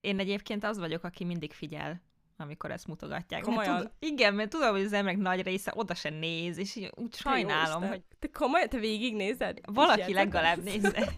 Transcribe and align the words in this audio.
Én 0.00 0.18
egyébként 0.18 0.64
az 0.64 0.78
vagyok, 0.78 1.04
aki 1.04 1.24
mindig 1.24 1.52
figyel, 1.52 2.02
amikor 2.36 2.70
ezt 2.70 2.86
mutogatják. 2.86 3.42
Komolyan? 3.42 3.72
Mert 3.72 3.84
tud, 3.84 4.10
igen, 4.10 4.34
mert 4.34 4.50
tudom, 4.50 4.70
hogy 4.70 4.84
az 4.84 4.92
emberek 4.92 5.18
nagy 5.20 5.42
része 5.42 5.72
oda 5.76 5.94
se 5.94 6.10
néz, 6.10 6.58
és 6.58 6.76
így 6.76 6.92
úgy 6.96 7.14
sajnálom, 7.14 7.88
hogy 7.88 8.02
Te 8.18 8.28
komolyan, 8.32 8.68
te 8.68 8.78
végignézed? 8.78 9.58
valaki 9.72 10.00
Kísérletek? 10.00 10.32
legalább 10.32 10.62
nézze. 10.62 11.12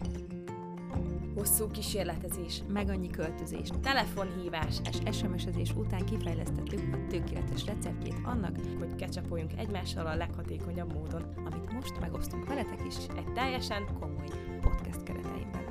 Hosszú 1.35 1.71
kísérletezés, 1.71 2.61
Meg 2.67 2.89
annyi 2.89 3.09
költözés, 3.09 3.67
telefonhívás, 3.81 4.75
és 4.89 5.17
SMS-ezés 5.17 5.71
után 5.71 6.05
kifejlesztettük 6.05 6.93
a 6.93 7.07
tökéletes 7.09 7.65
receptjét 7.65 8.15
annak, 8.23 8.55
hogy 8.79 8.95
kecsapoljunk 8.95 9.51
egymással 9.57 10.05
a 10.07 10.15
leghatékonyabb 10.15 10.93
módon. 10.93 11.33
amit 11.35 11.71
most 11.73 11.99
megosztunk 11.99 12.47
veletek 12.47 12.85
is 12.87 12.95
Egy 13.17 13.33
teljesen 13.33 13.85
komoly 13.99 14.27
podcast 14.61 15.03
keretein 15.03 15.51
belül. 15.51 15.62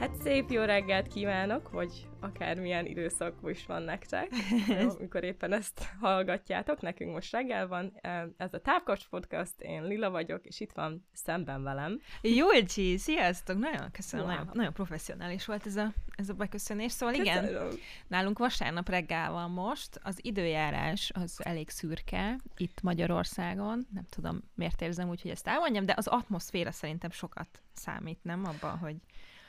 Hát 0.00 0.22
szép 0.22 0.50
jó 0.50 0.62
reggelt 0.62 1.08
kívánok, 1.08 1.70
vagy 1.70 2.08
akármilyen 2.20 2.86
időszak 2.86 3.34
is 3.44 3.66
van 3.66 3.82
nektek, 3.82 4.28
amikor 4.98 5.24
éppen 5.24 5.52
ezt 5.52 5.88
hallgatjátok. 6.00 6.80
Nekünk 6.80 7.12
most 7.12 7.32
reggel 7.32 7.68
van. 7.68 7.92
Ez 8.36 8.54
a 8.54 8.60
Távkocs 8.60 9.08
Podcast, 9.08 9.60
én 9.60 9.84
Lila 9.84 10.10
vagyok, 10.10 10.46
és 10.46 10.60
itt 10.60 10.72
van 10.72 11.06
szemben 11.12 11.62
velem. 11.62 12.00
Julcsi, 12.22 12.96
sziasztok! 12.98 13.58
Nagyon 13.58 13.90
köszönöm, 13.90 14.26
Wow. 14.26 14.34
nagyon, 14.36 14.50
nagyon 14.54 14.72
professzionális 14.72 15.46
volt 15.46 15.66
ez 15.66 15.76
a, 15.76 15.92
ez 16.16 16.28
a 16.28 16.34
beköszönés. 16.34 16.92
Szóval 16.92 17.14
igen, 17.14 17.44
Köszönöm. 17.44 17.70
nálunk 18.06 18.38
vasárnap 18.38 18.88
reggel 18.88 19.30
van 19.32 19.50
most, 19.50 20.00
az 20.02 20.18
időjárás 20.22 21.10
az 21.14 21.40
elég 21.44 21.68
szürke 21.70 22.38
itt 22.56 22.82
Magyarországon, 22.82 23.86
nem 23.92 24.04
tudom 24.10 24.40
miért 24.54 24.82
érzem 24.82 25.08
úgy, 25.08 25.22
hogy 25.22 25.30
ezt 25.30 25.46
elmondjam, 25.46 25.84
de 25.86 25.94
az 25.96 26.06
atmoszféra 26.06 26.70
szerintem 26.70 27.10
sokat 27.10 27.62
számít, 27.72 28.18
nem 28.22 28.44
abban, 28.44 28.78
hogy 28.78 28.96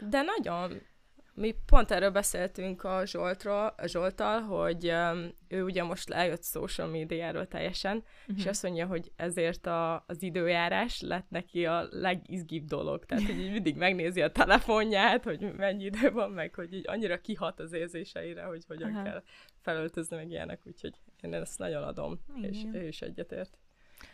De 0.10 0.22
nagyon. 0.22 0.82
Mi 1.34 1.55
pont 1.66 1.91
erről 1.91 2.12
beszéltünk 2.12 2.84
a 2.84 3.05
Zsoltról, 3.05 3.73
a 3.78 3.88
Zsolttal, 3.88 4.42
hogy 4.42 4.92
um, 4.92 5.34
ő 5.48 5.64
ugye 5.64 5.84
most 5.84 6.09
lejött 6.09 6.44
social 6.44 6.88
médiáról 6.88 7.48
teljesen, 7.48 7.98
uh-huh. 7.98 8.38
és 8.38 8.45
azt 8.45 8.64
mondja, 8.64 8.86
hogy 8.86 9.12
ezért 9.16 9.66
a, 9.66 10.03
az 10.08 10.22
időjárás 10.22 11.02
lett 11.02 11.30
neki 11.30 11.66
a 11.66 11.88
legizgibb 11.90 12.66
dolog. 12.66 13.06
Tehát, 13.06 13.23
hogy 13.23 13.40
így 13.40 13.52
mindig 13.52 13.75
megnézi 13.75 14.22
a 14.22 14.31
telefonját, 14.31 15.23
hogy 15.23 15.56
mennyi 15.56 15.84
idő 15.84 16.12
van, 16.12 16.31
meg 16.31 16.56
hogy 16.56 16.73
így 16.73 16.88
annyira 16.88 17.22
kihat 17.22 17.59
az 17.59 17.73
érzéseire, 17.73 18.44
hogy 18.44 18.64
hogyan 18.68 18.95
Aha. 18.95 19.03
kell 19.03 19.23
felöltözni, 19.62 20.16
meg 20.16 20.30
ilyenek, 20.30 20.62
úgyhogy 20.66 20.94
én 21.22 21.34
ezt 21.34 21.59
nagyon 21.59 21.84
adom, 21.84 22.20
és 22.42 22.59
Igen. 22.59 22.75
ő 22.75 22.88
is 22.88 23.02
egyetért. 23.02 23.58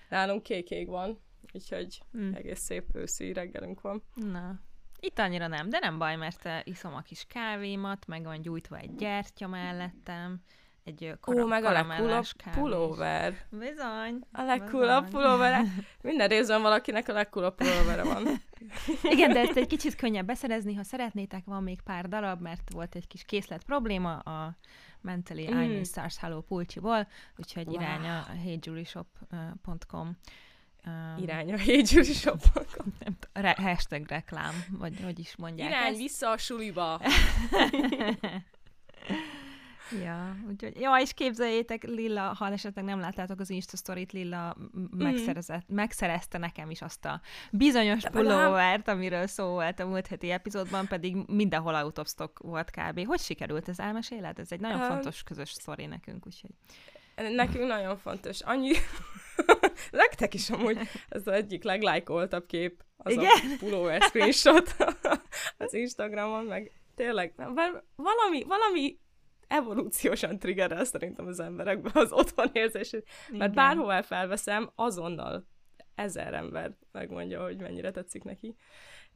Nálunk 0.09 0.44
kék 0.44 0.88
van, 0.88 1.20
úgyhogy 1.54 2.02
Mm. 2.17 2.33
egész 2.33 2.59
szép 2.59 2.95
őszi 2.95 3.33
reggelünk 3.33 3.81
van. 3.81 4.04
Na, 4.16 4.59
itt 5.00 5.20
annyira 5.20 5.48
nem, 5.48 5.70
de 5.70 5.80
nem 5.80 5.98
baj, 5.98 6.16
mert 6.16 6.45
eh, 6.45 6.59
iszom 6.64 6.94
a 6.95 7.02
kis 7.02 7.26
kávémat, 7.30 8.08
meg 8.08 8.23
van 8.23 8.42
gyújtva 8.42 8.78
egy 8.78 8.95
gyertya 8.95 9.48
mellettem, 9.48 10.42
egy 10.84 11.14
kara- 11.22 11.44
Ó, 11.44 11.48
meg 11.48 11.64
a 11.64 11.72
kávés. 11.72 12.34
pulóver. 12.56 13.34
Bizony. 13.50 14.20
A 14.31 14.42
Bizony. 14.42 15.09
pulóvere. 15.09 15.62
Minden 16.02 16.28
részben 16.28 16.62
valakinek 16.62 17.08
a 17.09 17.14
legcoolabb 17.14 17.56
pulóvere 17.56 18.04
van. 18.04 18.28
Igen, 19.14 19.34
de 19.34 19.39
ezt 19.39 19.58
egy 19.58 19.67
kicsit 19.67 19.95
könnyebb 19.95 20.26
beszerezni, 20.26 20.73
ha 20.73 20.84
szeretnétek, 20.84 21.45
van 21.45 21.64
még 21.64 21.82
pár 21.82 22.08
darab, 22.08 22.42
mert 22.42 22.73
volt 22.73 22.95
egy 22.95 23.08
kis 23.08 23.23
készlet 23.23 23.64
probléma 23.64 24.17
a 24.17 24.58
Mentally 25.02 25.48
Mm. 25.54 25.58
I'm 25.58 25.86
Stars 25.86 26.17
Hello 26.17 26.42
Pulcsiból, 26.42 27.08
úgyhogy 27.38 27.67
Wow. 27.67 27.76
wow. 27.76 27.84
irány 27.84 28.06
a 28.09 28.26
heyjulishop.com 28.44 30.17
Um, 30.86 31.23
Irány 31.23 31.53
a 31.53 31.58
Hégyuri 31.58 32.14
Shop. 32.14 32.42
nem 33.03 33.17
re- 33.33 33.56
hashtag 33.61 34.08
reklám, 34.08 34.53
vagy 34.70 35.02
hogy 35.03 35.20
is 35.20 35.36
mondják 35.36 35.70
Irány 35.70 35.92
ezt. 35.92 35.97
vissza 35.97 36.30
a 36.30 36.38
suliba. 36.38 37.02
Ja, 40.03 40.36
úgyhogy, 40.50 40.80
ja, 40.80 40.98
és 41.02 41.14
képzeljétek, 41.14 41.83
Lilla, 41.83 42.22
ha 42.22 42.52
esetleg 42.52 42.86
nem 42.86 43.00
láttátok 43.00 43.39
az 43.39 43.50
Insta 43.50 43.78
sztorit, 43.78 44.11
Lilla 44.11 44.55
m- 44.72 44.95
megszerezett, 44.98 45.67
megszerezte 45.67 46.38
nekem 46.38 46.70
is 46.70 46.82
azt 46.82 47.05
a 47.05 47.21
bizonyos 47.52 48.04
pulóvert, 48.11 48.88
amiről 48.88 49.27
szó 49.27 49.45
volt 49.48 49.80
a 49.80 49.86
múlt 49.88 50.08
heti 50.08 50.32
epizódban, 50.32 50.88
pedig 50.88 51.15
mindenhol 51.27 51.76
out 51.76 51.98
of 51.98 52.08
stock 52.08 52.39
volt 52.39 52.71
kb. 52.71 53.05
Hogy 53.05 53.20
sikerült 53.20 53.70
ez 53.70 53.80
elmeséled? 53.80 54.39
Ez 54.39 54.52
egy 54.52 54.59
nagyon 54.59 54.82
Öm, 54.82 54.88
fontos 54.88 55.23
közös 55.23 55.52
sztori 55.52 55.86
nekünk, 55.86 56.26
úgyhogy. 56.26 56.52
Nekünk 57.15 57.67
nagyon 57.67 57.98
fontos. 57.98 58.42
Annyi... 58.42 58.71
Nektek 59.92 60.33
is 60.33 60.49
amúgy 60.49 60.77
ez 61.10 61.27
az 61.27 61.33
egyik 61.33 61.64
leglájkoltabb 61.64 62.45
kép, 62.45 62.83
az 62.98 63.14
Igen? 63.14 63.26
a 63.26 63.55
pulóver 63.60 64.02
screenshot 64.02 64.76
az 65.58 65.73
Instagramon, 65.73 66.45
meg 66.45 66.71
tényleg, 66.95 67.33
bár 67.36 67.83
valami, 67.95 68.43
valami 68.43 68.99
evolúciósan 69.48 70.39
triggerel 70.39 70.83
szerintem 70.83 71.27
az 71.27 71.39
emberekben 71.39 71.92
az 71.95 72.11
otthon 72.11 72.49
érzését, 72.54 73.08
mert 73.30 73.52
Igen. 73.52 73.54
bárhová 73.54 74.02
felveszem, 74.02 74.71
azonnal 74.76 75.48
ezer 75.95 76.33
ember 76.33 76.77
megmondja, 76.92 77.44
hogy 77.44 77.58
mennyire 77.58 77.92
tetszik 77.92 78.23
neki. 78.23 78.55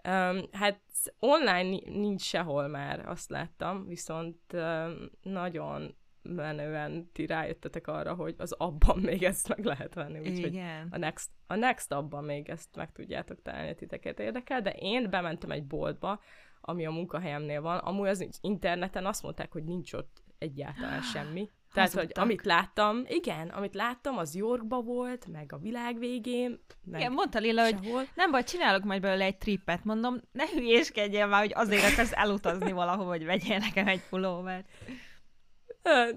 Um, 0.04 0.44
hát 0.52 0.82
online 1.20 1.62
ni- 1.62 1.90
nincs 1.90 2.22
sehol 2.22 2.68
már, 2.68 3.10
azt 3.10 3.30
láttam, 3.30 3.88
viszont 3.88 4.40
um, 4.54 5.10
nagyon 5.22 5.96
menően 6.22 7.10
ti 7.14 7.26
rájöttetek 7.26 7.88
arra, 7.88 8.14
hogy 8.14 8.36
az 8.38 8.52
abban 8.52 9.00
még 9.10 9.24
ezt 9.24 9.48
meg 9.48 9.66
lehet 9.66 9.94
venni, 9.94 10.20
úgyhogy 10.20 10.62
a 10.90 10.98
next, 10.98 11.30
a 11.48 11.56
next 11.56 11.92
abban 11.92 12.24
még 12.24 12.50
ezt 12.50 12.76
meg 12.76 12.92
tudjátok 12.92 13.42
találni, 13.42 13.76
titeket 13.76 14.20
érdekel, 14.20 14.62
de 14.62 14.72
én 14.72 15.10
bementem 15.10 15.52
egy 15.52 15.66
boltba, 15.66 16.20
ami 16.62 16.86
a 16.86 16.92
munkahelyemnél 16.92 17.62
van, 17.62 17.78
amúgy 17.78 18.08
az 18.08 18.28
interneten 18.42 19.06
azt 19.06 19.24
mondták, 19.24 19.52
hogy 19.52 19.64
nincs 19.64 19.94
ott 19.94 20.24
egyáltalán 20.38 21.02
semmi. 21.14 21.50
Tehát, 21.74 21.90
hogy 21.90 22.00
Hazudtak. 22.00 22.24
amit 22.24 22.46
láttam, 22.46 23.04
igen, 23.08 23.48
amit 23.48 23.76
láttam, 23.76 24.18
az 24.18 24.36
Yorkba 24.36 24.82
volt, 24.82 25.28
meg 25.28 25.54
a 25.54 25.58
világ 25.58 26.00
végén, 26.00 26.60
meg 26.84 27.00
Igen, 27.00 27.12
mondta 27.12 27.40
Lilla, 27.40 27.64
hogy 27.64 28.10
nem 28.16 28.32
baj, 28.32 28.44
csinálok 28.44 28.84
majd 28.84 29.02
belőle 29.02 29.26
egy 29.26 29.38
trippet, 29.38 29.84
mondom, 29.84 30.22
ne 30.32 30.48
hülyéskedjél 30.48 31.28
már, 31.28 31.40
hogy 31.40 31.52
azért 31.56 31.92
akarsz 31.92 32.12
elutazni 32.14 32.72
valahova, 32.72 33.10
hogy 33.10 33.26
vegyél 33.26 33.58
nekem 33.58 33.88
egy 33.88 34.02
pulóvert. 34.10 34.68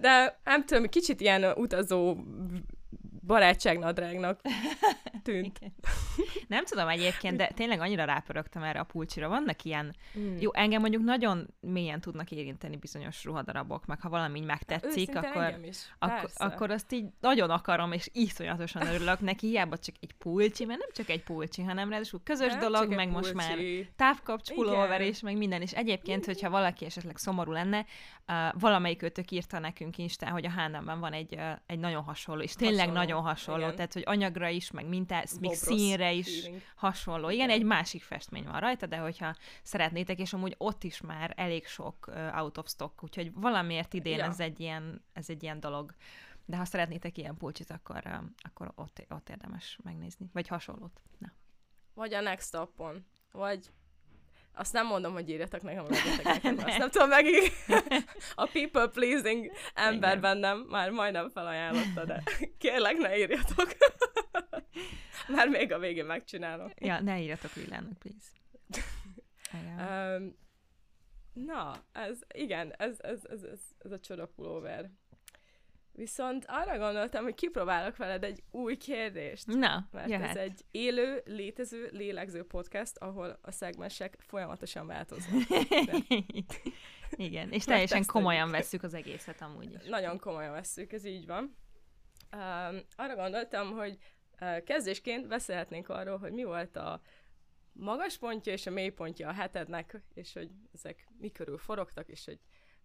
De 0.00 0.40
nem 0.44 0.64
tudom, 0.64 0.84
kicsit 0.88 1.20
ilyen 1.20 1.44
utazó 1.56 2.16
barátságnadrágnak 3.26 4.40
tűnt. 5.22 5.58
Nem 6.48 6.64
tudom 6.64 6.88
egyébként, 6.88 7.36
de 7.36 7.50
tényleg 7.54 7.80
annyira 7.80 8.04
rápörögtem 8.04 8.62
erre 8.62 8.80
a 8.80 8.84
pulcsira. 8.84 9.28
Vannak 9.28 9.62
ilyen, 9.62 9.94
Mm. 10.18 10.36
jó, 10.40 10.50
engem 10.54 10.80
mondjuk 10.80 11.02
nagyon 11.02 11.46
mélyen 11.60 12.00
tudnak 12.00 12.30
érinteni 12.30 12.76
bizonyos 12.76 13.24
ruhadarabok, 13.24 13.86
meg 13.86 14.00
ha 14.00 14.08
valami 14.08 14.38
így 14.38 14.44
megtetszik, 14.44 15.16
akkor, 15.16 15.58
is. 15.64 15.94
akkor, 15.98 16.30
akkor 16.34 16.70
azt 16.70 16.92
így 16.92 17.06
nagyon 17.20 17.50
akarom, 17.50 17.92
és 17.92 18.08
iszonyatosan 18.12 18.86
örülök 18.86 19.20
neki, 19.20 19.46
hiába 19.46 19.76
csak 19.78 19.94
egy 20.00 20.12
pulcsi, 20.12 20.64
mert 20.64 20.78
nem 20.78 20.88
csak 20.92 21.08
egy 21.08 21.22
pulcsi, 21.22 21.62
hanem 21.62 21.90
ráadásul 21.90 22.20
közös 22.24 22.50
Nem 22.52 22.60
dolog, 22.60 22.94
meg 22.94 23.10
most 23.10 23.34
már 23.34 23.58
távkapcs 23.96 24.52
pulóver 24.52 25.00
és 25.00 25.20
meg 25.20 25.36
minden, 25.36 25.62
és 25.62 25.72
egyébként, 25.72 26.24
hogyha 26.24 26.50
valaki 26.50 26.84
esetleg 26.84 27.16
szomorú 27.16 27.52
lenne, 27.52 27.86
uh, 28.28 28.60
valamelyik 28.60 29.02
őtök 29.02 29.30
írta 29.30 29.58
nekünk 29.58 29.98
Instán, 29.98 30.32
hogy 30.32 30.46
a 30.46 30.50
H&M-ben 30.50 31.00
van 31.00 31.12
egy, 31.12 31.34
uh, 31.34 31.52
egy 31.66 31.78
nagyon 31.78 32.02
hasonló, 32.02 32.42
és 32.42 32.54
tényleg 32.54 32.78
Hasonló, 32.78 33.00
nagyon 33.00 33.22
hasonló, 33.22 33.62
igen. 33.62 33.74
tehát, 33.74 33.92
hogy 33.92 34.02
anyagra 34.06 34.48
is, 34.48 34.70
meg 34.70 34.86
mintá, 34.86 35.24
még 35.40 35.54
színre 35.54 36.12
is 36.12 36.40
feeling. 36.40 36.62
hasonló. 36.74 37.30
Igen, 37.30 37.48
Igen. 37.48 37.60
egy 37.60 37.66
másik 37.66 38.02
festmény 38.02 38.44
van 38.44 38.60
rajta, 38.60 38.86
de 38.86 38.96
hogyha 38.96 39.34
szeretnétek, 39.62 40.18
és 40.18 40.32
amúgy 40.32 40.54
ott 40.58 40.84
is 40.84 41.00
már 41.00 41.32
elég 41.36 41.66
sok 41.66 42.06
uh, 42.08 42.40
out 42.40 42.58
of 42.58 42.68
stock, 42.68 43.02
úgyhogy 43.02 43.32
valamiért 43.34 43.94
idén 43.94 44.18
Ja. 44.18 44.24
ez, 44.24 44.40
egy 44.40 44.60
ilyen, 44.60 45.04
ez 45.12 45.28
egy 45.28 45.42
ilyen 45.42 45.60
dolog. 45.60 45.94
De 46.46 46.56
ha 46.56 46.64
szeretnétek 46.64 47.18
ilyen 47.18 47.36
pulcsit, 47.36 47.70
akkor, 47.70 48.02
uh, 48.04 48.14
akkor 48.38 48.72
ott, 48.74 49.04
ott 49.08 49.28
érdemes 49.28 49.78
megnézni. 49.82 50.30
Vagy 50.32 50.48
hasonlót. 50.48 51.00
Na. 51.18 51.32
Vagy 51.94 52.14
a 52.14 52.20
next 52.20 52.46
stopon. 52.46 53.06
Vagy 53.32 53.70
azt 54.54 54.72
nem 54.72 54.86
mondom, 54.86 55.12
hogy 55.12 55.28
írjatok 55.28 55.62
nekem, 55.62 55.84
legyetek 55.88 56.24
nekem. 56.42 56.58
Azt 56.66 56.78
nem 56.78 56.90
tudom 56.90 57.08
meg. 57.08 57.26
A 58.34 58.46
people 58.46 58.88
pleasing 58.88 59.52
ember 59.74 60.20
bennem 60.20 60.58
már 60.58 60.90
majdnem 60.90 61.30
felajánlotta, 61.30 62.04
de 62.04 62.22
kérlek, 62.58 62.96
ne 62.96 63.18
írjatok. 63.18 63.76
Már 65.28 65.48
még 65.48 65.72
a 65.72 65.78
végén 65.78 66.04
megcsinálom. 66.04 66.72
Ja, 66.76 67.00
ne 67.00 67.20
írjatok 67.20 67.54
Lillának, 67.54 67.98
please. 67.98 68.32
Um, 69.78 70.36
na, 71.32 71.84
ez, 71.92 72.18
igen, 72.34 72.74
ez, 72.76 72.96
ez, 73.00 73.20
ez, 73.30 73.42
ez, 73.42 73.60
ez 73.78 73.92
a 73.92 74.00
csoda 74.00 74.26
pulóver. 74.26 74.90
Viszont 75.96 76.44
arra 76.48 76.78
gondoltam, 76.78 77.22
hogy 77.22 77.34
kipróbálok 77.34 77.96
veled 77.96 78.24
egy 78.24 78.42
új 78.50 78.76
kérdést. 78.76 79.46
Na, 79.46 79.88
Mert 79.92 80.10
jöhet. 80.10 80.28
ez 80.28 80.36
egy 80.36 80.64
élő, 80.70 81.22
létező, 81.24 81.88
lélegző 81.92 82.42
podcast, 82.42 82.96
ahol 82.96 83.38
a 83.42 83.50
szegmensek 83.50 84.16
folyamatosan 84.18 84.86
változnak. 84.86 85.42
Igen, 87.10 87.50
és 87.50 87.64
teljesen 87.64 88.04
komolyan 88.06 88.50
vesszük 88.50 88.82
az 88.82 88.94
egészet 88.94 89.40
amúgy 89.40 89.72
is. 89.72 89.88
Nagyon 89.88 90.18
komolyan 90.18 90.52
vesszük, 90.52 90.92
ez 90.92 91.04
így 91.04 91.26
van. 91.26 91.56
Um, 92.32 92.80
arra 92.96 93.14
gondoltam, 93.14 93.70
hogy 93.70 93.98
uh, 94.40 94.62
kezdésként 94.62 95.28
beszélhetnénk 95.28 95.88
arról, 95.88 96.18
hogy 96.18 96.32
mi 96.32 96.44
volt 96.44 96.76
a 96.76 97.00
magas 97.72 98.18
pontja 98.18 98.52
és 98.52 98.66
a 98.66 98.70
mély 98.70 98.90
pontja 98.90 99.28
a 99.28 99.32
hetednek, 99.32 100.02
és 100.14 100.32
hogy 100.32 100.50
ezek 100.72 101.06
mi 101.18 101.30
körül 101.30 101.58
forogtak, 101.58 102.08
és 102.08 102.24
hogy 102.24 102.38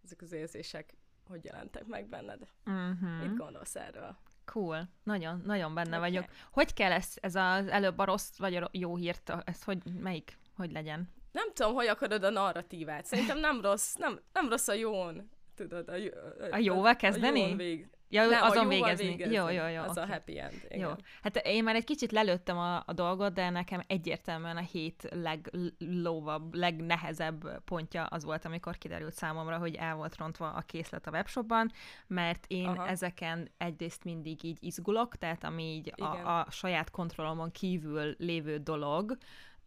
ezek 0.04 0.22
az 0.22 0.32
érzések 0.32 0.94
hogy 1.30 1.46
jelentek 1.46 1.86
meg 1.86 2.10
benned. 2.10 2.40
Uh-huh. 2.66 3.20
Mit 3.22 3.38
gondolsz 3.38 3.76
erről? 3.76 4.18
Cool. 4.46 4.90
Nagyon, 5.04 5.42
nagyon 5.46 5.74
benne 5.74 5.98
okay. 5.98 6.10
vagyok. 6.10 6.26
Hogy 6.52 6.74
kell 6.74 6.92
ez, 6.92 7.14
ez 7.16 7.36
az 7.36 7.68
előbb 7.68 7.98
a 7.98 8.06
rossz 8.06 8.38
vagy 8.38 8.56
a 8.56 8.70
jó 8.72 8.96
hírt, 8.96 9.34
ez 9.44 9.64
hogy, 9.64 9.84
melyik, 10.00 10.38
hogy 10.56 10.72
legyen? 10.72 11.10
Nem 11.32 11.54
tudom, 11.54 11.74
hogy 11.74 11.88
akarod 11.88 12.24
a 12.24 12.30
narratívát. 12.30 13.06
Szerintem 13.06 13.40
nem 13.40 13.62
rossz, 13.62 13.96
nem, 13.96 14.20
nem 14.34 14.50
rossz 14.50 14.68
a 14.68 14.74
jón, 14.74 15.30
tudod, 15.56 15.90
a, 15.90 15.94
a, 15.94 16.52
a 16.52 16.58
jóval 16.58 16.96
kezdeni? 16.96 17.44
A 17.44 17.48
jón 17.48 17.58
vég, 17.58 17.90
Ja, 18.12 18.26
nem, 18.26 18.44
azon 18.44 18.68
végezni. 18.68 19.08
végezni. 19.08 19.36
Jó, 19.36 19.50
jó, 19.50 19.68
jó. 19.68 19.82
Az 19.82 19.90
okay. 19.90 20.04
a 20.04 20.08
happy 20.08 20.40
end. 20.40 20.62
Igen. 20.70 20.80
Jó. 20.80 20.90
Hát 21.24 21.36
én 21.36 21.64
már 21.64 21.76
egy 21.76 21.84
kicsit 21.84 22.12
lelőttem 22.12 22.58
a, 22.58 22.84
a 22.86 22.94
dolgot, 22.94 23.34
de 23.34 23.50
nekem 23.50 23.84
egyértelműen 23.88 24.58
a 24.58 24.62
hét 24.62 25.10
leglóvabb, 25.12 26.54
legnehezebb 26.54 27.64
pontja 27.64 28.06
az 28.06 28.24
volt, 28.24 28.46
amikor 28.46 28.78
kiderült 28.78 29.14
számomra, 29.14 29.58
hogy 29.58 29.76
el 29.76 29.96
volt 29.96 30.18
rontva 30.18 30.52
a 30.52 30.62
készlet 30.62 31.08
a 31.08 31.12
webshopban, 31.12 31.72
mert 32.08 32.46
én 32.48 32.68
Aha. 32.68 32.88
ezeken 32.88 33.52
egyrészt 33.58 34.04
mindig 34.04 34.44
így 34.44 34.58
izgulok, 34.62 35.16
tehát 35.16 35.44
ami 35.44 35.64
így 35.64 35.94
a, 35.96 36.38
a 36.40 36.48
saját 36.50 36.92
kontrollomon 36.92 37.52
kívül 37.52 38.16
lévő 38.18 38.58
dolog, 38.58 39.18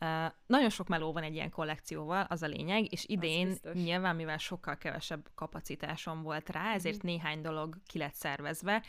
Uh, 0.02 0.32
nagyon 0.46 0.70
sok 0.70 0.88
meló 0.88 1.12
van 1.12 1.22
egy 1.22 1.34
ilyen 1.34 1.50
kollekcióval, 1.50 2.26
az 2.28 2.42
a 2.42 2.46
lényeg, 2.46 2.92
és 2.92 3.04
idén 3.06 3.56
nyilván, 3.72 4.16
mivel 4.16 4.38
sokkal 4.38 4.76
kevesebb 4.76 5.28
kapacitásom 5.34 6.22
volt 6.22 6.48
rá, 6.50 6.74
ezért 6.74 6.96
mm. 6.96 7.06
néhány 7.06 7.40
dolog 7.40 7.76
ki 7.86 7.98
lett 7.98 8.14
szervezve, 8.14 8.82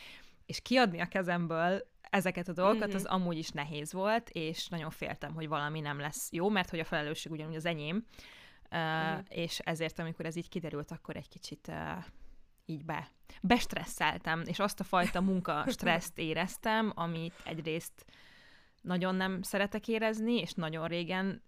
és 0.45 0.62
kiadni 0.62 1.00
a 1.00 1.07
kezemből 1.07 1.88
ezeket 2.01 2.48
a 2.48 2.54
dolgokat, 2.54 2.88
mm-hmm. 2.88 2.95
az 2.95 3.06
amúgy 3.06 3.38
is 3.38 3.50
nehéz 3.50 3.94
volt, 3.94 4.30
és 4.30 4.68
nagyon 4.68 4.89
féltem, 4.89 5.33
hogy 5.33 5.48
valami 5.48 5.80
nem 5.80 6.00
lesz 6.00 6.31
jó, 6.31 6.50
mert 6.50 6.69
hogy 6.69 6.80
a 6.80 6.86
felelősség 6.86 7.31
ugyanúgy 7.31 7.56
az 7.56 7.65
enyém, 7.65 8.06
uh, 8.71 9.24
és 9.30 9.60
ezért, 9.60 10.00
amikor 10.00 10.25
ez 10.25 10.36
így 10.36 10.50
kiderült, 10.50 10.92
akkor 10.92 11.15
egy 11.15 11.30
kicsit 11.30 11.68
uh, 11.68 12.04
így 12.65 12.86
be, 12.86 13.07
bestresszeltem, 13.42 14.44
és 14.45 14.60
azt 14.60 14.80
a 14.80 14.83
fajta 14.83 15.21
munka 15.21 15.63
stresszt 15.75 16.19
éreztem, 16.19 16.92
amit 16.95 17.33
egyrészt 17.45 18.06
nagyon 18.83 19.15
nem 19.15 19.41
szeretek 19.41 19.88
érezni, 19.88 20.33
és 20.39 20.53
nagyon 20.53 20.88
régen 20.88 21.41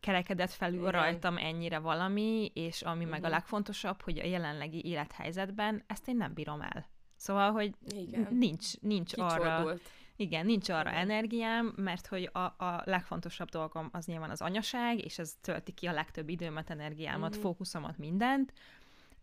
kerekedett 0.00 0.50
felül 0.50 0.78
Igen. 0.78 0.90
rajtam 0.90 1.36
ennyire 1.36 1.78
valami, 1.78 2.50
és 2.54 2.82
ami 2.82 2.98
Igen. 2.98 3.08
meg 3.08 3.22
a 3.22 3.26
mhm. 3.26 3.32
legfontosabb, 3.32 4.02
hogy 4.02 4.18
a 4.18 4.24
jelenlegi 4.26 4.84
élethelyzetben 4.84 5.82
ezt 5.86 6.08
én 6.08 6.16
nem 6.16 6.34
bírom 6.34 6.60
el. 6.60 6.86
Szóval, 7.16 7.52
hogy 7.52 7.74
Igen. 7.88 8.28
nincs, 8.30 8.80
nincs 8.80 9.12
arra... 9.16 9.74
Igen, 10.16 10.46
nincs 10.46 10.68
arra 10.68 10.90
Igen. 10.90 11.02
energiám, 11.02 11.72
mert 11.76 12.06
hogy 12.06 12.30
a, 12.32 12.38
a 12.38 12.82
legfontosabb 12.84 13.48
dolgom 13.48 13.88
az 13.92 14.06
nyilván 14.06 14.30
az 14.30 14.40
anyaság, 14.40 15.04
és 15.04 15.18
ez 15.18 15.34
tölti 15.40 15.72
ki 15.72 15.86
a 15.86 15.92
legtöbb 15.92 16.28
időmet, 16.28 16.70
energiámat, 16.70 17.28
uh-huh. 17.28 17.42
fókuszomat, 17.42 17.98
mindent, 17.98 18.52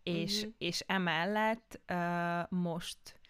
és, 0.02 0.36
uh-huh. 0.36 0.54
és 0.58 0.84
emellett 0.86 1.80
uh, 1.92 2.58
most 2.58 3.20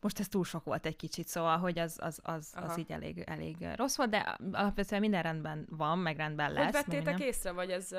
most 0.00 0.20
ez 0.20 0.28
túl 0.28 0.44
sok 0.44 0.64
volt 0.64 0.86
egy 0.86 0.96
kicsit, 0.96 1.28
szóval, 1.28 1.58
hogy 1.58 1.78
az, 1.78 1.98
az, 2.00 2.20
az, 2.22 2.52
az 2.54 2.78
így 2.78 2.90
elég, 2.92 3.22
elég 3.26 3.56
rossz 3.76 3.96
volt, 3.96 4.10
de 4.10 4.38
alapvetően 4.52 5.00
minden 5.00 5.22
rendben 5.22 5.66
van, 5.70 5.98
meg 5.98 6.16
rendben 6.16 6.52
lesz. 6.52 6.64
Hogy 6.64 6.72
vettétek 6.72 7.04
minden. 7.04 7.26
észre, 7.26 7.52
vagy 7.52 7.70
ez... 7.70 7.88
Uh... 7.92 7.98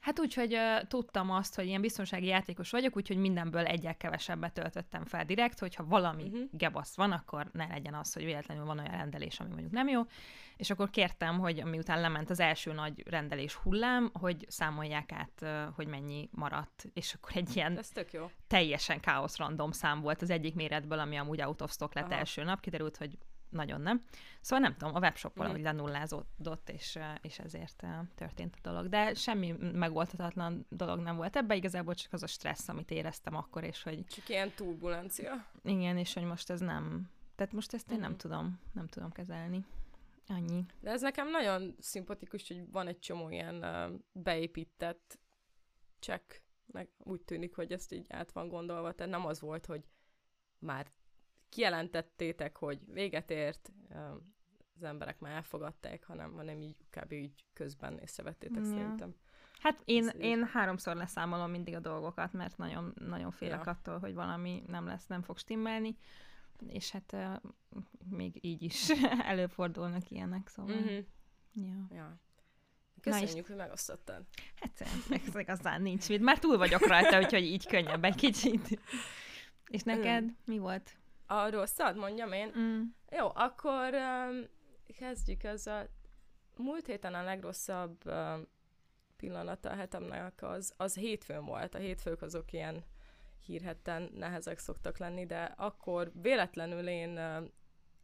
Hát 0.00 0.20
úgy, 0.20 0.34
hogy 0.34 0.54
uh, 0.54 0.86
tudtam 0.88 1.30
azt, 1.30 1.54
hogy 1.54 1.66
ilyen 1.66 1.80
biztonsági 1.80 2.26
játékos 2.26 2.70
vagyok, 2.70 2.96
úgyhogy 2.96 3.16
mindenből 3.16 3.64
egyel 3.64 3.96
kevesebbet 3.96 4.52
töltöttem 4.52 5.04
fel 5.04 5.24
direkt, 5.24 5.58
hogyha 5.58 5.84
valami 5.84 6.22
uh-huh. 6.22 6.42
gebasz 6.50 6.96
van, 6.96 7.12
akkor 7.12 7.50
ne 7.52 7.66
legyen 7.66 7.94
az, 7.94 8.12
hogy 8.12 8.24
véletlenül 8.24 8.64
van 8.64 8.78
olyan 8.78 8.96
rendelés, 8.96 9.40
ami 9.40 9.48
mondjuk 9.48 9.72
nem 9.72 9.88
jó, 9.88 10.02
és 10.56 10.70
akkor 10.70 10.90
kértem, 10.90 11.38
hogy 11.38 11.64
miután 11.64 12.00
lement 12.00 12.30
az 12.30 12.40
első 12.40 12.72
nagy 12.72 13.08
rendelés 13.08 13.54
hullám, 13.54 14.10
hogy 14.12 14.46
számolják 14.48 15.12
át, 15.12 15.70
hogy 15.74 15.86
mennyi 15.86 16.28
maradt, 16.32 16.86
és 16.94 17.14
akkor 17.14 17.30
egy 17.34 17.56
ilyen 17.56 17.78
Ez 17.78 17.88
tök 17.88 18.12
jó. 18.12 18.30
teljesen 18.46 19.00
káosz 19.00 19.36
random 19.36 19.70
szám 19.70 20.00
volt 20.00 20.22
az 20.22 20.30
egyik 20.30 20.54
méretből, 20.54 20.98
ami 20.98 21.16
amúgy 21.16 21.42
out 21.42 21.60
of 21.60 21.72
stock 21.72 21.94
lett 21.94 22.04
Aha. 22.04 22.14
első 22.18 22.42
nap, 22.42 22.60
kiderült, 22.60 22.96
hogy 22.96 23.18
nagyon 23.54 23.80
nem. 23.80 24.04
Szóval 24.40 24.68
nem 24.68 24.76
tudom, 24.76 24.94
a 24.94 24.98
webshop 24.98 25.36
valahogy 25.36 25.60
mm. 25.60 25.64
lenullázódott, 25.64 26.70
és, 26.70 26.98
és 27.22 27.38
ezért 27.38 27.82
történt 28.14 28.54
a 28.56 28.68
dolog. 28.68 28.88
De 28.88 29.14
semmi 29.14 29.54
megoldhatatlan 29.72 30.66
dolog 30.68 31.00
nem 31.00 31.16
volt 31.16 31.36
ebbe, 31.36 31.54
igazából 31.54 31.94
csak 31.94 32.12
az 32.12 32.22
a 32.22 32.26
stressz, 32.26 32.68
amit 32.68 32.90
éreztem 32.90 33.34
akkor, 33.34 33.64
és 33.64 33.82
hogy... 33.82 34.04
Csak 34.04 34.28
ilyen 34.28 34.50
turbulencia. 34.54 35.46
Igen, 35.62 35.98
és 35.98 36.14
hogy 36.14 36.24
most 36.24 36.50
ez 36.50 36.60
nem... 36.60 37.10
Tehát 37.34 37.52
most 37.52 37.74
ezt 37.74 37.90
én 37.90 37.98
mm. 37.98 38.00
nem 38.00 38.16
tudom, 38.16 38.60
nem 38.72 38.86
tudom 38.86 39.12
kezelni. 39.12 39.64
Annyi. 40.26 40.64
De 40.80 40.90
ez 40.90 41.00
nekem 41.00 41.30
nagyon 41.30 41.74
szimpatikus, 41.78 42.48
hogy 42.48 42.70
van 42.70 42.86
egy 42.86 42.98
csomó 42.98 43.30
ilyen 43.30 43.64
beépített 44.12 45.18
meg 46.66 46.88
úgy 46.98 47.20
tűnik, 47.20 47.54
hogy 47.54 47.72
ezt 47.72 47.92
így 47.92 48.06
át 48.08 48.32
van 48.32 48.48
gondolva, 48.48 48.92
tehát 48.92 49.12
nem 49.12 49.26
az 49.26 49.40
volt, 49.40 49.66
hogy 49.66 49.84
már 50.58 50.90
kijelentettétek, 51.48 52.56
hogy 52.56 52.80
véget 52.86 53.30
ért, 53.30 53.72
az 54.74 54.82
emberek 54.82 55.18
már 55.18 55.32
elfogadták, 55.32 56.04
hanem, 56.04 56.32
hanem 56.32 56.60
így 56.60 56.76
kb. 56.90 57.12
így 57.12 57.44
közben 57.52 57.98
észrevettétek 57.98 58.62
ja. 58.62 58.64
szerintem. 58.64 59.14
Hát 59.58 59.82
én, 59.84 60.08
én 60.08 60.44
háromszor 60.44 60.96
leszámolom 60.96 61.50
mindig 61.50 61.74
a 61.74 61.80
dolgokat, 61.80 62.32
mert 62.32 62.56
nagyon, 62.56 62.94
nagyon 62.94 63.30
félek 63.30 63.64
ja. 63.64 63.70
attól, 63.70 63.98
hogy 63.98 64.14
valami 64.14 64.62
nem 64.66 64.86
lesz, 64.86 65.06
nem 65.06 65.22
fog 65.22 65.38
stimmelni 65.38 65.96
és 66.68 66.90
hát 66.90 67.12
uh, 67.12 67.52
még 68.10 68.38
így 68.40 68.62
is 68.62 68.90
előfordulnak 69.32 70.10
ilyenek, 70.10 70.48
szóval. 70.48 70.76
Mm-hmm. 70.76 70.98
Ja. 71.52 71.86
ja. 71.90 72.18
Köszönjük, 73.00 73.34
Na 73.34 73.46
hogy 73.46 73.56
megosztottad. 73.56 74.24
Hát 74.60 74.88
ez 75.26 75.34
igazán 75.36 75.82
nincs 75.82 76.08
mit. 76.08 76.20
Már 76.20 76.38
túl 76.38 76.56
vagyok 76.56 76.86
rajta, 76.86 77.18
úgyhogy 77.18 77.44
így 77.44 77.66
könnyebb 77.66 78.04
egy 78.04 78.14
kicsit. 78.14 78.80
És 79.68 79.82
neked 79.82 80.24
mm. 80.24 80.28
mi 80.44 80.58
volt? 80.58 80.96
A 81.26 81.50
rosszad, 81.50 81.96
mondjam 81.96 82.32
én? 82.32 82.52
Mm. 82.58 82.82
Jó, 83.10 83.30
akkor 83.34 83.94
um, 83.94 84.44
kezdjük 84.98 85.40
a 85.44 85.88
Múlt 86.56 86.86
héten 86.86 87.14
a 87.14 87.22
legrosszabb 87.22 88.06
um, 88.06 88.46
pillanata 89.16 89.70
a 89.70 89.74
hetemnek 89.74 90.42
az, 90.42 90.72
az 90.76 90.94
hétfőn 90.94 91.44
volt. 91.44 91.74
A 91.74 91.78
hétfők 91.78 92.22
azok 92.22 92.52
ilyen 92.52 92.84
hírhetten 93.44 94.10
nehezek 94.14 94.58
szoktak 94.58 94.98
lenni, 94.98 95.26
de 95.26 95.42
akkor 95.56 96.12
véletlenül 96.14 96.88
én 96.88 97.20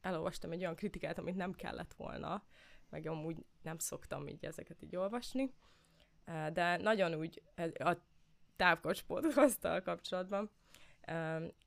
elolvastam 0.01 0.51
egy 0.51 0.61
olyan 0.61 0.75
kritikát, 0.75 1.19
amit 1.19 1.37
nem 1.37 1.53
kellett 1.53 1.95
volna, 1.95 2.43
meg 2.89 3.07
amúgy 3.07 3.45
nem 3.63 3.79
szoktam 3.79 4.29
így 4.29 4.45
ezeket 4.45 4.83
így 4.83 4.97
olvasni, 4.97 5.55
de 6.53 6.77
nagyon 6.77 7.15
úgy 7.15 7.43
a 7.79 7.97
távkocs 8.57 9.03
podcasttal 9.03 9.81
kapcsolatban, 9.81 10.51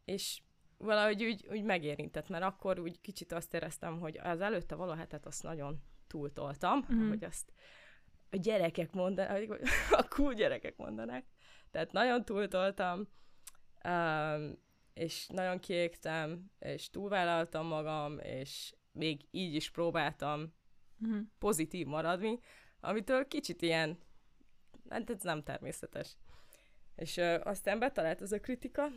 és 0.05 0.41
valahogy 0.77 1.23
úgy, 1.23 1.47
úgy 1.51 1.63
megérintett, 1.63 2.29
mert 2.29 2.43
akkor 2.43 2.79
úgy 2.79 3.01
kicsit 3.01 3.31
azt 3.31 3.53
éreztem, 3.53 3.99
hogy 3.99 4.17
az 4.17 4.41
előtte 4.41 4.75
való 4.75 4.91
hetet 4.91 5.25
azt 5.25 5.43
nagyon 5.43 5.81
túltoltam, 6.07 6.85
mm. 6.93 7.09
hogy 7.09 7.23
azt 7.23 7.51
a 8.29 8.37
gyerekek 8.37 8.91
mondanak, 8.91 9.59
a 9.91 10.07
cool 10.07 10.33
gyerekek 10.33 10.77
mondanak, 10.77 11.23
tehát 11.71 11.91
nagyon 11.91 12.25
túltoltam, 12.25 13.07
um, 13.83 14.57
és 14.93 15.27
nagyon 15.27 15.59
kiégtem, 15.59 16.51
és 16.59 16.89
túlvállaltam 16.89 17.67
magam, 17.67 18.19
és 18.19 18.73
még 18.91 19.27
így 19.31 19.55
is 19.55 19.71
próbáltam 19.71 20.53
uh-huh. 21.01 21.21
pozitív 21.37 21.87
maradni, 21.87 22.39
amitől 22.79 23.27
kicsit 23.27 23.61
ilyen, 23.61 23.97
hát 24.89 25.09
ez 25.09 25.21
nem 25.21 25.43
természetes. 25.43 26.17
És 26.95 27.17
uh, 27.17 27.39
aztán 27.43 27.79
betalált 27.79 28.21
ez 28.21 28.31
a 28.31 28.39
kritika, 28.39 28.87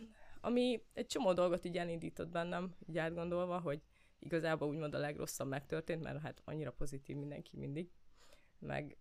ami 0.40 0.82
egy 0.92 1.06
csomó 1.06 1.32
dolgot 1.32 1.64
így 1.64 1.78
elindított 1.78 2.28
bennem, 2.28 2.74
így 2.86 2.98
átgondolva, 2.98 3.60
hogy 3.60 3.82
igazából 4.18 4.68
úgymond 4.68 4.94
a 4.94 4.98
legrosszabb 4.98 5.48
megtörtént, 5.48 6.02
mert 6.02 6.20
hát 6.20 6.42
annyira 6.44 6.72
pozitív 6.72 7.16
mindenki 7.16 7.56
mindig, 7.56 7.90
meg 8.58 8.96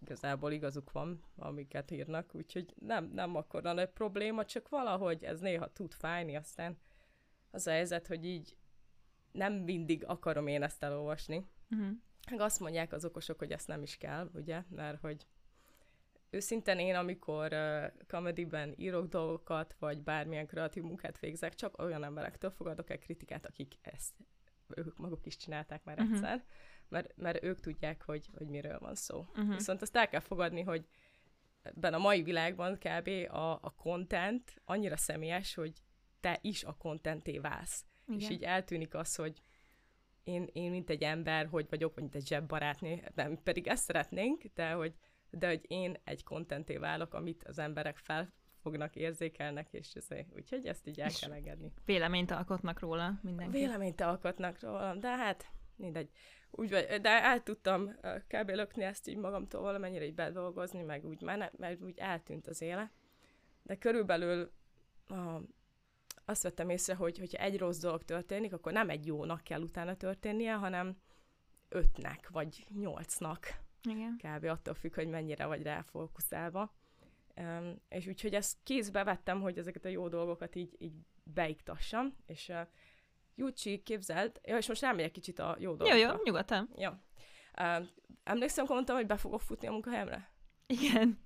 igazából 0.00 0.52
igazuk 0.52 0.92
van, 0.92 1.24
amiket 1.36 1.90
írnak, 1.90 2.34
úgyhogy 2.34 2.74
nem, 2.78 3.10
nem 3.14 3.36
akkor 3.36 3.62
nagy 3.62 3.88
probléma, 3.88 4.44
csak 4.44 4.68
valahogy 4.68 5.24
ez 5.24 5.40
néha 5.40 5.72
tud 5.72 5.92
fájni, 5.92 6.36
aztán 6.36 6.78
az 7.50 7.66
a 7.66 7.70
helyzet, 7.70 8.06
hogy 8.06 8.24
így 8.24 8.56
nem 9.32 9.52
mindig 9.52 10.04
akarom 10.04 10.46
én 10.46 10.62
ezt 10.62 10.82
elolvasni. 10.82 11.48
Uh-huh. 11.70 11.88
Meg 12.30 12.40
azt 12.40 12.60
mondják 12.60 12.92
az 12.92 13.04
okosok, 13.04 13.38
hogy 13.38 13.52
ezt 13.52 13.68
nem 13.68 13.82
is 13.82 13.96
kell, 13.96 14.30
ugye, 14.34 14.62
mert 14.68 15.00
hogy 15.00 15.26
őszintén 16.30 16.78
én, 16.78 16.94
amikor 16.94 17.52
uh, 17.52 17.92
comedyben 18.06 18.74
írok 18.76 19.08
dolgokat, 19.08 19.76
vagy 19.78 20.02
bármilyen 20.02 20.46
kreatív 20.46 20.82
munkát 20.82 21.18
végzek, 21.18 21.54
csak 21.54 21.78
olyan 21.78 22.04
emberektől 22.04 22.50
fogadok 22.50 22.90
el 22.90 22.98
kritikát, 22.98 23.46
akik 23.46 23.74
ezt 23.80 24.14
ők 24.74 24.98
maguk 24.98 25.26
is 25.26 25.36
csinálták 25.36 25.84
már 25.84 25.98
uh-huh. 25.98 26.14
egyszer 26.14 26.44
mert, 26.90 27.16
mert 27.16 27.42
ők 27.42 27.60
tudják, 27.60 28.02
hogy, 28.02 28.30
hogy 28.36 28.46
miről 28.46 28.78
van 28.78 28.94
szó. 28.94 29.18
Uh-huh. 29.18 29.54
Viszont 29.54 29.82
azt 29.82 29.96
el 29.96 30.08
kell 30.08 30.20
fogadni, 30.20 30.62
hogy 30.62 30.86
ebben 31.62 31.94
a 31.94 31.98
mai 31.98 32.22
világban 32.22 32.78
kb. 32.78 33.08
a, 33.32 33.52
a 33.52 33.74
content 33.76 34.62
annyira 34.64 34.96
személyes, 34.96 35.54
hogy 35.54 35.72
te 36.20 36.38
is 36.40 36.64
a 36.64 36.76
contenté 36.78 37.38
válsz. 37.38 37.84
Igen. 38.06 38.20
És 38.20 38.30
így 38.30 38.42
eltűnik 38.42 38.94
az, 38.94 39.14
hogy 39.14 39.42
én, 40.24 40.48
én 40.52 40.70
mint 40.70 40.90
egy 40.90 41.02
ember, 41.02 41.46
hogy 41.46 41.66
vagyok, 41.68 41.94
vagy 41.94 42.02
mint 42.02 42.14
egy 42.14 42.26
zsebbarátné, 42.26 43.02
nem, 43.14 43.42
pedig 43.42 43.66
ezt 43.66 43.84
szeretnénk, 43.84 44.44
de 44.54 44.72
hogy, 44.72 44.94
de 45.30 45.48
hogy 45.48 45.64
én 45.68 45.96
egy 46.04 46.24
kontenté 46.24 46.76
válok, 46.76 47.14
amit 47.14 47.44
az 47.44 47.58
emberek 47.58 47.96
fel 47.96 48.32
fognak, 48.62 48.96
érzékelnek, 48.96 49.72
és 49.72 49.92
ezért, 49.92 50.34
úgyhogy 50.34 50.66
ezt 50.66 50.86
így 50.86 51.00
el 51.00 51.10
kell 51.20 51.32
engedni. 51.32 51.72
Véleményt 51.84 52.30
alkotnak 52.30 52.80
róla 52.80 53.18
mindenki. 53.22 53.58
Véleményt 53.58 54.00
alkotnak 54.00 54.60
róla, 54.60 54.94
de 54.94 55.16
hát 55.16 55.50
mindegy. 55.80 56.10
Úgy 56.50 56.70
vagy, 56.70 57.00
de 57.00 57.22
el 57.22 57.42
tudtam 57.42 57.96
kb. 58.26 58.48
lökni 58.48 58.84
ezt 58.84 59.08
így 59.08 59.16
magamtól 59.16 59.60
valamennyire 59.60 60.04
így 60.04 60.14
bedolgozni, 60.14 60.82
meg 60.82 61.04
úgy, 61.04 61.20
mert, 61.20 61.58
mert 61.58 61.82
úgy 61.82 61.98
eltűnt 61.98 62.46
az 62.46 62.62
éle. 62.62 62.90
De 63.62 63.76
körülbelül 63.76 64.50
a, 65.08 65.40
azt 66.24 66.42
vettem 66.42 66.68
észre, 66.68 66.94
hogy 66.94 67.18
hogyha 67.18 67.42
egy 67.42 67.58
rossz 67.58 67.78
dolog 67.78 68.04
történik, 68.04 68.52
akkor 68.52 68.72
nem 68.72 68.90
egy 68.90 69.06
jónak 69.06 69.42
kell 69.42 69.60
utána 69.60 69.96
történnie, 69.96 70.52
hanem 70.52 70.96
ötnek, 71.68 72.28
vagy 72.28 72.66
nyolcnak. 72.80 73.58
Igen. 73.82 74.16
Kb. 74.16 74.44
attól 74.44 74.74
függ, 74.74 74.94
hogy 74.94 75.08
mennyire 75.08 75.46
vagy 75.46 75.62
ráfókuszálva. 75.62 76.74
Um, 77.36 77.80
és 77.88 78.06
úgyhogy 78.06 78.34
ezt 78.34 78.58
kézbe 78.62 79.04
vettem, 79.04 79.40
hogy 79.40 79.58
ezeket 79.58 79.84
a 79.84 79.88
jó 79.88 80.08
dolgokat 80.08 80.54
így, 80.54 80.76
így 80.78 80.94
beiktassam, 81.22 82.16
és 82.26 82.48
uh, 82.48 82.60
Júcsi, 83.34 83.82
képzeld, 83.82 84.40
ja, 84.42 84.56
és 84.56 84.68
most 84.68 84.82
rámegyek 84.82 85.10
kicsit 85.10 85.38
a 85.38 85.56
jó 85.58 85.74
dolgokra. 85.74 85.94
Jó, 85.94 86.08
jó, 86.08 86.14
nyugodtan. 86.24 86.68
Jó. 86.76 86.88
Uh, 87.60 87.86
emlékszem, 88.24 88.64
mondtam, 88.68 88.96
hogy 88.96 89.06
be 89.06 89.16
fogok 89.16 89.40
futni 89.40 89.66
a 89.66 89.70
munkahelyemre? 89.70 90.30
Igen. 90.66 91.18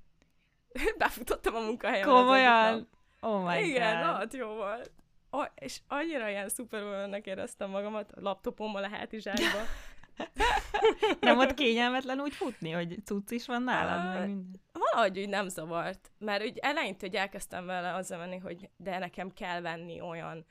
Befutottam 0.99 1.55
a 1.55 1.61
munkahelyemre. 1.61 2.13
Komolyan? 2.13 2.89
Oh 3.21 3.45
my 3.47 3.69
Igen, 3.69 4.07
God. 4.07 4.17
hát 4.17 4.35
jó 4.35 4.49
volt. 4.49 4.93
Oh, 5.31 5.47
és 5.55 5.81
annyira 5.89 6.29
ilyen 6.29 6.49
szuperülőnek 6.49 7.27
éreztem 7.27 7.71
magamat, 7.71 8.13
a 8.13 8.21
laptopommal 8.21 8.85
a 8.85 8.89
hátizsákba. 8.89 9.59
nem 11.21 11.35
volt 11.35 11.55
kényelmetlen 11.55 12.21
úgy 12.21 12.33
futni, 12.33 12.71
hogy 12.71 12.99
cucc 13.05 13.31
is 13.31 13.47
van 13.47 13.63
nálad, 13.63 14.27
minden. 14.27 14.61
Valahogy 14.73 15.19
úgy 15.19 15.29
nem 15.29 15.49
zavart, 15.49 16.11
mert 16.19 16.45
úgy 16.45 16.59
eleinte 16.59 17.07
hogy 17.07 17.15
elkezdtem 17.15 17.67
vele 17.67 17.95
azzal 17.95 18.19
menni, 18.19 18.39
hogy 18.39 18.71
de 18.77 18.99
nekem 18.99 19.33
kell 19.33 19.61
venni 19.61 20.01
olyan 20.01 20.37
uh, 20.37 20.45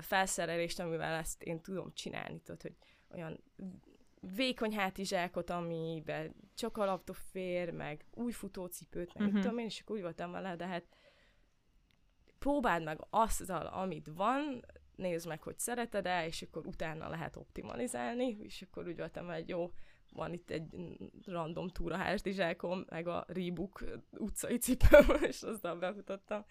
felszerelést, 0.00 0.80
amivel 0.80 1.14
ezt 1.14 1.42
én 1.42 1.60
tudom 1.60 1.92
csinálni, 1.92 2.40
tudod, 2.40 2.62
hogy 2.62 2.74
olyan 3.14 3.42
vékony 4.20 4.74
hátizsákot, 4.74 5.50
amiben 5.50 6.34
csak 6.54 6.76
a 6.76 6.84
laptop 6.84 7.16
fér, 7.30 7.70
meg 7.70 8.04
új 8.14 8.32
futócipőt, 8.32 9.14
meg 9.14 9.26
uh-huh. 9.26 9.42
Tudom 9.42 9.58
én, 9.58 9.64
és 9.64 9.80
akkor 9.80 9.96
úgy 9.96 10.02
voltam 10.02 10.30
vele, 10.30 10.56
de 10.56 10.66
hát 10.66 10.84
próbáld 12.38 12.84
meg 12.84 12.98
azzal, 13.10 13.66
amit 13.66 14.10
van, 14.14 14.64
nézd 14.96 15.26
meg, 15.26 15.42
hogy 15.42 15.58
szereted-e, 15.58 16.26
és 16.26 16.42
akkor 16.42 16.66
utána 16.66 17.08
lehet 17.08 17.36
optimalizálni, 17.36 18.36
és 18.42 18.62
akkor 18.62 18.86
úgy 18.86 18.96
voltam, 18.96 19.26
hogy 19.26 19.48
jó, 19.48 19.72
van 20.12 20.32
itt 20.32 20.50
egy 20.50 20.66
random 21.26 21.68
túra 21.68 21.96
házdizsákom, 21.96 22.84
meg 22.88 23.06
a 23.06 23.24
Reebok 23.28 23.84
utcai 24.10 24.58
cipőm, 24.58 25.22
és 25.30 25.42
azzal 25.42 25.76
befutottam. 25.76 26.44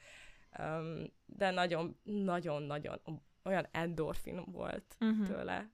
De 1.26 1.52
nagyon, 1.52 2.00
nagyon, 2.04 2.64
nagyon 2.64 3.02
olyan 3.44 3.68
endorfin 3.72 4.44
volt 4.46 4.96
uh-huh. 5.00 5.28
tőle 5.28 5.72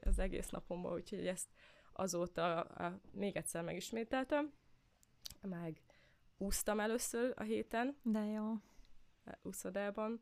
az 0.00 0.18
egész 0.18 0.48
napomban, 0.48 0.92
úgyhogy 0.92 1.26
ezt 1.26 1.48
azóta 1.92 2.60
a, 2.60 3.00
még 3.12 3.36
egyszer 3.36 3.62
megismételtem, 3.62 4.52
meg 5.40 5.82
úsztam 6.36 6.80
először 6.80 7.32
a 7.36 7.42
héten, 7.42 7.96
De 8.02 8.24
jó. 8.24 8.52
úszodában, 9.42 10.20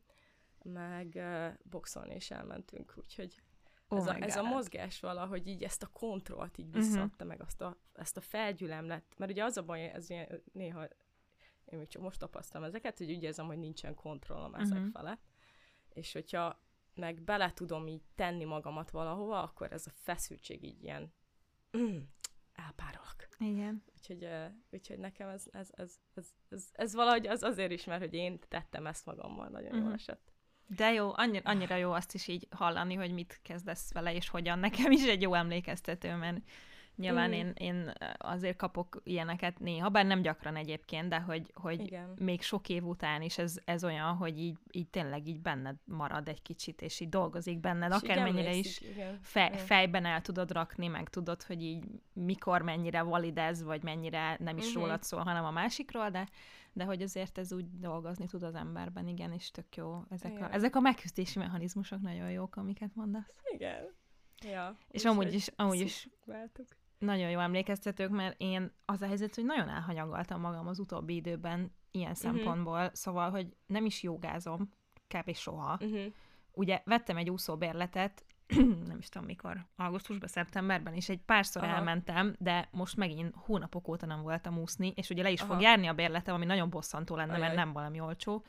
meg 0.63 1.11
uh, 1.15 1.47
boxolni 1.63 2.15
is 2.15 2.31
elmentünk, 2.31 2.93
úgyhogy 2.97 3.41
Oh 3.87 3.97
ez, 3.97 4.07
a, 4.07 4.21
ez 4.21 4.35
a 4.35 4.43
mozgás 4.43 4.99
valahogy 4.99 5.47
így 5.47 5.63
ezt 5.63 5.83
a 5.83 5.87
kontrollt 5.87 6.57
így 6.57 6.71
visszaadta, 6.71 7.23
meg 7.23 7.41
azt 7.41 7.61
a, 7.61 7.77
ezt 7.93 8.17
a 8.17 8.21
felgyülemlet, 8.21 9.03
mert 9.17 9.31
ugye 9.31 9.43
az 9.43 9.57
a 9.57 9.63
baj, 9.63 9.89
ez 9.89 10.09
ilyen, 10.09 10.41
néha 10.53 10.87
én 11.65 11.79
még 11.79 11.87
csak 11.87 12.01
most 12.01 12.19
tapasztalom 12.19 12.67
ezeket, 12.67 12.97
hogy 12.97 13.11
úgy 13.11 13.23
érzem, 13.23 13.45
hogy 13.45 13.57
nincsen 13.57 13.95
kontrollom 13.95 14.53
ezek 14.55 14.79
Mhm. 14.79 14.87
felett, 14.89 15.21
és 15.89 16.13
hogyha 16.13 16.63
meg 16.93 17.21
bele 17.21 17.53
tudom 17.53 17.87
így 17.87 18.01
tenni 18.15 18.43
magamat 18.43 18.89
valahova, 18.89 19.41
akkor 19.41 19.71
ez 19.71 19.87
a 19.87 19.91
feszültség 19.93 20.63
így 20.63 20.83
ilyen 20.83 21.13
mm, 21.77 21.97
elpárolok. 22.53 23.15
Igen. 23.39 23.83
Úgyhogy, 23.93 24.27
úgyhogy 24.71 24.99
nekem 24.99 25.29
ez, 25.29 25.45
ez, 25.51 25.69
ez, 25.73 25.95
ez, 26.13 26.27
ez, 26.49 26.69
ez 26.71 26.93
valahogy 26.93 27.27
az 27.27 27.43
azért 27.43 27.71
is, 27.71 27.83
mert 27.85 28.01
hogy 28.01 28.13
én 28.13 28.39
tettem 28.47 28.87
ezt 28.87 29.05
magammal, 29.05 29.47
nagyon 29.47 29.75
Mhm. 29.75 29.83
jól 29.83 29.93
esett. 29.93 30.33
De 30.67 30.91
jó, 30.91 31.11
annyira, 31.15 31.49
annyira 31.49 31.75
jó 31.75 31.91
azt 31.91 32.13
is 32.13 32.27
így 32.27 32.47
hallani, 32.49 32.93
hogy 32.95 33.11
mit 33.13 33.39
kezdesz 33.41 33.93
vele, 33.93 34.13
és 34.13 34.29
hogyan. 34.29 34.59
Nekem 34.59 34.91
is 34.91 35.05
egy 35.07 35.21
jó 35.21 35.33
emlékeztető, 35.33 36.15
mert 36.15 36.37
nyilván 36.95 37.29
Mm. 37.29 37.33
én, 37.33 37.53
én 37.57 37.91
azért 38.17 38.57
kapok 38.57 39.01
ilyeneket 39.03 39.59
néha, 39.59 39.89
bár 39.89 40.05
nem 40.05 40.21
gyakran 40.21 40.55
egyébként, 40.55 41.09
de 41.09 41.19
hogy, 41.19 41.51
hogy 41.53 41.81
Igen. 41.81 42.13
még 42.19 42.41
sok 42.41 42.69
év 42.69 42.83
után 42.85 43.21
is 43.21 43.37
ez, 43.37 43.57
ez 43.65 43.83
olyan, 43.83 44.15
hogy 44.15 44.39
így, 44.39 44.57
így 44.71 44.87
tényleg 44.87 45.27
így 45.27 45.41
benned 45.41 45.75
marad 45.85 46.27
egy 46.27 46.41
kicsit, 46.41 46.81
és 46.81 46.99
így 46.99 47.09
dolgozik 47.09 47.59
benned, 47.59 47.91
És 47.91 47.97
akármennyire 48.01 48.53
is 48.53 48.81
Igen. 48.81 49.19
fe, 49.21 49.45
Igen. 49.45 49.57
fejben 49.57 50.05
el 50.05 50.21
tudod 50.21 50.51
rakni, 50.51 50.87
meg 50.87 51.09
tudod, 51.09 51.43
hogy 51.43 51.61
így 51.63 51.83
mikor 52.13 52.61
mennyire 52.61 53.01
valid 53.01 53.37
ez, 53.37 53.63
vagy 53.63 53.83
mennyire 53.83 54.37
nem 54.39 54.57
is 54.57 54.71
Mhm. 54.73 54.79
rólad 54.79 55.03
szól, 55.03 55.21
hanem 55.23 55.45
a 55.45 55.51
másikról, 55.51 56.09
de, 56.09 56.27
de 56.73 56.83
hogy 56.83 57.01
azért 57.01 57.37
ez 57.37 57.53
úgy 57.53 57.79
dolgozni 57.79 58.25
tud 58.25 58.43
az 58.43 58.55
emberben, 58.55 59.07
igen, 59.07 59.31
és 59.31 59.51
tök 59.51 59.75
jó. 59.75 60.03
Ezek 60.09 60.39
a, 60.41 60.53
ezek 60.53 60.75
a 60.75 60.79
megküzdési 60.79 61.39
mechanizmusok 61.39 62.01
nagyon 62.01 62.31
jók, 62.31 62.55
amiket 62.55 62.95
mondasz. 62.95 63.33
Igen. 63.53 63.93
Ja. 64.45 64.77
És 64.91 65.05
amúgy 65.05 65.33
is, 65.33 65.47
amúgy 65.55 65.79
is 65.79 66.07
szubváltuk. 66.19 66.65
Nagyon 67.05 67.29
jó 67.29 67.39
emlékeztetők, 67.39 68.09
mert 68.09 68.35
én 68.37 68.71
az 68.85 69.01
a 69.01 69.07
helyzet, 69.07 69.35
hogy 69.35 69.45
nagyon 69.45 69.69
elhanyagoltam 69.69 70.41
magam 70.41 70.67
az 70.67 70.79
utóbbi 70.79 71.15
időben 71.15 71.71
ilyen 71.91 72.09
Mhm. 72.09 72.19
szempontból, 72.19 72.89
szóval, 72.93 73.29
hogy 73.29 73.47
nem 73.65 73.85
is 73.85 74.03
jogázom, 74.03 74.69
kb. 75.07 75.35
soha. 75.35 75.77
Uh-huh. 75.81 76.05
Ugye 76.51 76.81
vettem 76.85 77.17
egy 77.17 77.29
úszóbérletet, 77.29 78.25
nem 78.87 78.97
is 78.97 79.09
tudom 79.09 79.27
mikor, 79.27 79.65
augusztusban, 79.75 80.27
szeptemberben, 80.27 80.93
és 80.93 81.09
egy 81.09 81.21
párszor 81.21 81.63
Aha. 81.63 81.73
elmentem, 81.75 82.35
de 82.39 82.67
most 82.71 82.95
megint 82.95 83.33
hónapok 83.35 83.87
óta 83.87 84.05
nem 84.05 84.21
voltam 84.21 84.57
úszni, 84.57 84.93
és 84.95 85.09
ugye 85.09 85.23
le 85.23 85.31
is 85.31 85.41
Aha. 85.41 85.51
fog 85.53 85.61
járni 85.61 85.87
a 85.87 85.93
bérletem, 85.93 86.35
ami 86.35 86.45
nagyon 86.45 86.69
bosszantó 86.69 87.15
lenne, 87.15 87.31
mert 87.31 87.43
Ajaj. 87.43 87.55
nem 87.55 87.73
valami 87.73 87.99
olcsó, 87.99 88.43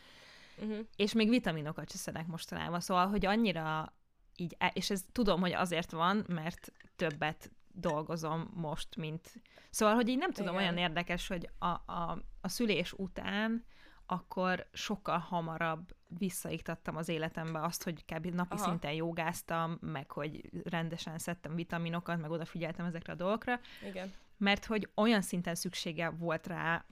Uh-huh. 0.63 0.79
és 0.97 1.13
még 1.13 1.29
vitaminokat 1.29 1.91
se 1.91 1.97
szedek 1.97 2.27
mostanában, 2.27 2.81
szóval, 2.81 3.07
hogy 3.09 3.27
annyira 3.27 3.93
így, 4.37 4.57
és 4.73 4.91
ez 4.91 5.05
tudom, 5.13 5.41
hogy 5.41 5.53
azért 5.53 5.91
van, 5.91 6.25
mert 6.29 6.73
többet 6.97 7.51
dolgozom 7.77 8.51
most, 8.55 8.97
mint... 8.97 9.33
Szóval, 9.71 9.95
hogy 9.95 10.09
így 10.09 10.19
nem 10.19 10.33
tudom, 10.33 10.55
Igen. 10.55 10.63
olyan 10.63 10.77
érdekes, 10.77 11.29
hogy 11.29 11.51
a, 11.59 11.67
a, 11.67 12.23
a 12.41 12.49
szülés 12.49 12.93
után 12.93 13.65
akkor 14.07 14.67
sokkal 14.73 15.19
hamarabb 15.19 15.95
visszaiktattam 16.09 16.97
az 16.97 17.09
életembe 17.09 17.63
azt, 17.63 17.83
hogy 17.83 18.05
kb. 18.05 18.27
napi 18.27 18.57
Aha. 18.57 18.65
szinten 18.65 18.93
jogáztam, 18.93 19.79
meg 19.81 20.11
hogy 20.11 20.51
rendesen 20.65 21.19
szedtem 21.19 21.55
vitaminokat, 21.55 22.21
meg 22.21 22.31
odafigyeltem 22.31 22.87
ezekre 22.87 23.13
a 23.13 23.17
dolgokra, 23.17 23.61
Igen. 23.89 24.13
mert 24.37 24.65
hogy 24.65 24.91
olyan 24.95 25.23
szinten 25.23 25.55
szüksége 25.55 26.09
volt 26.11 26.47
rá 26.47 26.85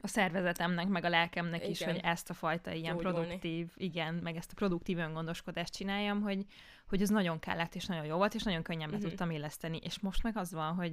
a 0.00 0.06
szervezetemnek, 0.06 0.88
meg 0.88 1.04
a 1.04 1.08
lelkemnek 1.08 1.68
is, 1.68 1.80
Igen. 1.80 1.92
hogy 1.92 2.02
ezt 2.04 2.30
a 2.30 2.34
fajta 2.34 2.72
ilyen 2.72 2.96
Gyógyulni. 2.96 3.16
produktív, 3.18 3.70
igen, 3.74 4.14
meg 4.14 4.36
ezt 4.36 4.50
a 4.50 4.54
produktív 4.54 4.98
öngondoskodást 4.98 5.72
csináljam, 5.72 6.20
hogy, 6.22 6.44
hogy 6.88 7.02
ez 7.02 7.08
nagyon 7.08 7.38
kellett, 7.38 7.74
és 7.74 7.86
nagyon 7.86 8.04
jó 8.04 8.16
volt, 8.16 8.34
és 8.34 8.42
nagyon 8.42 8.62
könnyen 8.62 8.90
be 8.90 8.96
Mhm. 8.96 9.04
tudtam 9.06 9.30
illeszteni. 9.30 9.78
És 9.82 9.98
most 10.00 10.22
meg 10.22 10.36
az 10.36 10.52
van, 10.52 10.74
hogy 10.74 10.92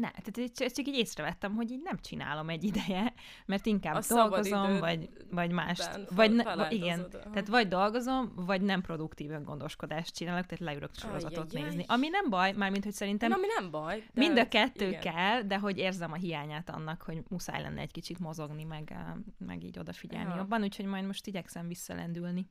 ne, 0.00 0.10
tehát 0.10 0.50
ezt 0.60 0.74
csak 0.74 0.86
így 0.86 0.94
észrevettem, 0.96 1.54
hogy 1.54 1.70
így 1.70 1.80
nem 1.82 1.98
csinálom 1.98 2.48
egy 2.48 2.64
ideje, 2.64 3.12
mert 3.46 3.66
inkább 3.66 3.94
A 3.94 4.00
dolgozom, 4.08 4.78
vagy, 4.78 5.08
vagy 5.30 5.50
mást. 5.50 5.98
Vagy 6.10 6.32
ne, 6.34 6.54
vagy 6.54 6.72
igen, 6.72 7.10
tehát 7.10 7.48
vagy 7.48 7.68
dolgozom, 7.68 8.32
vagy 8.34 8.60
nem 8.62 8.80
produktív 8.80 9.30
öngondoskodást 9.30 10.14
csinálok, 10.14 10.46
tehát 10.46 10.64
leülök 10.64 10.90
sorozatot 10.94 11.38
Ajjajjaj. 11.38 11.62
nézni. 11.68 11.84
Ami 11.88 12.08
nem 12.08 12.30
baj, 12.30 12.52
mármint, 12.52 12.84
hogy 12.84 12.92
szerintem 12.92 13.28
Na, 13.28 13.34
ami 13.36 13.46
nem 13.58 13.70
baj. 13.70 13.98
De 13.98 14.20
Mind 14.20 14.36
a 14.36 14.40
hogy- 14.40 14.48
kettő 14.48 14.86
igen. 14.88 15.00
kell, 15.00 15.42
de 15.42 15.58
hogy 15.58 15.78
érzem 15.78 16.12
a 16.12 16.16
hiányát 16.16 16.70
annak, 16.70 17.02
hogy 17.02 17.22
muszáj 17.28 17.62
lenne 17.62 17.80
egy 17.80 17.92
kicsit 17.92 18.18
mozogni, 18.18 18.64
meg, 18.64 18.94
meg 19.38 19.64
így 19.64 19.78
odafigyelni 19.78 20.30
Ja. 20.30 20.36
jobban, 20.36 20.62
úgyhogy 20.62 20.84
majd 20.84 21.06
most 21.06 21.26
igyekszem 21.26 21.68
visszalendülni 21.68 22.46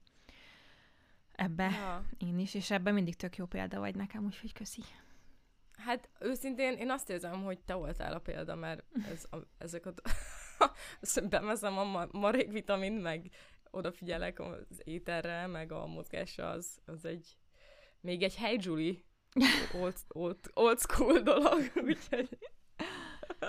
ebbe 1.35 1.63
Ja. 1.71 2.03
én 2.17 2.39
is, 2.39 2.53
és 2.53 2.71
ebben 2.71 2.93
mindig 2.93 3.15
tök 3.15 3.35
jó 3.37 3.45
példa 3.45 3.79
vagy 3.79 3.95
nekem, 3.95 4.25
úgyhogy 4.25 4.53
köszi. 4.53 4.81
Hát 5.79 6.09
őszintén 6.19 6.77
én 6.77 6.89
azt 6.89 7.09
érzem, 7.09 7.43
hogy 7.43 7.59
te 7.59 7.73
voltál 7.73 8.13
a 8.13 8.19
példa, 8.19 8.55
mert 8.55 8.83
ez, 9.11 9.25
a, 9.31 9.37
ezek 9.57 9.85
a... 9.85 9.93
Azt 11.01 11.27
bemezem 11.29 11.77
a 11.77 11.83
ma, 11.83 12.07
marék 12.11 12.51
vitamin, 12.51 12.93
meg 12.93 13.29
odafigyelek 13.71 14.39
az 14.39 14.81
ételre, 14.83 15.47
meg 15.47 15.71
a 15.71 15.85
mozgásra, 15.85 16.49
az, 16.49 16.79
az 16.85 17.05
egy... 17.05 17.37
Még 18.01 18.23
egy 18.23 18.35
hey 18.35 18.57
Julie 18.61 18.95
old, 19.81 19.95
old, 20.07 20.39
old 20.53 20.79
school 20.79 21.19
dolog, 21.19 21.71
úgyhogy... 21.87 22.37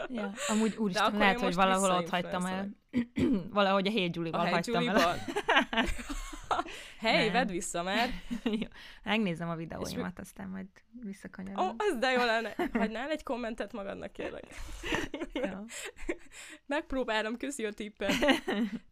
Ja. 0.08 0.32
Amúgy 0.48 0.76
úristen, 0.76 1.16
lehet, 1.16 1.40
hogy 1.40 1.54
valahol 1.54 1.90
ott 1.90 2.08
hagytam 2.08 2.44
el. 2.44 2.68
Valahogy 3.50 3.86
a 3.86 3.90
Hey 3.90 4.10
Julie-val 4.12 4.46
hagytam 4.46 4.88
el. 4.88 5.16
Hely, 6.98 7.30
vedd 7.30 7.48
vissza 7.48 7.82
már! 7.82 8.08
Megnézem 9.04 9.48
a 9.48 9.54
videóimat, 9.54 10.16
mi... 10.16 10.22
aztán 10.22 10.48
majd 10.48 10.66
visszakanyarodom. 11.02 11.66
Ó, 11.66 11.68
oh, 11.68 11.74
az 11.78 11.96
de 11.98 12.10
jó 12.10 12.24
lenne. 12.24 12.54
Hagynál 12.72 13.10
egy 13.10 13.22
kommentet 13.22 13.72
magadnak, 13.72 14.12
kérlek. 14.12 14.44
ja. 15.32 15.64
Megpróbálom, 16.66 17.36
köszi 17.36 17.64
a 17.64 17.72
tippet. 17.72 18.12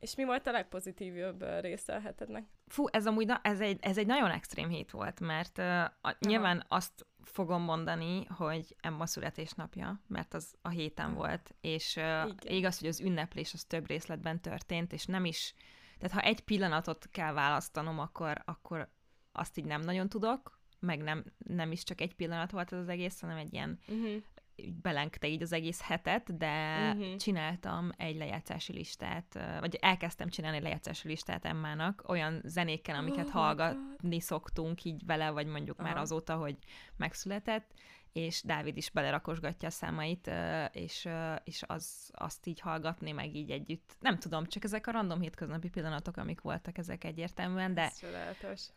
És 0.00 0.14
mi 0.14 0.24
volt 0.24 0.46
a 0.46 0.50
legpozitívebb 0.50 1.44
része 1.60 1.94
a 1.94 2.00
hetednek? 2.00 2.44
Fú, 2.66 2.84
ez 2.90 3.06
amúgy, 3.06 3.26
na, 3.26 3.40
ez 3.42 3.60
egy, 3.60 3.78
ez 3.80 3.98
egy 3.98 4.06
nagyon 4.06 4.30
extrém 4.30 4.68
hét 4.68 4.90
volt, 4.90 5.20
mert 5.20 5.58
uh, 5.58 5.84
a, 5.84 6.16
nyilván 6.18 6.64
azt 6.68 7.06
fogom 7.22 7.62
mondani, 7.62 8.24
hogy 8.24 8.76
Emma 8.80 9.06
születésnapja, 9.06 10.00
mert 10.06 10.34
az 10.34 10.54
a 10.62 10.68
héten 10.68 11.14
volt, 11.14 11.54
és 11.60 11.96
uh, 11.96 12.30
igaz, 12.42 12.78
hogy 12.78 12.88
az 12.88 13.00
ünneplés 13.00 13.52
az 13.52 13.64
több 13.64 13.86
részletben 13.86 14.40
történt, 14.40 14.92
és 14.92 15.04
nem 15.04 15.24
is, 15.24 15.54
tehát 15.98 16.20
ha 16.20 16.28
egy 16.28 16.40
pillanatot 16.40 17.08
kell 17.10 17.32
választanom, 17.32 17.98
akkor, 17.98 18.42
akkor 18.44 18.88
azt 19.32 19.58
így 19.58 19.64
nem 19.64 19.80
nagyon 19.80 20.08
tudok, 20.08 20.60
meg 20.80 21.02
nem, 21.02 21.24
nem 21.38 21.72
is 21.72 21.82
csak 21.82 22.00
egy 22.00 22.14
pillanat 22.14 22.50
volt 22.50 22.72
ez 22.72 22.78
az 22.78 22.88
egész, 22.88 23.20
hanem 23.20 23.36
egy 23.36 23.52
ilyen 23.52 23.78
uh-huh 23.88 24.22
belengte 24.82 25.28
így 25.28 25.42
az 25.42 25.52
egész 25.52 25.80
hetet, 25.80 26.36
de 26.36 26.78
uh-huh. 26.92 27.16
csináltam 27.16 27.90
egy 27.96 28.16
lejátszási 28.16 28.72
listát, 28.72 29.38
vagy 29.60 29.74
elkezdtem 29.80 30.28
csinálni 30.28 30.56
egy 30.56 30.62
lejátszási 30.62 31.08
listát 31.08 31.44
Emmának, 31.44 32.02
olyan 32.06 32.40
zenékkel, 32.44 32.96
amiket 32.96 33.26
oh 33.26 33.32
hallgatni 33.32 34.20
szoktunk 34.20 34.84
így 34.84 35.06
vele, 35.06 35.30
vagy 35.30 35.46
mondjuk 35.46 35.78
uh-huh. 35.78 35.92
már 35.92 36.02
azóta, 36.02 36.36
hogy 36.36 36.56
megszületett, 36.96 37.74
és 38.18 38.42
Dávid 38.42 38.76
is 38.76 38.90
belerakosgatja 38.90 39.68
a 39.68 39.70
számait, 39.70 40.30
és, 40.72 41.08
és 41.44 41.62
az, 41.66 42.10
azt 42.12 42.46
így 42.46 42.60
hallgatni, 42.60 43.12
meg 43.12 43.34
így 43.34 43.50
együtt. 43.50 43.96
Nem 44.00 44.18
tudom, 44.18 44.46
csak 44.46 44.64
ezek 44.64 44.86
a 44.86 44.90
random 44.90 45.20
hétköznapi 45.20 45.68
pillanatok, 45.68 46.16
amik 46.16 46.40
voltak, 46.40 46.78
ezek 46.78 47.04
egyértelműen, 47.04 47.74
de, 47.74 47.92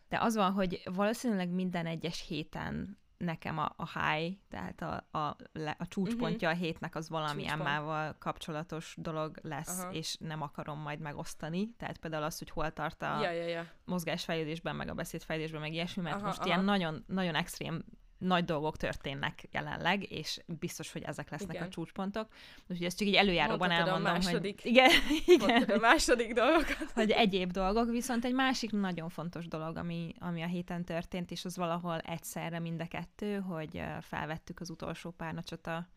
de 0.08 0.18
az 0.20 0.34
van, 0.34 0.52
hogy 0.52 0.82
valószínűleg 0.84 1.48
minden 1.48 1.86
egyes 1.86 2.26
héten 2.28 3.00
nekem 3.16 3.58
a, 3.58 3.72
a 3.76 4.00
high, 4.00 4.36
tehát 4.48 4.82
a, 4.82 5.18
a, 5.18 5.36
a 5.78 5.86
csúcspontja 5.88 6.48
uh-huh. 6.48 6.62
a 6.62 6.64
hétnek 6.64 6.94
az 6.94 7.08
valami 7.08 7.48
emmával 7.48 8.16
kapcsolatos 8.18 8.94
dolog 8.98 9.38
lesz, 9.42 9.78
uh-huh. 9.78 9.96
és 9.96 10.16
nem 10.18 10.42
akarom 10.42 10.78
majd 10.78 11.00
megosztani. 11.00 11.74
Tehát 11.76 11.98
például 11.98 12.22
az, 12.22 12.38
hogy 12.38 12.50
hol 12.50 12.72
tart 12.72 13.02
a 13.02 13.20
ja, 13.22 13.30
ja, 13.30 13.46
ja. 13.46 13.66
mozgásfejlődésben, 13.84 14.76
meg 14.76 14.88
a 14.88 14.94
beszédfejlődésben, 14.94 15.60
meg 15.60 15.72
ilyesmi, 15.72 16.02
mert 16.02 16.14
uh-huh, 16.14 16.28
most 16.28 16.38
uh-huh. 16.38 16.54
ilyen 16.54 16.64
nagyon, 16.64 17.04
nagyon 17.06 17.34
extrém 17.34 17.84
nagy 18.22 18.44
dolgok 18.44 18.76
történnek 18.76 19.44
jelenleg, 19.50 20.12
és 20.12 20.40
biztos, 20.46 20.92
hogy 20.92 21.02
ezek 21.02 21.30
lesznek 21.30 21.54
igen. 21.54 21.66
a 21.66 21.70
csúcspontok. 21.70 22.28
Úgyhogy 22.68 22.86
ezt 22.86 22.98
csak 22.98 23.08
így 23.08 23.14
előjáróban 23.14 23.58
Mondhatod 23.58 23.86
elmondom, 23.86 24.10
a 24.10 24.14
második, 24.14 24.62
hogy... 24.62 24.70
Igen, 24.70 24.90
igen. 25.26 25.62
a 25.62 25.78
második 25.78 26.32
dolgokat. 26.32 26.90
Hogy 26.94 27.10
egyéb 27.10 27.50
dolgok, 27.50 27.90
viszont 27.90 28.24
egy 28.24 28.34
másik 28.34 28.70
nagyon 28.70 29.08
fontos 29.08 29.48
dolog, 29.48 29.76
ami, 29.76 30.14
ami 30.18 30.42
a 30.42 30.46
héten 30.46 30.84
történt, 30.84 31.30
és 31.30 31.44
az 31.44 31.56
valahol 31.56 31.98
egyszerre 31.98 32.58
mind 32.58 32.80
a 32.80 32.88
kettő, 32.88 33.38
hogy 33.38 33.82
felvettük 34.00 34.60
az 34.60 34.70
utolsó 34.70 35.10
párnacsot 35.10 35.66
a 35.66 35.88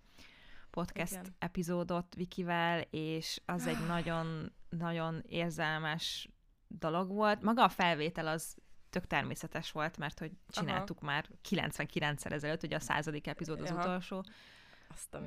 podcast 0.70 1.12
igen. 1.12 1.36
epizódot 1.40 2.16
Vikivel, 2.16 2.82
és 2.90 3.42
az 3.46 3.68
egy 3.68 3.86
nagyon-nagyon 3.94 5.24
érzelmes 5.28 6.30
dolog 6.68 7.12
volt. 7.12 7.42
Maga 7.42 7.64
a 7.64 7.70
felvétel 7.70 8.28
az 8.28 8.56
tök 8.96 9.08
természetes 9.08 9.72
volt, 9.72 9.98
mert 9.98 10.20
hogy 10.20 10.32
csináltuk 10.50 10.98
Aha. 10.98 11.12
már 11.12 11.30
99-szer 11.50 12.32
ezelőtt, 12.32 12.64
ugye 12.64 12.76
a 12.76 12.80
századik 12.80 13.28
epizód 13.28 13.62
az 13.62 13.72
Aha. 13.72 13.80
utolsó, 13.80 14.24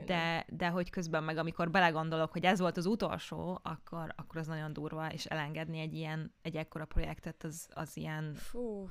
de, 0.06 0.46
de 0.48 0.68
hogy 0.68 0.90
közben 0.90 1.24
meg, 1.24 1.36
amikor 1.36 1.70
belegondolok, 1.70 2.32
hogy 2.32 2.44
ez 2.44 2.58
volt 2.58 2.76
az 2.76 2.86
utolsó, 2.86 3.60
akkor, 3.62 4.12
akkor 4.16 4.36
az 4.36 4.46
nagyon 4.46 4.72
durva, 4.72 5.12
és 5.12 5.24
elengedni 5.24 5.78
egy 5.80 5.94
ilyen, 5.94 6.34
egy 6.42 6.56
ekkora 6.56 6.84
projektet, 6.84 7.44
az, 7.44 7.68
az 7.70 7.96
ilyen... 7.96 8.34
Fú. 8.34 8.88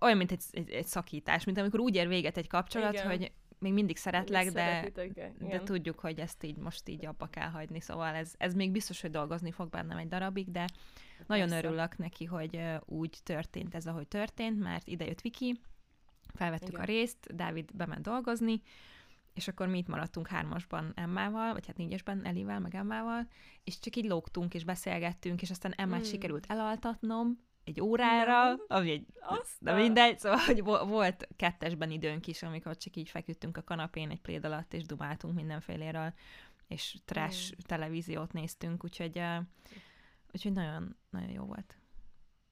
Olyan, 0.00 0.16
mint 0.16 0.30
egy, 0.30 0.42
egy, 0.50 0.70
egy 0.70 0.86
szakítás, 0.86 1.44
mint 1.44 1.58
amikor 1.58 1.80
úgy 1.80 1.94
ér 1.94 2.08
véget 2.08 2.36
egy 2.36 2.48
kapcsolat, 2.48 2.92
Igen. 2.92 3.06
hogy 3.06 3.32
még 3.58 3.72
mindig 3.72 3.96
szeretlek, 3.96 4.50
de, 4.50 4.90
de 5.38 5.62
tudjuk, 5.64 5.98
hogy 5.98 6.18
ezt 6.18 6.42
így 6.42 6.56
most 6.56 6.88
így 6.88 7.06
abba 7.06 7.26
kell 7.26 7.48
hagyni, 7.48 7.80
szóval 7.80 8.14
ez, 8.14 8.34
ez 8.38 8.54
még 8.54 8.70
biztos, 8.70 9.00
hogy 9.00 9.10
dolgozni 9.10 9.50
fog 9.50 9.68
bennem 9.68 9.98
egy 9.98 10.08
darabig, 10.08 10.50
de 10.50 10.66
nagyon 11.26 11.48
Persze. 11.48 11.66
örülök 11.66 11.98
neki, 11.98 12.24
hogy 12.24 12.60
úgy 12.84 13.18
történt 13.22 13.74
ez, 13.74 13.86
ahogy 13.86 14.08
történt, 14.08 14.58
mert 14.58 14.88
ide 14.88 15.04
jött 15.04 15.20
Viki, 15.20 15.60
felvettük 16.34 16.68
Igen. 16.68 16.80
a 16.80 16.84
részt, 16.84 17.36
Dávid 17.36 17.70
bement 17.72 18.02
dolgozni, 18.02 18.62
és 19.34 19.48
akkor 19.48 19.68
mi 19.68 19.78
itt 19.78 19.86
maradtunk 19.86 20.28
hármasban 20.28 20.92
Emmával, 20.94 21.52
vagy 21.52 21.66
hát 21.66 21.76
négyesben 21.76 22.26
Elivel, 22.26 22.60
meg 22.60 22.74
Emmával, 22.74 23.28
és 23.64 23.78
csak 23.78 23.96
így 23.96 24.04
lógtunk, 24.04 24.54
és 24.54 24.64
beszélgettünk, 24.64 25.42
és 25.42 25.50
aztán 25.50 25.72
Emmát 25.72 26.00
mm. 26.00 26.10
sikerült 26.10 26.46
elaltatnom 26.48 27.38
egy 27.64 27.80
órára, 27.80 28.48
no. 28.48 28.56
ami 28.66 28.90
egy, 28.90 29.06
de 29.58 29.74
mindegy, 29.74 30.18
szóval 30.18 30.38
hogy 30.38 30.62
volt 30.62 31.28
kettesben 31.36 31.90
időnk 31.90 32.26
is, 32.26 32.42
amikor 32.42 32.76
csak 32.76 32.96
így 32.96 33.08
feküdtünk 33.08 33.56
a 33.56 33.62
kanapén 33.62 34.10
egy 34.10 34.20
pléd 34.20 34.44
alatt, 34.44 34.74
és 34.74 34.84
dumáltunk 34.84 35.34
mindenféléről, 35.34 36.12
és 36.68 36.96
trash 37.04 37.52
mm. 37.52 37.58
televíziót 37.66 38.32
néztünk, 38.32 38.84
úgyhogy 38.84 39.18
uh, 39.18 39.36
Úgyhogy 40.34 40.52
nagyon, 40.52 40.96
nagyon 41.10 41.30
jó 41.30 41.44
volt. 41.44 41.78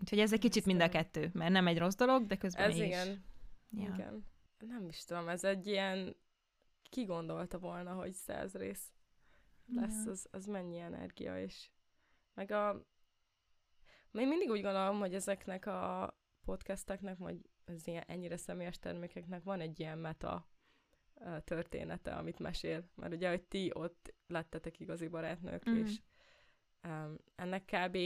Úgyhogy 0.01 0.19
ez 0.19 0.33
egy 0.33 0.41
kicsit 0.41 0.67
mind 0.67 0.81
a 0.81 0.89
kettő, 0.89 1.31
mert 1.33 1.53
nem 1.53 1.67
egy 1.67 1.79
rossz 1.79 1.95
dolog, 1.95 2.27
de 2.27 2.37
közben 2.37 2.71
Ez 2.71 2.77
igen. 2.77 3.25
Ja. 3.71 3.95
Igen. 3.95 4.27
Nem 4.59 4.89
is 4.89 5.05
tudom, 5.05 5.29
ez 5.29 5.45
egy 5.45 5.67
ilyen 5.67 6.17
ki 6.91 7.05
gondolta 7.05 7.59
volna, 7.59 7.93
hogy 7.93 8.13
száz 8.13 8.55
rész 8.55 8.93
lesz, 9.67 10.05
ja. 10.05 10.11
az, 10.11 10.29
az 10.31 10.47
mennyi 10.47 10.79
energia, 10.79 11.41
és 11.41 11.71
meg 12.35 12.51
a 12.51 12.87
én 14.13 14.29
mindig 14.29 14.51
úgy 14.51 14.63
gondolom, 14.63 14.99
hogy 14.99 15.15
ezeknek 15.15 15.67
a 15.67 16.15
podcasteknek, 16.45 17.19
vagy 17.19 17.41
az 17.65 17.87
ilyen 17.87 18.05
ennyire 18.07 18.37
személyes 18.37 18.79
termékeknek 18.79 19.43
van 19.43 19.61
egy 19.61 19.81
ilyen 19.81 19.99
meta 19.99 20.49
története, 21.45 22.15
amit 22.15 22.39
mesél. 22.39 22.91
Mert 22.95 23.13
ugye, 23.13 23.29
hogy 23.29 23.43
ti 23.43 23.71
ott 23.75 24.15
lettetek 24.27 24.81
igazi 24.81 25.09
barátnők, 25.09 25.71
mm. 25.71 25.77
és 25.77 26.01
um, 26.85 27.17
ennek 27.37 27.65
kb. 27.65 27.99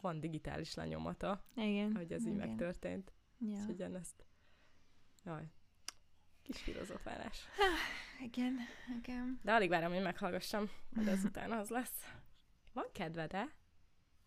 van 0.00 0.20
digitális 0.20 0.74
lenyomata, 0.74 1.44
igen, 1.56 1.96
hogy 1.96 2.12
ez 2.12 2.20
igen. 2.20 2.32
így 2.32 2.38
megtörtént. 2.38 3.12
Ja. 3.38 3.58
Úgyhogy 3.58 3.80
ezt... 3.80 4.24
Jaj, 5.24 5.50
kis 6.42 6.62
filozofálás. 6.62 7.48
igen, 8.20 8.56
igen. 8.98 9.40
De 9.42 9.52
alig 9.52 9.68
várom, 9.68 9.92
hogy 9.92 10.02
meghallgassam, 10.02 10.70
de 10.90 11.10
ezután 11.10 11.52
az 11.52 11.68
lesz. 11.68 12.04
Van 12.72 12.86
kedved-e 12.92 13.48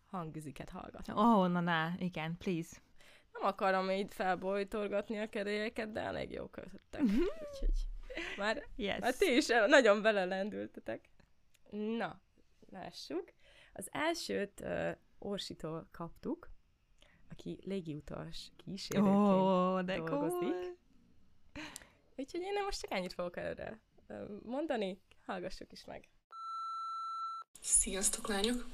hangüziket 0.06 0.70
hallgatni? 0.70 1.12
Oh, 1.12 1.48
na, 1.48 1.60
na, 1.60 1.94
igen, 1.98 2.36
please. 2.38 2.76
Nem 3.32 3.42
akarom 3.42 3.90
így 3.90 4.12
felbojtorgatni 4.12 5.18
a 5.18 5.28
kedélyeket, 5.28 5.92
de 5.92 6.00
elég 6.00 6.30
jó 6.30 6.46
kötöttek. 6.46 7.00
Úgyhogy 7.02 7.88
már, 8.36 8.62
yes. 8.76 8.98
már 8.98 9.14
ti 9.14 9.36
is 9.36 9.46
nagyon 9.46 10.02
belelendültetek. 10.02 11.08
Na, 11.70 12.20
lássuk. 12.70 13.32
Az 13.76 13.88
elsőt 13.90 14.60
uh, 14.60 14.90
Orsitól 15.18 15.88
kaptuk, 15.90 16.48
aki 17.30 17.58
légiutas 17.64 18.52
kísérőként 18.56 19.16
oh, 19.16 19.82
de 19.82 19.96
dolgozik. 19.96 20.38
Cool. 20.38 20.76
Úgyhogy 22.16 22.40
én 22.40 22.62
most 22.64 22.80
csak 22.80 22.92
ennyit 22.92 23.12
fogok 23.12 23.36
erre 23.36 23.80
mondani, 24.42 25.00
hallgassuk 25.26 25.72
is 25.72 25.84
meg. 25.84 26.08
Sziasztok, 27.60 28.28
lányok! 28.28 28.66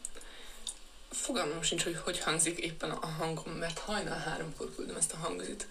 Fogalmam 1.09 1.63
sincs, 1.63 1.83
hogy 1.83 1.97
hogy 1.97 2.19
hangzik 2.19 2.59
éppen 2.59 2.91
a 2.91 3.07
hangom, 3.07 3.53
mert 3.53 3.79
hajnal 3.79 4.19
háromkor 4.19 4.75
küldöm 4.75 4.97
ezt 4.97 5.13
a 5.13 5.17
hangzit. 5.17 5.69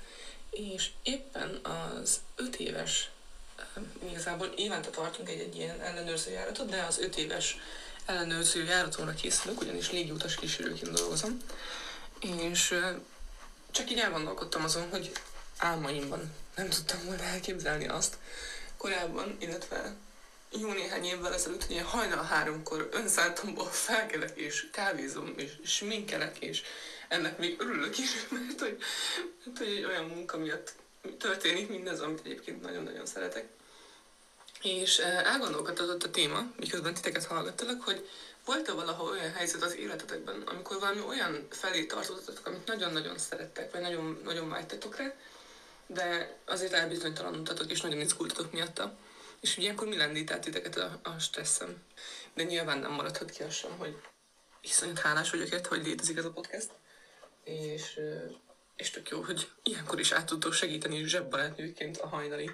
És 0.50 0.92
éppen 1.04 1.60
az 1.66 2.22
öt 2.36 2.56
éves, 2.56 3.12
igazából 4.10 4.48
évente 4.48 4.90
tartunk 4.90 5.30
egy, 5.30 5.40
egy 5.40 5.56
ilyen 5.56 5.82
ellenőrző 5.82 6.32
járatot, 6.32 6.70
de 6.70 6.84
az 6.84 7.00
öt 7.00 7.18
éves 7.18 7.58
ellenőrző 8.10 8.64
járatomra 8.64 9.14
készülök, 9.14 9.62
ugyanis 9.62 9.92
légiutas 9.92 10.36
kísérőként 10.36 10.92
dolgozom, 10.92 11.38
és 12.20 12.76
csak 13.72 13.92
így 13.92 14.00
elgondolkodtam 14.00 14.64
azon, 14.64 14.90
hogy 14.90 15.12
álmaimban 15.58 16.34
nem 16.56 16.70
tudtam 16.70 17.00
volna 17.06 17.24
elképzelni 17.24 17.88
azt 17.88 18.18
korábban, 18.78 19.38
illetve 19.40 19.96
jó 20.52 20.72
néhány 20.72 21.06
évvel 21.06 21.34
ezelőtt, 21.34 21.64
hogy 21.66 21.82
hajnal 21.82 22.24
háromkor 22.24 22.90
önszántomból 22.92 23.68
felkelek, 23.68 24.38
és 24.38 24.70
kávézom, 24.72 25.34
és 25.36 25.52
sminkelek, 25.64 26.38
és 26.38 26.62
ennek 27.08 27.38
még 27.38 27.62
örülök 27.62 27.98
is, 27.98 28.10
mert 28.32 28.60
hogy, 28.60 28.78
mert 29.46 29.58
hogy 29.58 29.86
olyan 29.86 30.06
munka 30.06 30.38
miatt 30.38 30.74
történik 31.18 31.70
mindez, 31.70 32.00
amit 32.00 32.22
egyébként 32.26 32.62
nagyon-nagyon 32.62 33.06
szeretek. 33.06 33.48
És 34.62 34.98
elgondolkodtatott 35.00 36.04
a 36.04 36.12
téma, 36.12 36.52
miközben 36.58 36.94
titeket 36.94 37.26
hallgattalak, 37.26 37.82
hogy 37.82 38.10
volt-e 38.46 38.72
valahol 38.72 39.10
olyan 39.10 39.34
helyzet 39.34 39.64
az 39.64 39.76
életetekben, 39.76 40.42
amikor 40.42 40.80
valami 40.80 41.02
olyan 41.02 41.48
felé 41.50 41.86
tartottatok, 41.86 42.46
amit 42.46 42.68
nagyon-nagyon 42.68 43.18
szerettek, 43.18 43.72
vagy 43.72 43.82
nagyon, 43.82 44.22
nagyon 44.24 44.50
vágytatok 44.50 44.96
rá, 44.96 45.14
de 45.88 46.38
azért 46.46 46.74
elbizonytalanultatok, 46.74 47.72
és 47.72 47.82
nagyon 47.82 48.00
izgultatok 48.00 48.52
miatta. 48.52 48.98
És 49.42 49.52
ugye 49.52 49.62
ilyenkor 49.62 49.88
mi 49.88 49.98
lendített 49.98 50.42
titeket 50.42 50.78
a, 50.78 51.00
a 51.04 51.20
stresszem. 51.20 51.84
De 52.34 52.44
nyilván 52.44 52.78
nem 52.78 52.92
maradhat 52.92 53.30
ki 53.30 53.44
az 53.44 53.54
sem, 53.54 53.78
hogy 53.78 54.02
iszonyat 54.62 55.00
hálás 55.00 55.30
vagyok 55.30 55.52
ért, 55.52 55.68
hogy 55.68 55.86
létezik 55.86 56.18
ez 56.18 56.26
a 56.26 56.32
podcast. 56.32 56.70
és, 57.44 58.00
és 58.80 58.90
tök 58.90 59.10
jó, 59.10 59.22
hogy 59.22 59.50
ilyenkor 59.64 60.00
is 60.00 60.12
át 60.12 60.26
tudtok 60.26 60.54
segíteni 60.54 61.04
zsebbarátnőként 61.04 61.98
a 61.98 62.08
hajnali 62.08 62.50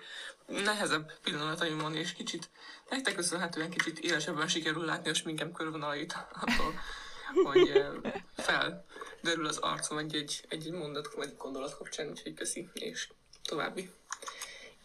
nehezebb 0.47 1.11
pillanataimon, 1.23 1.95
és 1.95 2.13
kicsit 2.13 2.49
nektek 2.89 3.15
köszönhetően 3.15 3.69
kicsit 3.69 3.99
élesebben 3.99 4.47
sikerül 4.47 4.85
látni 4.85 5.09
a 5.09 5.13
sminkem 5.13 5.51
körvonalait 5.51 6.17
attól, 6.33 6.73
hogy 7.43 7.85
felderül 8.35 9.47
az 9.47 9.57
arcom 9.57 9.97
egy-egy, 9.97 10.45
egy 10.49 10.71
mondat 10.71 11.13
vagy 11.13 11.35
gondolat 11.37 11.77
kapcsán, 11.77 12.09
úgyhogy 12.09 12.33
köszi, 12.33 12.69
és 12.73 13.09
további. 13.43 13.91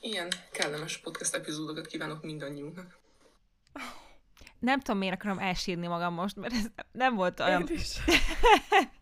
Ilyen 0.01 0.29
kellemes 0.53 0.97
podcast 0.97 1.35
epizódokat 1.35 1.87
kívánok 1.87 2.23
mindannyiunknak. 2.23 2.99
Nem 4.59 4.81
tudom, 4.81 4.99
miért 4.99 5.15
akarom 5.15 5.39
elsírni 5.39 5.87
magam 5.87 6.15
most, 6.15 6.37
mert 6.37 6.53
ez 6.53 6.67
nem 6.93 7.15
volt 7.15 7.41
olyan... 7.41 7.67
Én 7.69 7.77
is. 7.77 7.97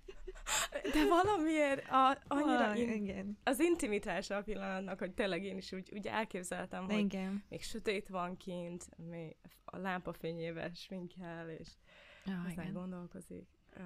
De 0.92 1.06
valamiért 1.08 1.88
a, 1.90 2.18
annyira 2.28 2.68
Ah, 2.70 2.78
in, 2.78 2.92
igen. 2.92 3.38
az 3.44 3.60
intimitása 3.60 4.36
a 4.36 4.42
pillanatnak, 4.42 4.98
hogy 4.98 5.12
tényleg 5.12 5.44
én 5.44 5.56
is 5.56 5.72
úgy, 5.72 5.88
úgy 5.92 6.06
elképzeltem, 6.06 6.84
hogy 6.84 6.98
Igen. 6.98 7.44
még 7.48 7.62
sötét 7.62 8.08
van 8.08 8.36
kint, 8.36 8.86
még 9.10 9.36
a 9.64 9.76
lámpa 9.76 10.12
fényével 10.12 10.70
sminkel, 10.74 11.50
és 11.50 11.68
Ah, 12.26 12.32
aztán 12.46 12.64
igen. 12.64 12.72
gondolkozik. 12.72 13.48
Aj, 13.76 13.84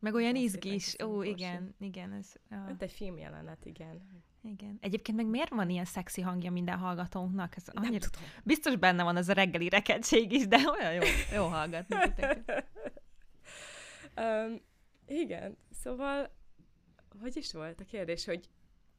Meg 0.00 0.14
olyan 0.14 0.32
Nagyon 0.32 0.44
izgis. 0.44 0.96
Ó, 1.04 1.22
igen, 1.22 1.74
igen. 1.80 2.12
Ez, 2.12 2.32
ah, 2.50 2.66
Mint 2.66 2.82
egy 2.82 2.92
filmjelenet, 2.92 3.64
igen. 3.64 4.24
igen. 4.42 4.78
Egyébként 4.80 5.16
meg 5.16 5.26
miért 5.26 5.50
van 5.50 5.70
ilyen 5.70 5.84
szexi 5.84 6.20
hangja 6.20 6.50
minden 6.50 6.78
hallgatónknak? 6.78 7.56
Ez 7.56 7.64
Nem 7.72 7.84
annyira... 7.84 8.08
tudom. 8.10 8.28
Biztos 8.44 8.76
benne 8.76 9.02
van 9.02 9.16
az 9.16 9.28
a 9.28 9.32
reggeli 9.32 9.68
rekedtség 9.68 10.32
is, 10.32 10.46
de 10.46 10.56
olyan 10.78 10.92
jó, 10.92 11.02
jó 11.34 11.46
hallgatni 11.46 11.96
um, 14.16 14.60
igen, 15.08 15.56
szóval, 15.70 16.30
hogy 17.20 17.36
is 17.36 17.52
volt 17.52 17.80
a 17.80 17.84
kérdés, 17.84 18.24
hogy 18.24 18.48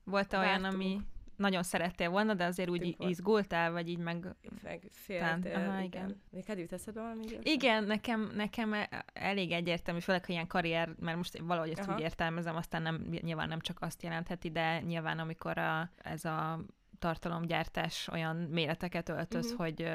Volt 0.03 0.33
olyan, 0.33 0.61
Vártunk. 0.61 0.73
ami 0.73 0.99
nagyon 1.35 1.63
szerettél 1.63 2.09
volna, 2.09 2.33
de 2.33 2.45
azért 2.45 2.69
úgy 2.69 2.95
volt. 2.97 3.11
izgultál, 3.11 3.71
vagy 3.71 3.89
így 3.89 3.97
meg... 3.97 4.35
meg 4.63 4.87
féltél, 4.91 5.55
aha, 5.55 5.63
igen. 5.65 5.83
igen. 5.83 6.21
Még 6.29 6.45
kedvült 6.45 6.73
eszedbe 6.73 7.01
valami? 7.01 7.25
Igen, 7.41 7.83
nekem, 7.83 8.31
nekem 8.35 8.73
e- 8.73 9.05
elég 9.13 9.51
egyértelmű, 9.51 9.99
főleg, 9.99 10.25
ha 10.25 10.31
ilyen 10.33 10.47
karrier, 10.47 10.95
mert 10.99 11.17
most 11.17 11.37
valahogy 11.37 11.69
ezt 11.69 11.87
Aha. 11.87 11.95
úgy 11.95 12.01
értelmezem, 12.01 12.55
aztán 12.55 12.81
nem, 12.81 13.07
nyilván 13.21 13.47
nem 13.47 13.59
csak 13.59 13.77
azt 13.81 14.03
jelentheti, 14.03 14.51
de 14.51 14.81
nyilván 14.81 15.19
amikor 15.19 15.57
a, 15.57 15.91
ez 15.97 16.25
a 16.25 16.59
tartalomgyártás 16.99 18.07
olyan 18.07 18.35
méreteket 18.35 19.09
öltöz, 19.09 19.51
Mhm. 19.51 19.61
hogy 19.61 19.89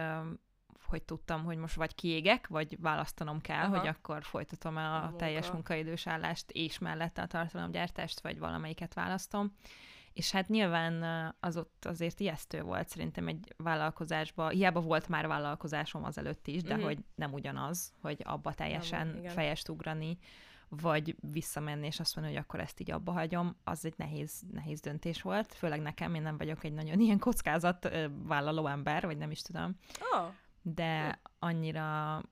hogy 0.86 1.02
tudtam, 1.02 1.44
hogy 1.44 1.56
most 1.56 1.74
vagy 1.74 1.94
kiégek, 1.94 2.46
vagy 2.46 2.80
választanom 2.80 3.40
kell, 3.40 3.64
Aha. 3.64 3.78
hogy 3.78 3.86
akkor 3.88 4.22
folytatom 4.24 4.76
a, 4.76 4.94
A 4.94 4.96
a 4.96 5.00
munka. 5.02 5.16
teljes 5.16 5.50
munkaidős 5.50 6.06
állást, 6.06 6.50
és 6.50 6.78
mellette 6.78 7.22
a 7.22 7.26
tartalomgyártást, 7.26 8.20
vagy 8.20 8.38
valamelyiket 8.38 8.94
választom. 8.94 9.52
És 10.12 10.30
hát 10.30 10.48
nyilván 10.48 11.02
az 11.40 11.56
ott 11.56 11.84
azért 11.84 12.20
ijesztő 12.20 12.62
volt 12.62 12.88
szerintem 12.88 13.28
egy 13.28 13.54
vállalkozásba. 13.56 14.48
Hiába 14.48 14.80
volt 14.80 15.08
már 15.08 15.26
vállalkozásom 15.26 16.04
azelőtt 16.04 16.46
is, 16.46 16.62
de 16.62 16.74
Mhm. 16.74 16.84
hogy 16.84 16.98
nem 17.14 17.32
ugyanaz, 17.32 17.92
hogy 18.00 18.20
abba 18.24 18.52
teljesen 18.54 19.16
igen. 19.16 19.32
fejest 19.32 19.68
ugrani, 19.68 20.18
vagy 20.68 21.16
visszamenni, 21.20 21.86
és 21.86 22.00
azt 22.00 22.14
mondani, 22.16 22.36
hogy 22.36 22.44
akkor 22.48 22.60
ezt 22.60 22.80
így 22.80 22.90
abba 22.90 23.12
hagyom, 23.12 23.56
az 23.64 23.84
egy 23.84 23.94
nehéz, 23.96 24.42
nehéz 24.52 24.80
döntés 24.80 25.22
volt. 25.22 25.54
Főleg 25.54 25.80
nekem, 25.80 26.14
én 26.14 26.22
nem 26.22 26.36
vagyok 26.36 26.64
egy 26.64 26.72
nagyon 26.72 27.00
ilyen 27.00 27.18
kockázat 27.18 27.84
ö, 27.84 28.06
vállaló 28.22 28.66
ember, 28.66 29.04
vagy 29.04 29.16
nem 29.16 29.30
is 29.30 29.42
tudom, 29.42 29.76
Ah, 30.12 30.26
de 30.66 31.20
annyira, 31.38 32.22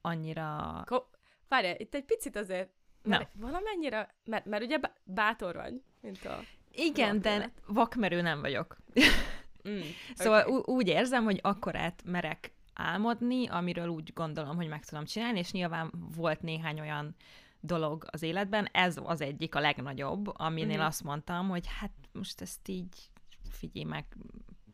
annyira... 0.00 0.82
ko- 0.86 1.18
várjál, 1.48 1.74
itt 1.78 1.94
egy 1.94 2.04
picit 2.04 2.36
azért, 2.36 2.70
mert 3.02 3.30
valamennyire, 3.34 4.14
mert, 4.24 4.44
mert 4.44 4.62
ugye 4.62 4.78
bá- 4.78 5.00
bátor 5.04 5.54
vagy, 5.54 5.82
mint 6.00 6.24
a... 6.24 6.38
Igen, 6.72 7.20
de 7.20 7.30
Vakmerő. 7.30 7.52
vakmerő 7.66 8.20
nem 8.20 8.40
vagyok. 8.40 8.76
Mm, 9.68 9.80
Szóval 10.14 10.44
okay. 10.46 10.74
úgy 10.74 10.88
érzem, 10.88 11.24
hogy 11.24 11.38
akkorát 11.42 12.02
merek 12.04 12.52
álmodni, 12.74 13.48
amiről 13.48 13.88
úgy 13.88 14.12
gondolom, 14.12 14.56
hogy 14.56 14.68
meg 14.68 14.84
tudom 14.84 15.04
csinálni, 15.04 15.38
és 15.38 15.52
nyilván 15.52 15.92
volt 16.16 16.42
néhány 16.42 16.80
olyan 16.80 17.14
dolog 17.60 18.06
az 18.10 18.22
életben, 18.22 18.68
ez 18.72 18.96
az 19.04 19.20
egyik 19.20 19.54
a 19.54 19.60
legnagyobb, 19.60 20.38
aminél 20.38 20.70
uh-huh. 20.70 20.86
azt 20.86 21.02
mondtam, 21.02 21.48
hogy 21.48 21.66
hát 21.78 21.92
most 22.12 22.40
ezt 22.40 22.68
így 22.68 23.10
figyelj 23.50 23.84
meg, 23.84 24.06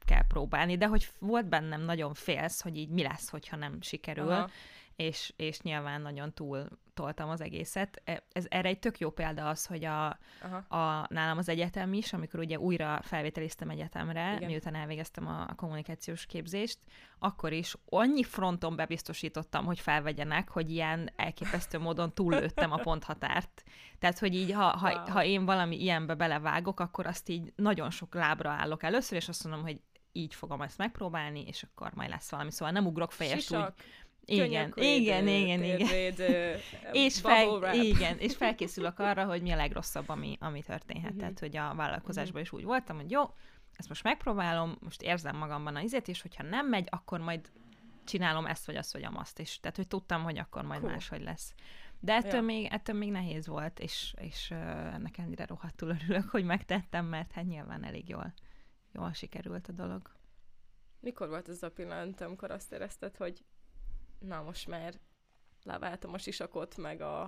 kell 0.07 0.27
próbálni, 0.27 0.77
de 0.77 0.87
hogy 0.87 1.09
volt 1.19 1.49
bennem 1.49 1.81
nagyon 1.81 2.15
félsz, 2.15 2.61
hogy 2.63 2.77
így 2.77 2.89
mi 2.91 3.03
lesz, 3.03 3.29
hogyha 3.31 3.57
nem 3.57 3.81
sikerül, 3.81 4.31
Aha. 4.33 4.51
és, 4.97 5.33
és 5.37 5.61
nyilván 5.61 6.01
nagyon 6.01 6.33
túl 6.33 6.69
toltam 6.95 7.29
az 7.29 7.41
egészet. 7.41 8.03
E- 8.05 8.23
Ez 8.33 8.45
erre 8.49 8.69
egy 8.69 8.79
tök 8.79 8.99
jó 8.99 9.11
példa 9.11 9.49
az, 9.49 9.67
hogy 9.67 9.85
a, 9.85 10.19
Aha. 10.43 10.57
a, 10.57 11.07
nálam 11.11 11.39
az 11.39 11.49
egyetem 11.49 11.93
is, 11.93 12.13
amikor 12.13 12.41
ugye 12.41 12.59
újra 12.59 13.01
felvételiztem 13.03 13.69
egyetemre. 13.71 14.35
Igen. 14.37 14.49
miután 14.51 14.75
elvégeztem 14.75 15.27
a, 15.27 15.41
a 15.49 15.55
kommunikációs 15.55 16.27
képzést, 16.27 16.79
akkor 17.19 17.53
is 17.53 17.75
annyi 17.89 18.23
fronton 18.23 18.77
bebiztosítottam, 18.77 19.65
hogy 19.65 19.81
felvegyenek, 19.81 20.49
hogy 20.49 20.71
ilyen 20.71 21.11
elképesztő 21.17 21.79
módon 21.79 22.13
túllőttem 22.15 22.73
a 22.73 22.77
ponthatárt. 22.77 23.63
Tehát, 23.99 24.19
hogy 24.19 24.35
így, 24.35 24.53
ha, 24.53 24.65
ha, 24.77 24.93
Wow. 24.93 25.09
ha 25.11 25.25
én 25.25 25.45
valami 25.45 25.81
ilyenbe 25.81 26.15
belevágok, 26.15 26.81
akkor 26.81 27.07
azt 27.07 27.29
így 27.29 27.53
nagyon 27.57 27.91
sok 27.91 28.15
lábra 28.15 28.51
állok 28.51 28.83
először, 28.83 29.17
és 29.17 29.29
azt 29.29 29.45
mondom, 29.45 29.63
hogy 29.63 29.81
így 30.17 30.35
fogom 30.35 30.63
ezt 30.63 30.79
megpróbálni, 30.79 31.45
és 31.47 31.63
akkor 31.63 31.93
majd 31.95 32.11
lesz 32.11 32.31
valami. 32.31 32.51
Szóval 32.51 32.73
nem 32.73 32.87
ugrok 32.87 33.13
fejest 33.13 33.35
úgy. 33.53 33.59
Sisak, 33.59 33.75
Igen, 34.25 34.49
könyökvédő, 34.49 35.01
igen, 35.01 35.29
igen, 35.29 35.63
igen. 35.63 35.77
térvédő, 35.77 36.57
És, 37.07 37.21
fel, 37.21 37.75
igen, 37.75 38.19
és 38.19 38.37
felkészülök 38.37 38.99
arra, 38.99 39.25
hogy 39.25 39.43
mi 39.43 39.51
a 39.51 39.57
legrosszabb, 39.57 40.09
ami, 40.09 40.37
ami 40.41 40.63
történhet. 40.63 41.11
Mhm. 41.11 41.19
Tehát, 41.19 41.39
hogy 41.39 41.57
a 41.57 41.75
vállalkozásban 41.75 42.43
is 42.43 42.53
úgy 42.53 42.65
voltam, 42.65 42.97
hogy 42.97 43.11
jó, 43.11 43.23
ezt 43.77 43.89
most 43.89 44.03
megpróbálom, 44.03 44.77
most 44.81 45.03
érzem 45.03 45.37
magamban 45.37 45.77
a 45.77 45.81
izét, 45.81 46.09
és 46.09 46.23
hogyha 46.23 46.43
nem 46.43 46.67
megy, 46.69 46.87
akkor 46.91 47.21
majd 47.21 47.51
csinálom 48.05 48.47
ezt, 48.47 48.67
vagy 48.67 48.77
azt, 48.77 48.93
vagy 48.93 49.05
amazt. 49.05 49.39
És 49.39 49.61
tehát, 49.61 49.77
hogy 49.77 49.89
tudtam, 49.89 50.23
hogy 50.23 50.39
akkor 50.39 50.63
majd 50.63 50.81
Cool. 50.81 50.93
máshogy 50.93 51.23
lesz. 51.23 51.55
De 52.01 52.15
ettől, 52.15 52.41
Ja. 52.41 52.43
még, 52.43 52.67
ettől 52.71 52.97
még 52.97 53.11
nehéz 53.11 53.47
volt, 53.47 53.81
és, 53.81 54.15
és 54.21 54.51
ennek 54.51 55.19
ennyire 55.19 55.45
rohadtul 55.47 55.89
örülök, 55.89 56.29
hogy 56.31 56.45
megtettem, 56.45 57.05
mert 57.05 57.33
hát 57.33 57.45
nyilván 57.45 57.85
elég 57.85 58.09
jól, 58.09 58.35
jól 58.97 59.13
sikerült 59.13 59.69
a 59.69 59.73
dolog. 59.73 60.11
Mikor 61.01 61.29
volt 61.29 61.49
ez 61.49 61.63
a 61.63 61.71
pillanat, 61.71 62.21
amikor 62.21 62.51
azt 62.51 62.73
érezted, 62.73 63.17
hogy 63.17 63.45
na 64.19 64.43
most 64.43 64.67
már 64.69 64.95
leváltam 65.63 66.13
a 66.15 66.19
sisakot, 66.19 66.77
meg 66.77 67.01
a, 67.01 67.23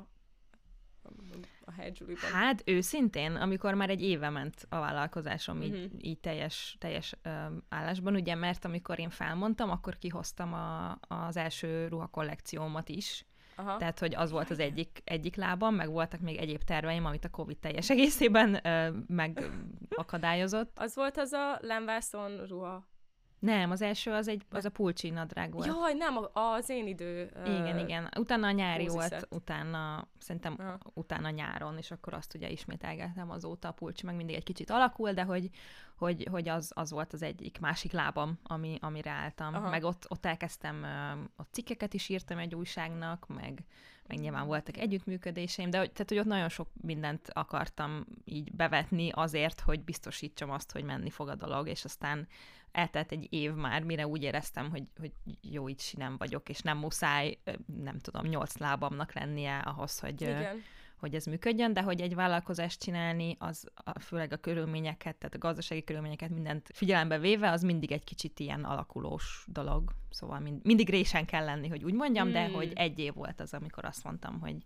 a, 1.65 1.71
helydzsuliban? 1.77 2.31
Hát 2.31 2.63
őszintén, 2.67 3.35
amikor 3.37 3.75
már 3.75 3.91
egy 3.91 4.03
éve 4.03 4.31
ment 4.31 4.67
a 4.69 4.79
vállalkozásom 4.79 5.63
így, 5.63 5.73
Mhm. 5.73 5.97
így 6.01 6.19
teljes, 6.19 6.77
teljes 6.79 7.15
ö, 7.23 7.31
állásban, 7.69 8.15
ugye, 8.15 8.35
mert 8.35 8.65
amikor 8.65 8.99
én 8.99 9.11
felmondtam, 9.11 9.71
akkor 9.71 9.99
kihoztam 9.99 10.53
a, 10.53 10.99
az 11.01 11.37
első 11.37 11.89
ruhakollekciómat 11.89 12.89
is, 12.89 13.27
Aha. 13.59 13.77
tehát 13.77 13.99
hogy 13.99 14.15
az 14.15 14.31
volt 14.31 14.51
az 14.51 14.59
egyik, 14.59 15.01
egyik 15.05 15.37
lábam, 15.37 15.75
meg 15.75 15.91
voltak 15.91 16.21
még 16.21 16.37
egyéb 16.37 16.63
terveim, 16.63 17.05
amit 17.05 17.25
a 17.25 17.31
Covid 17.31 17.59
teljes 17.59 17.91
egészében 17.95 18.67
ö, 18.67 18.89
megakadályozott. 19.07 20.71
Az 20.75 20.95
volt 20.95 21.17
az 21.17 21.33
a 21.33 21.59
lemvászon 21.61 22.47
ruha. 22.47 22.87
Nem, 23.39 23.71
az 23.71 23.83
első 23.83 24.11
az, 24.11 24.29
egy, 24.29 24.43
az 24.51 24.65
a 24.65 24.71
pulcsi 24.71 25.11
nadrág 25.11 25.53
volt. 25.53 25.67
Jaj, 25.67 25.95
nem, 25.95 26.19
az 26.33 26.69
én 26.69 26.87
idő. 26.87 27.31
Igen, 27.45 27.79
igen. 27.79 28.09
Utána 28.19 28.47
a 28.47 28.51
nyári 28.51 28.85
Kóziszett. 28.87 29.11
volt, 29.11 29.43
utána, 29.43 30.09
szerintem 30.19 30.57
Aha. 30.59 30.79
utána 30.95 31.31
nyáron, 31.31 31.77
és 31.77 31.91
akkor 31.91 32.15
azt 32.15 32.35
ugye 32.35 32.51
ismételgettem 32.51 33.31
azóta, 33.31 33.69
a 33.69 33.73
pulcsi 33.73 34.07
meg 34.07 34.17
mindig 34.17 34.37
egy 34.37 34.45
kicsit 34.45 34.71
alakul, 34.71 35.13
de 35.13 35.23
hogy, 35.23 35.51
hogy, 35.99 36.29
hogy 36.31 36.49
az, 36.49 36.73
az 36.75 36.91
volt 36.91 37.13
az 37.13 37.23
egyik 37.23 37.59
másik 37.61 37.93
lábam, 37.93 38.39
ami, 38.43 38.79
amire 38.81 39.11
álltam. 39.11 39.55
Aha. 39.55 39.69
Meg 39.69 39.85
ott, 39.85 40.05
ott 40.09 40.27
elkezdtem, 40.27 40.87
ott 41.37 41.49
cikkeket 41.53 41.95
is 41.95 42.09
írtam 42.09 42.39
egy 42.39 42.55
újságnak, 42.55 43.27
meg, 43.27 43.65
meg 44.07 44.19
nyilván 44.19 44.47
voltak 44.47 44.77
együttműködéseim, 44.77 45.71
de 45.71 45.79
hogy, 45.79 45.93
tehát, 45.93 46.09
hogy 46.09 46.19
ott 46.19 46.25
nagyon 46.25 46.49
sok 46.49 46.69
mindent 46.81 47.31
akartam 47.33 48.05
így 48.25 48.53
bevetni 48.53 49.11
azért, 49.11 49.61
hogy 49.61 49.81
biztosítsam 49.81 50.51
azt, 50.51 50.73
hogy 50.73 50.85
menni 50.85 51.11
fog 51.11 51.29
a 51.29 51.35
dolog, 51.35 51.69
és 51.69 51.85
aztán 51.85 52.29
eltelt 52.73 53.13
egy 53.13 53.27
év 53.33 53.53
már, 53.53 53.83
mire 53.83 54.07
úgy 54.07 54.23
éreztem, 54.23 54.71
hogy, 54.71 54.85
hogy 55.01 55.13
jó, 55.43 55.69
így 55.69 55.95
nem 55.97 56.17
vagyok, 56.17 56.49
és 56.49 56.61
nem 56.61 56.79
muszáj, 56.79 57.39
nem 57.83 57.99
tudom, 57.99 58.27
nyolc 58.27 58.57
lábamnak 58.57 59.13
lennie 59.13 59.59
ahhoz, 59.59 59.99
hogy, 59.99 60.21
Igen. 60.21 60.63
Hogy 60.99 61.15
ez 61.15 61.25
működjön, 61.25 61.73
de 61.73 61.83
hogy 61.83 62.01
egy 62.01 62.15
vállalkozást 62.15 62.81
csinálni, 62.81 63.37
az 63.39 63.67
a, 63.75 63.99
főleg 63.99 64.33
a 64.33 64.37
körülményeket, 64.37 65.17
tehát 65.17 65.35
a 65.35 65.39
gazdasági 65.39 65.85
körülményeket 65.85 66.31
mindent 66.31 66.71
figyelembe 66.73 67.19
véve, 67.19 67.51
az 67.51 67.63
mindig 67.63 67.93
egy 67.93 68.05
kicsit 68.05 68.41
ilyen 68.41 68.65
alakulós 68.65 69.45
dolog. 69.47 69.93
Szóval 70.11 70.39
mind, 70.39 70.65
mindig 70.65 70.91
résen 70.91 71.27
kell 71.27 71.45
lenni, 71.45 71.69
hogy 71.69 71.85
úgy 71.85 71.95
mondjam, 71.95 72.31
de 72.33 72.45
Hmm. 72.45 72.55
hogy 72.55 72.73
egy 72.75 72.99
év 72.99 73.15
volt 73.15 73.41
az, 73.41 73.55
amikor 73.55 73.85
azt 73.85 74.05
mondtam, 74.05 74.41
hogy 74.41 74.57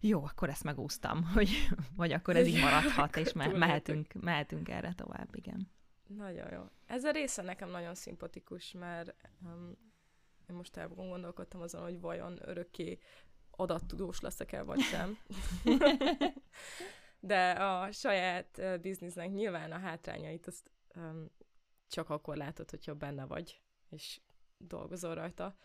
jó, 0.00 0.24
akkor 0.24 0.48
ezt 0.48 0.64
megúsztam, 0.64 1.24
hogy, 1.34 1.50
vagy 1.96 2.12
akkor 2.12 2.36
ez 2.36 2.46
így 2.46 2.60
maradhat, 2.60 3.16
és 3.16 3.32
me- 3.32 3.56
mehetünk, 3.56 4.12
mehetünk 4.12 4.68
erre 4.68 4.92
tovább, 4.92 5.28
igen. 5.34 5.70
Nagyon 6.06 6.52
jó. 6.52 6.62
Ez 6.86 7.04
a 7.04 7.10
része 7.10 7.42
nekem 7.42 7.70
nagyon 7.70 7.94
szimpatikus, 7.94 8.72
mert 8.72 9.14
um, 9.42 9.76
én 10.50 10.56
most 10.56 10.76
el 10.76 10.88
gondolkodtam 10.88 11.60
azon, 11.60 11.82
hogy 11.82 12.00
vajon 12.00 12.38
örökké 12.44 12.98
adattudós 13.60 14.20
leszek-e, 14.20 14.62
vagy 14.62 14.80
sem. 14.80 15.18
De 17.20 17.50
a 17.50 17.92
saját 17.92 18.80
biznisznek 18.80 19.30
nyilván 19.30 19.72
a 19.72 19.78
hátrányait 19.78 20.46
azt 20.46 20.70
um, 20.96 21.30
csak 21.88 22.10
akkor 22.10 22.36
látod, 22.36 22.70
hogyha 22.70 22.94
benne 22.94 23.24
vagy, 23.24 23.60
és 23.88 24.20
dolgozol 24.56 25.14
rajta. 25.14 25.56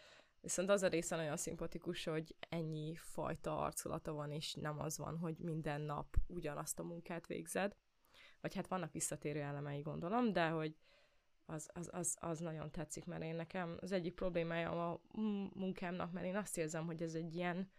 Viszont 0.41 0.69
az 0.69 0.83
a 0.83 0.87
része 0.87 1.15
nagyon 1.15 1.37
szimpatikus, 1.37 2.03
hogy 2.03 2.35
ennyi 2.49 2.95
fajta 2.95 3.59
arculata 3.59 4.13
van, 4.13 4.31
és 4.31 4.53
nem 4.53 4.79
az 4.79 4.97
van, 4.97 5.17
hogy 5.17 5.37
minden 5.37 5.81
nap 5.81 6.15
ugyanazt 6.27 6.79
a 6.79 6.83
munkát 6.83 7.27
végzed. 7.27 7.75
Vagy 8.41 8.55
hát 8.55 8.67
vannak 8.67 8.91
visszatérő 8.91 9.41
elemei, 9.41 9.81
gondolom, 9.81 10.33
de 10.33 10.47
hogy 10.47 10.77
az, 11.45 11.69
az, 11.73 11.89
az, 11.91 12.17
az 12.19 12.39
nagyon 12.39 12.71
tetszik, 12.71 13.05
mert 13.05 13.23
én 13.23 13.35
nekem 13.35 13.77
az 13.81 13.91
egyik 13.91 14.13
problémája 14.13 14.91
a 14.91 15.01
munkámnak, 15.53 16.11
mert 16.11 16.25
én 16.25 16.35
azt 16.35 16.57
érzem, 16.57 16.85
hogy 16.85 17.01
ez 17.01 17.13
egy 17.13 17.35
ilyen 17.35 17.71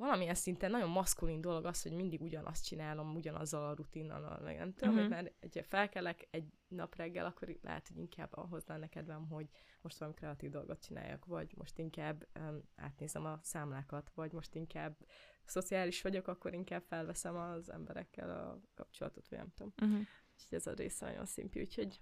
valamilyen 0.00 0.34
szinten 0.34 0.70
nagyon 0.70 0.88
maszkulin 0.88 1.40
dolog 1.40 1.64
az, 1.64 1.82
hogy 1.82 1.92
mindig 1.92 2.20
ugyanazt 2.20 2.64
csinálom, 2.64 3.14
ugyanazzal 3.14 3.68
a 3.68 3.74
rutinnal, 3.74 4.40
meg 4.42 4.56
nem 4.56 4.74
tudom, 4.74 4.94
uh-huh. 4.94 5.10
mert 5.10 5.32
ha 5.52 5.62
felkelek 5.62 6.28
egy 6.30 6.52
nap 6.68 6.94
reggel, 6.94 7.26
akkor 7.26 7.56
lehet, 7.62 7.88
hogy 7.88 7.96
inkább 7.96 8.32
ahhoz 8.32 8.64
lenne 8.66 8.88
kedvem, 8.88 9.28
hogy 9.28 9.48
most 9.80 9.98
valami 9.98 10.16
kreatív 10.16 10.50
dolgot 10.50 10.82
csináljak, 10.82 11.24
vagy 11.24 11.54
most 11.56 11.78
inkább 11.78 12.26
um, 12.38 12.62
átnézem 12.76 13.24
a 13.24 13.38
számlákat, 13.42 14.10
vagy 14.14 14.32
most 14.32 14.54
inkább 14.54 14.96
szociális 15.44 16.02
vagyok, 16.02 16.26
akkor 16.26 16.54
inkább 16.54 16.82
felveszem 16.82 17.36
az 17.36 17.70
emberekkel 17.70 18.30
a 18.30 18.60
kapcsolatot, 18.74 19.28
vagy 19.28 19.38
nem 19.38 19.52
tudom. 19.54 19.72
Uh-huh. 19.82 20.06
Úgyhogy 20.34 20.58
ez 20.58 20.66
a 20.66 20.72
része 20.72 21.06
nagyon 21.06 21.26
szimpi, 21.26 21.60
úgyhogy 21.60 22.00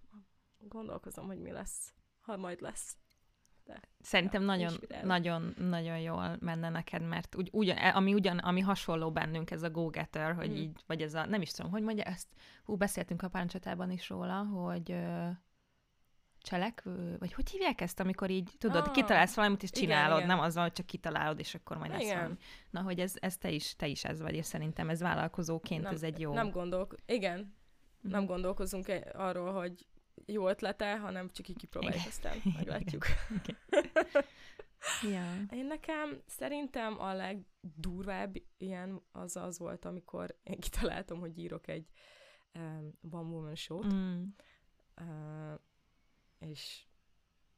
gondolkozom, 0.58 1.26
hogy 1.26 1.40
mi 1.40 1.50
lesz, 1.50 1.94
ha 2.20 2.36
majd 2.36 2.60
lesz. 2.60 2.96
De, 3.68 3.80
Szerintem 4.00 4.40
ja, 4.40 4.46
nagyon, 4.46 4.72
nagyon, 5.02 5.54
nagyon 5.58 5.98
jól 5.98 6.36
menne 6.40 6.68
neked, 6.68 7.02
mert 7.02 7.36
úgy, 7.36 7.48
ugyan, 7.52 7.76
e, 7.76 7.94
ami, 7.94 8.14
ugyan, 8.14 8.38
ami 8.38 8.60
hasonló 8.60 9.10
bennünk, 9.10 9.50
ez 9.50 9.62
a 9.62 9.70
go-getter, 9.70 10.34
hogy 10.34 10.50
mm. 10.50 10.54
így, 10.54 10.82
vagy 10.86 11.02
ez 11.02 11.14
a, 11.14 11.26
nem 11.26 11.42
is 11.42 11.50
tudom, 11.50 11.70
hogy 11.70 11.82
mondja 11.82 12.04
ezt, 12.04 12.28
hú, 12.64 12.76
beszéltünk 12.76 13.22
a 13.22 13.28
páncsatában 13.28 13.90
is 13.90 14.08
róla, 14.08 14.34
hogy 14.34 14.90
ö, 14.90 15.28
cselekvő, 16.38 17.16
vagy 17.18 17.32
hogy 17.32 17.50
hívják 17.50 17.80
ezt, 17.80 18.00
amikor 18.00 18.30
így, 18.30 18.50
tudod, 18.58 18.86
ah, 18.86 18.92
kitalálsz 18.92 19.34
valamit, 19.34 19.62
és 19.62 19.70
csinálod, 19.70 20.16
igen, 20.16 20.28
nem 20.28 20.40
az 20.40 20.54
van, 20.54 20.62
hogy 20.62 20.72
csak 20.72 20.86
kitalálod, 20.86 21.38
és 21.38 21.54
akkor 21.54 21.76
majd 21.76 21.90
lesz 21.90 22.12
valami. 22.12 22.34
Na, 22.70 22.80
hogy 22.80 23.00
ez, 23.00 23.14
ez 23.20 23.36
te, 23.36 23.50
is, 23.50 23.76
te 23.76 23.86
is 23.86 24.04
ez 24.04 24.20
vagy, 24.20 24.34
és 24.34 24.46
szerintem 24.46 24.88
ez 24.88 25.00
vállalkozóként 25.00 25.82
nem, 25.82 25.92
ez 25.92 26.02
egy 26.02 26.20
jó... 26.20 26.32
Nem 26.32 26.50
gondolok, 26.50 26.94
igen, 27.06 27.56
nem 28.00 28.26
gondolkozunk 28.26 28.88
e- 28.88 29.12
arról, 29.14 29.52
hogy 29.52 29.86
jó 30.26 30.48
ötlete, 30.48 30.98
hanem 30.98 31.30
csak 31.30 31.48
így 31.48 31.56
kipróbáljuk, 31.56 32.00
Igen. 32.00 32.08
aztán 32.08 32.36
meglátjuk. 32.56 33.04
ja. 35.12 35.34
Én 35.50 35.66
nekem 35.66 36.22
szerintem 36.26 37.00
a 37.00 37.12
legdurvább 37.12 38.36
ilyen 38.56 39.02
az 39.12 39.36
az 39.36 39.58
volt, 39.58 39.84
amikor 39.84 40.38
én 40.42 40.60
kitaláltam, 40.60 41.20
hogy 41.20 41.38
írok 41.38 41.68
egy 41.68 41.86
um, 42.54 42.98
One 43.10 43.28
Woman 43.28 43.54
Show-t, 43.54 43.92
mm. 43.94 44.22
uh, 45.00 45.58
és 46.38 46.82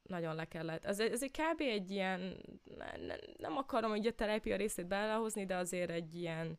nagyon 0.03 0.35
le 0.35 0.44
kellett. 0.44 0.85
Ez, 0.85 1.01
ez 1.01 1.23
egy 1.23 1.31
kb. 1.31 1.61
egy 1.61 1.90
ilyen, 1.90 2.37
ne, 2.77 2.96
ne, 2.96 3.14
nem 3.37 3.57
akarom 3.57 3.90
hogy 3.90 4.07
a 4.07 4.14
terápia 4.14 4.57
részét 4.57 4.87
belehozni, 4.87 5.46
de 5.46 5.57
azért 5.57 5.90
egy 5.90 6.14
ilyen 6.14 6.59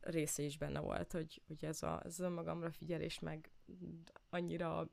része 0.00 0.42
is 0.42 0.58
benne 0.58 0.80
volt, 0.80 1.12
hogy, 1.12 1.42
hogy 1.46 1.64
ez, 1.64 1.82
a, 1.82 2.02
ez 2.04 2.20
önmagamra 2.20 2.70
figyelés, 2.70 3.18
meg 3.18 3.50
annyira 4.30 4.88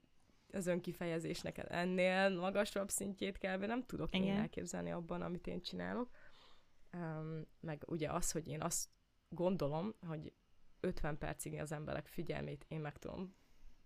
az 0.54 0.68
önkifejezésnek 0.68 1.58
ennél 1.70 2.30
magasabb 2.30 2.90
szintjét 2.90 3.38
kell, 3.38 3.58
nem 3.58 3.86
tudok 3.86 4.16
Igen. 4.16 4.28
én 4.28 4.36
elképzelni 4.36 4.92
abban, 4.92 5.22
amit 5.22 5.48
én 5.48 5.62
csinálok. 5.62 6.10
Um, 6.94 7.48
meg 7.60 7.84
ugye 7.88 8.12
az, 8.12 8.32
hogy 8.32 8.48
én 8.48 8.62
azt 8.62 8.90
gondolom, 9.30 9.96
hogy 10.08 10.34
50 10.80 11.18
percig 11.18 11.60
az 11.60 11.72
emberek 11.72 12.08
figyelmét 12.08 12.66
én 12.68 12.80
meg 12.80 12.98
tudom 12.98 13.36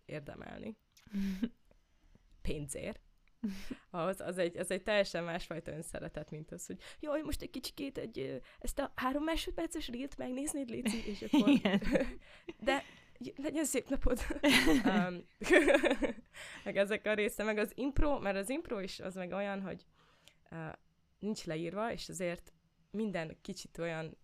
érdemelni. 0.06 0.78
Pénzért. 2.42 3.00
Az, 3.90 4.20
az, 4.20 4.38
egy, 4.38 4.58
az 4.58 4.72
egy 4.72 4.84
teljesen 4.84 5.24
másfajta 5.24 5.72
önszeretet, 5.72 6.30
mint 6.30 6.52
az, 6.52 6.66
hogy 6.66 6.80
jaj, 7.00 7.22
most 7.22 7.42
egy 7.42 7.50
kicsikét 7.50 7.98
egy, 7.98 8.42
ezt 8.60 8.80
a 8.80 8.92
három 8.96 9.24
másodperces 9.24 9.88
rílt 9.88 10.18
megnéznéd, 10.18 10.70
Léci, 10.70 11.10
és 11.10 11.22
akkor... 11.22 11.60
De 12.60 12.84
legyen 13.36 13.66
szép 13.66 13.90
napod. 13.90 14.20
um, 14.86 15.26
meg 16.66 16.78
ezek 16.78 17.06
a 17.06 17.14
része, 17.14 17.44
meg 17.44 17.58
az 17.58 17.72
impro, 17.76 18.20
mert 18.20 18.38
az 18.38 18.50
impro 18.50 18.80
is 18.80 19.00
az 19.00 19.16
meg 19.16 19.32
olyan, 19.32 19.62
hogy 19.62 19.86
uh, 20.52 20.74
nincs 21.20 21.46
leírva, 21.46 21.92
és 21.92 22.10
azért 22.10 22.54
minden 22.92 23.38
kicsit 23.42 23.78
olyan 23.78 24.18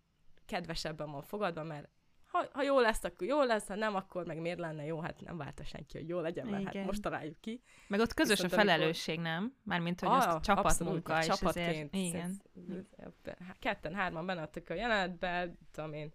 kedvesebben 0.45 1.11
van 1.11 1.21
fogadva, 1.21 1.63
mert 1.63 1.89
ha, 2.31 2.45
ha 2.51 2.63
jó 2.63 2.79
lesz, 2.79 3.03
akkor 3.03 3.27
jó 3.27 3.43
lesz, 3.43 3.67
ha 3.67 3.75
nem, 3.75 3.95
akkor 3.95 4.25
meg 4.25 4.39
miért 4.39 4.59
lenne 4.59 4.85
jó, 4.85 4.99
hát 4.99 5.21
nem 5.21 5.37
várta 5.37 5.63
senki, 5.63 5.97
hogy 5.97 6.07
jó 6.07 6.19
legyen, 6.19 6.45
mert 6.45 6.63
hát 6.63 6.73
Igen. 6.73 6.81
hát 6.81 6.91
most 6.91 7.01
találjuk 7.01 7.39
ki. 7.39 7.63
Meg 7.87 7.99
ott 7.99 8.13
közös 8.13 8.41
Viszont 8.41 8.53
a 8.53 8.55
felelősség, 8.55 9.17
amikor... 9.17 9.33
nem? 9.33 9.55
Mármint, 9.63 9.99
hogy 9.99 10.09
ah, 10.09 10.15
azt 10.15 10.43
csapatmunka, 10.43 11.19
és 11.19 11.25
csapatként. 11.25 11.95
Ezért... 11.95 12.49
Igen. 12.53 13.37
Ketten, 13.59 13.95
hárman 13.95 14.25
benne 14.25 14.49
a 14.67 14.73
jelenetbe, 14.73 15.53
tudom 15.71 15.93
én, 15.93 16.13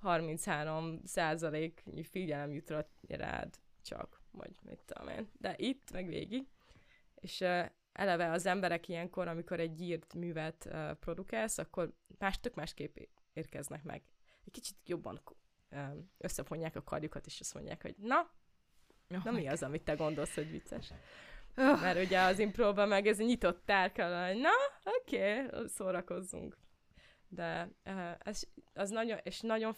33 0.00 1.00
százalék 1.04 1.84
figyelem 2.02 2.52
jut 2.52 2.74
rád 3.08 3.54
csak, 3.82 4.20
vagy 4.30 4.50
mit 4.62 4.78
tudom 4.86 5.08
én. 5.08 5.30
De 5.38 5.54
itt, 5.56 5.92
meg 5.92 6.06
végig. 6.06 6.46
És 7.14 7.40
uh, 7.40 7.64
eleve 7.92 8.30
az 8.30 8.46
emberek 8.46 8.88
ilyenkor, 8.88 9.28
amikor 9.28 9.60
egy 9.60 9.80
írt 9.80 10.14
művet 10.14 10.68
uh, 10.70 10.92
produkálsz, 10.92 11.58
akkor 11.58 11.92
más, 12.18 12.40
tök 12.40 12.54
másképp 12.54 12.96
érkeznek 13.32 13.82
meg. 13.82 14.02
Egy 14.44 14.52
kicsit 14.52 14.76
jobban 14.86 15.20
um, 15.70 16.10
összefonják 16.18 16.76
a 16.76 16.84
karjukat, 16.84 17.26
és 17.26 17.40
azt 17.40 17.54
mondják, 17.54 17.82
hogy 17.82 17.94
na, 17.98 18.30
oh 19.10 19.24
na 19.24 19.30
mi 19.30 19.48
az, 19.48 19.62
amit 19.62 19.84
te 19.84 19.94
gondolsz, 19.94 20.34
hogy 20.34 20.50
vicces? 20.50 20.92
Oh. 21.56 21.80
Mert 21.80 22.04
ugye 22.04 22.20
az 22.20 22.38
improban 22.38 22.88
meg 22.88 23.06
ez 23.06 23.18
nyitott 23.18 23.62
tárka, 23.64 24.26
hogy 24.26 24.40
na, 24.40 24.50
oké, 25.00 25.44
okay, 25.44 25.68
szórakozzunk 25.68 26.56
de 27.32 27.70
ez, 28.18 28.42
az 28.74 28.90
nagyon, 28.90 29.18
és 29.22 29.40
nagyon, 29.40 29.76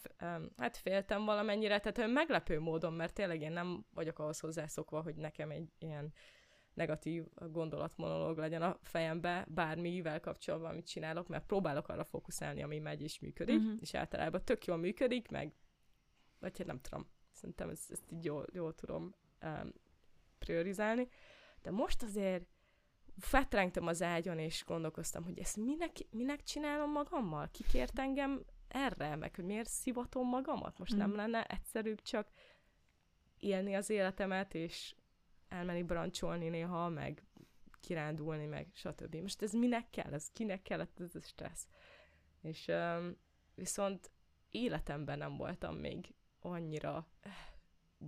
hát 0.56 0.76
féltem 0.76 1.24
valamennyire, 1.24 1.78
tehát 1.78 2.12
meglepő 2.12 2.60
módon, 2.60 2.92
mert 2.92 3.14
tényleg 3.14 3.40
én 3.40 3.52
nem 3.52 3.84
vagyok 3.94 4.18
ahhoz 4.18 4.40
hozzászokva, 4.40 5.02
hogy 5.02 5.14
nekem 5.14 5.50
egy 5.50 5.72
ilyen 5.78 6.12
negatív 6.74 7.24
gondolatmonológ 7.34 8.38
legyen 8.38 8.62
a 8.62 8.78
fejembe, 8.82 9.46
bármivel 9.48 10.20
kapcsolatban, 10.20 10.70
amit 10.70 10.86
csinálok, 10.86 11.28
mert 11.28 11.46
próbálok 11.46 11.88
arra 11.88 12.04
fókuszálni, 12.04 12.62
ami 12.62 12.78
megy 12.78 13.02
és 13.02 13.18
működik, 13.18 13.58
uh-huh. 13.58 13.76
és 13.80 13.94
általában 13.94 14.44
tök 14.44 14.64
jól 14.64 14.76
működik, 14.76 15.30
meg, 15.30 15.54
vagy 16.38 16.58
hát 16.58 16.66
nem 16.66 16.80
tudom, 16.80 17.08
szerintem 17.30 17.68
ezt, 17.68 17.90
ezt 17.90 18.12
így 18.12 18.24
jól, 18.24 18.46
jól 18.52 18.74
tudom 18.74 19.14
um, 19.42 19.72
priorizálni, 20.38 21.08
de 21.62 21.70
most 21.70 22.02
azért 22.02 22.46
fetrengtem 23.18 23.86
az 23.86 24.02
ágyon, 24.02 24.38
és 24.38 24.64
gondolkoztam, 24.66 25.24
hogy 25.24 25.38
ezt 25.38 25.56
minek, 25.56 25.96
minek 26.10 26.42
csinálom 26.42 26.90
magammal? 26.90 27.48
Kikért 27.50 27.98
engem 27.98 28.44
erre, 28.68 29.16
meg 29.16 29.34
hogy 29.34 29.44
miért 29.44 29.68
szivatom 29.68 30.28
magamat? 30.28 30.78
Most 30.78 30.94
mm. 30.94 30.98
nem 30.98 31.14
lenne 31.14 31.44
egyszerűbb 31.44 32.02
csak 32.02 32.28
élni 33.38 33.74
az 33.74 33.90
életemet, 33.90 34.54
és 34.54 34.94
elmenni 35.48 35.82
brancsolni 35.82 36.48
néha, 36.48 36.88
meg 36.88 37.22
kirándulni, 37.80 38.46
meg 38.46 38.68
stb. 38.72 39.14
Most 39.14 39.42
ez 39.42 39.52
minek 39.52 39.90
kell? 39.90 40.12
Ez 40.12 40.30
kinek 40.32 40.62
kellett 40.62 41.00
ez 41.00 41.14
a 41.14 41.20
stressz? 41.20 41.66
És 42.42 42.66
um, 42.68 43.16
viszont 43.54 44.10
életemben 44.50 45.18
nem 45.18 45.36
voltam 45.36 45.76
még 45.76 46.14
annyira 46.40 47.08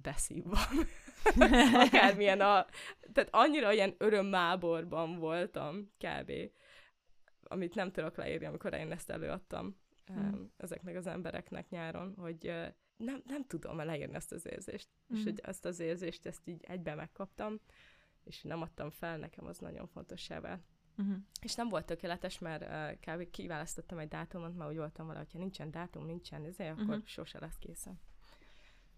beszívvam. 0.02 0.78
Akármilyen 1.87 2.40
a... 2.40 2.66
Tehát 3.12 3.28
annyira 3.33 3.72
ilyen 3.72 3.94
örömmáborban 3.98 5.18
voltam, 5.18 5.92
kb. 5.98 6.33
Amit 7.42 7.74
nem 7.74 7.90
tudok 7.90 8.16
leírni, 8.16 8.46
amikor 8.46 8.74
én 8.74 8.92
ezt 8.92 9.11
előadtam 9.11 9.76
mm. 10.12 10.42
ezeknek 10.57 10.96
az 10.96 11.07
embereknek 11.07 11.68
nyáron, 11.68 12.14
hogy 12.16 12.44
nem, 12.96 13.22
nem 13.26 13.44
tudom 13.46 13.76
leírni 13.76 14.14
ezt 14.14 14.33
az 14.33 14.46
érzést. 14.46 14.88
Mm. 15.12 15.16
És 15.16 15.22
hogy 15.22 15.40
ezt 15.42 15.64
az 15.64 15.80
érzést, 15.80 16.26
ezt 16.26 16.48
így 16.48 16.64
egybe 16.64 16.94
megkaptam, 16.94 17.61
és 18.24 18.42
nem 18.42 18.62
adtam 18.62 18.90
fel, 18.90 19.18
nekem 19.18 19.46
az 19.46 19.59
nagyon 19.59 19.87
fontos 19.87 20.28
vált. 20.28 20.62
Uh-huh. 20.98 21.16
És 21.42 21.54
nem 21.54 21.68
volt 21.68 21.87
tökéletes, 21.87 22.38
mert 22.38 22.62
uh, 22.62 23.14
kb. 23.14 23.30
kiválasztottam 23.30 23.98
egy 23.98 24.09
dátumot, 24.09 24.57
mert 24.57 24.70
úgy 24.70 24.76
voltam 24.76 25.07
vele, 25.07 25.18
hogyha 25.18 25.38
nincsen 25.38 25.70
dátum, 25.70 26.04
nincsen 26.04 26.44
ezért, 26.44 26.70
akkor 26.70 26.85
uh-huh. 26.85 27.04
sose 27.04 27.38
lesz 27.40 27.59
készen 27.59 28.00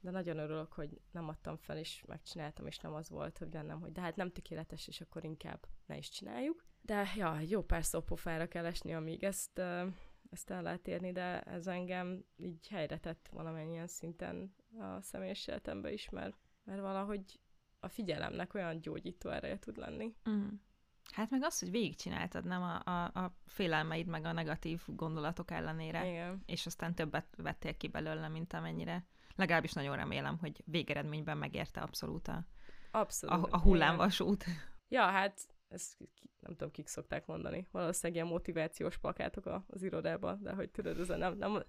de 0.01 0.11
nagyon 0.11 0.39
örülök, 0.39 0.73
hogy 0.73 1.01
nem 1.11 1.29
adtam 1.29 1.57
fel, 1.57 1.79
és 1.79 2.03
megcsináltam, 2.07 2.67
és 2.67 2.79
nem 2.79 2.95
az 2.95 3.09
volt, 3.09 3.39
hogy 3.39 3.49
bennem, 3.49 3.81
hogy 3.81 3.93
de 3.93 4.01
hát 4.01 4.17
nem 4.17 4.33
tökéletes, 4.33 4.89
és 4.89 5.01
akkor 5.01 5.25
inkább 5.25 5.67
ne 5.87 5.97
is 5.97 6.09
csináljuk. 6.09 6.65
De 6.83 7.13
ja, 7.17 7.41
jó 7.41 7.63
pár 7.63 7.85
szópofára 7.85 8.49
kell 8.49 8.65
esni, 8.65 8.95
amíg 8.95 9.25
ezt, 9.25 9.59
ezt 10.31 10.51
el 10.51 10.63
lehet 10.63 10.89
érni, 10.89 11.13
de 11.13 11.41
ez 11.41 11.67
engem 11.67 12.25
így 12.37 12.69
helyre 12.69 12.99
tett 12.99 13.29
valamennyien 13.33 13.87
szinten 13.87 14.55
a 14.79 15.01
személyes 15.01 15.47
életemben 15.47 15.93
is, 15.93 16.09
mert, 16.11 16.37
mert 16.65 16.81
valahogy 16.81 17.41
a 17.81 17.89
figyelemnek 17.89 18.55
olyan 18.55 18.81
gyógyító 18.81 19.31
ereje 19.31 19.59
tud 19.59 19.77
lenni. 19.77 20.15
Mm. 20.31 20.49
Hát 21.13 21.31
meg 21.31 21.43
az, 21.43 21.59
hogy 21.59 21.71
végigcsináltad, 21.71 22.45
nem 22.45 22.63
a, 22.63 22.83
a, 22.85 23.05
a 23.05 23.37
félelmeid, 23.45 24.07
meg 24.07 24.25
a 24.25 24.33
negatív 24.33 24.83
gondolatok 24.87 25.51
ellenére. 25.51 26.09
Igen. 26.09 26.43
És 26.47 26.67
aztán 26.67 26.95
többet 26.95 27.35
vettél 27.37 27.77
ki 27.77 27.89
belőle, 27.89 28.29
mint 28.29 28.53
amennyire. 28.53 29.07
Legalábbis 29.37 29.73
nagyon 29.73 29.97
remélem, 29.97 30.39
hogy 30.39 30.63
végeredményben 30.65 31.39
megérte 31.39 31.81
abszolút 31.81 32.29
a, 32.29 32.47
Abszolút. 32.91 33.47
a, 33.47 33.57
a 33.57 33.61
hullámvasút. 33.61 34.45
Ja, 34.89 35.03
hát 35.03 35.41
ezt 35.69 35.97
nem 36.41 36.51
tudom, 36.53 36.71
kik 36.71 36.87
szokták 36.87 37.27
mondani. 37.27 37.67
Valószínűleg 37.71 38.15
ilyen 38.23 38.33
motivációs 38.33 38.99
plakátok 38.99 39.65
az 39.67 39.83
irodában, 39.83 40.43
de 40.43 40.53
hogy 40.53 40.71
tudod, 40.71 41.01
ez 41.01 41.09
nem, 41.09 41.37
nem, 41.37 41.63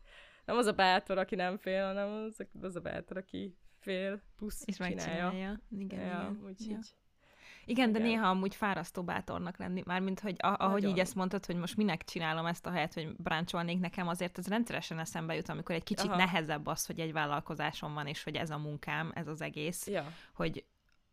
nem 0.45 0.57
az 0.57 0.65
a 0.65 0.71
bátor, 0.73 1.17
aki 1.17 1.35
nem 1.35 1.57
fél, 1.57 1.85
hanem 1.85 2.09
az, 2.09 2.39
az 2.61 2.75
a 2.75 2.79
bátor, 2.79 3.17
aki 3.17 3.57
fél, 3.79 4.21
plusz 4.35 4.63
És 4.65 4.75
csinálja. 4.75 4.95
megcsinálja. 4.95 5.59
Igen, 5.69 5.99
Ja, 5.99 6.05
igen. 6.05 6.39
úgyhogy 6.45 6.69
Ja. 6.69 6.79
Igen, 7.67 7.91
de 7.91 7.99
Igen. 7.99 8.09
néha 8.09 8.29
amúgy 8.29 8.55
fárasztó 8.55 9.03
bátornak 9.03 9.57
lenni. 9.57 9.81
Mármint, 9.85 10.19
hogy 10.19 10.35
a, 10.37 10.47
ahogy 10.47 10.81
Nagyon. 10.81 10.89
így 10.89 10.99
ezt 10.99 11.15
mondtad, 11.15 11.45
hogy 11.45 11.55
most 11.55 11.77
minek 11.77 12.03
csinálom 12.03 12.45
ezt 12.45 12.65
a 12.65 12.71
helyet, 12.71 12.93
hogy 12.93 13.15
bráncsolnék 13.17 13.79
nekem, 13.79 14.07
azért 14.07 14.37
ez 14.37 14.47
rendszeresen 14.47 14.99
eszembe 14.99 15.35
jut, 15.35 15.49
amikor 15.49 15.75
egy 15.75 15.83
kicsit 15.83 16.09
Aha. 16.09 16.15
nehezebb 16.15 16.67
az, 16.67 16.85
hogy 16.85 16.99
egy 16.99 17.11
vállalkozásom 17.11 17.93
van, 17.93 18.07
és 18.07 18.23
hogy 18.23 18.35
ez 18.35 18.49
a 18.49 18.57
munkám, 18.57 19.11
ez 19.15 19.27
az 19.27 19.41
egész, 19.41 19.87
Ja, 19.87 20.11
hogy 20.33 20.65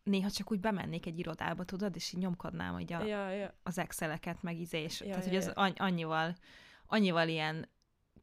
néha 0.02 0.30
csak 0.30 0.50
úgy 0.50 0.60
bemennék 0.60 1.06
egy 1.06 1.18
irodába, 1.18 1.64
tudod, 1.64 1.96
és 1.96 2.12
így 2.12 2.20
nyomkodnám 2.20 2.78
így 2.78 2.92
a, 2.92 3.04
ja, 3.04 3.30
ja. 3.30 3.54
az 3.62 3.78
Exceleket, 3.78 4.42
meg 4.42 4.60
izés. 4.60 5.00
Ja, 5.00 5.06
Tehát, 5.06 5.24
ja, 5.24 5.30
hogy 5.30 5.38
ez 5.38 5.46
ja. 5.46 5.52
anny- 5.52 5.80
annyival, 5.80 6.34
annyival 6.86 7.28
ilyen 7.28 7.68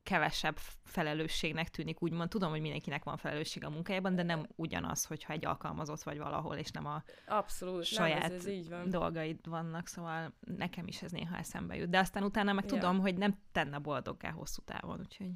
kevesebb 0.04 0.58
felelősségnek 0.84 1.70
tűnik, 1.70 2.02
úgymond. 2.02 2.30
Tudom, 2.30 2.50
hogy 2.50 2.62
mindenkinek 2.62 3.04
van 3.04 3.18
felelősség 3.18 3.64
a 3.66 3.70
munkájában, 3.70 4.16
de 4.16 4.24
nem 4.24 4.48
ugyanaz, 4.56 5.06
hogyha 5.06 5.34
egy 5.34 5.46
alkalmazott 5.46 6.02
vagy 6.04 6.18
valahol, 6.18 6.56
és 6.56 6.72
nem 6.72 6.86
a 6.86 7.04
Abszolút. 7.28 7.84
saját 7.84 8.22
Nem, 8.22 8.32
ez, 8.32 8.46
ez 8.46 8.48
így 8.48 8.70
van. 8.70 8.90
dolgaid 8.90 9.48
vannak, 9.48 9.88
szóval 9.88 10.34
nekem 10.58 10.88
is 10.88 11.02
ez 11.02 11.12
néha 11.12 11.38
eszembe 11.38 11.76
jut. 11.76 11.90
De 11.90 12.00
aztán 12.00 12.24
utána 12.24 12.54
meg 12.54 12.64
Ja. 12.64 12.70
tudom, 12.70 13.00
hogy 13.00 13.16
nem 13.18 13.40
tenne 13.52 13.78
boldoggá 13.78 14.30
hosszú 14.32 14.62
távon, 14.62 15.00
úgyhogy... 15.00 15.32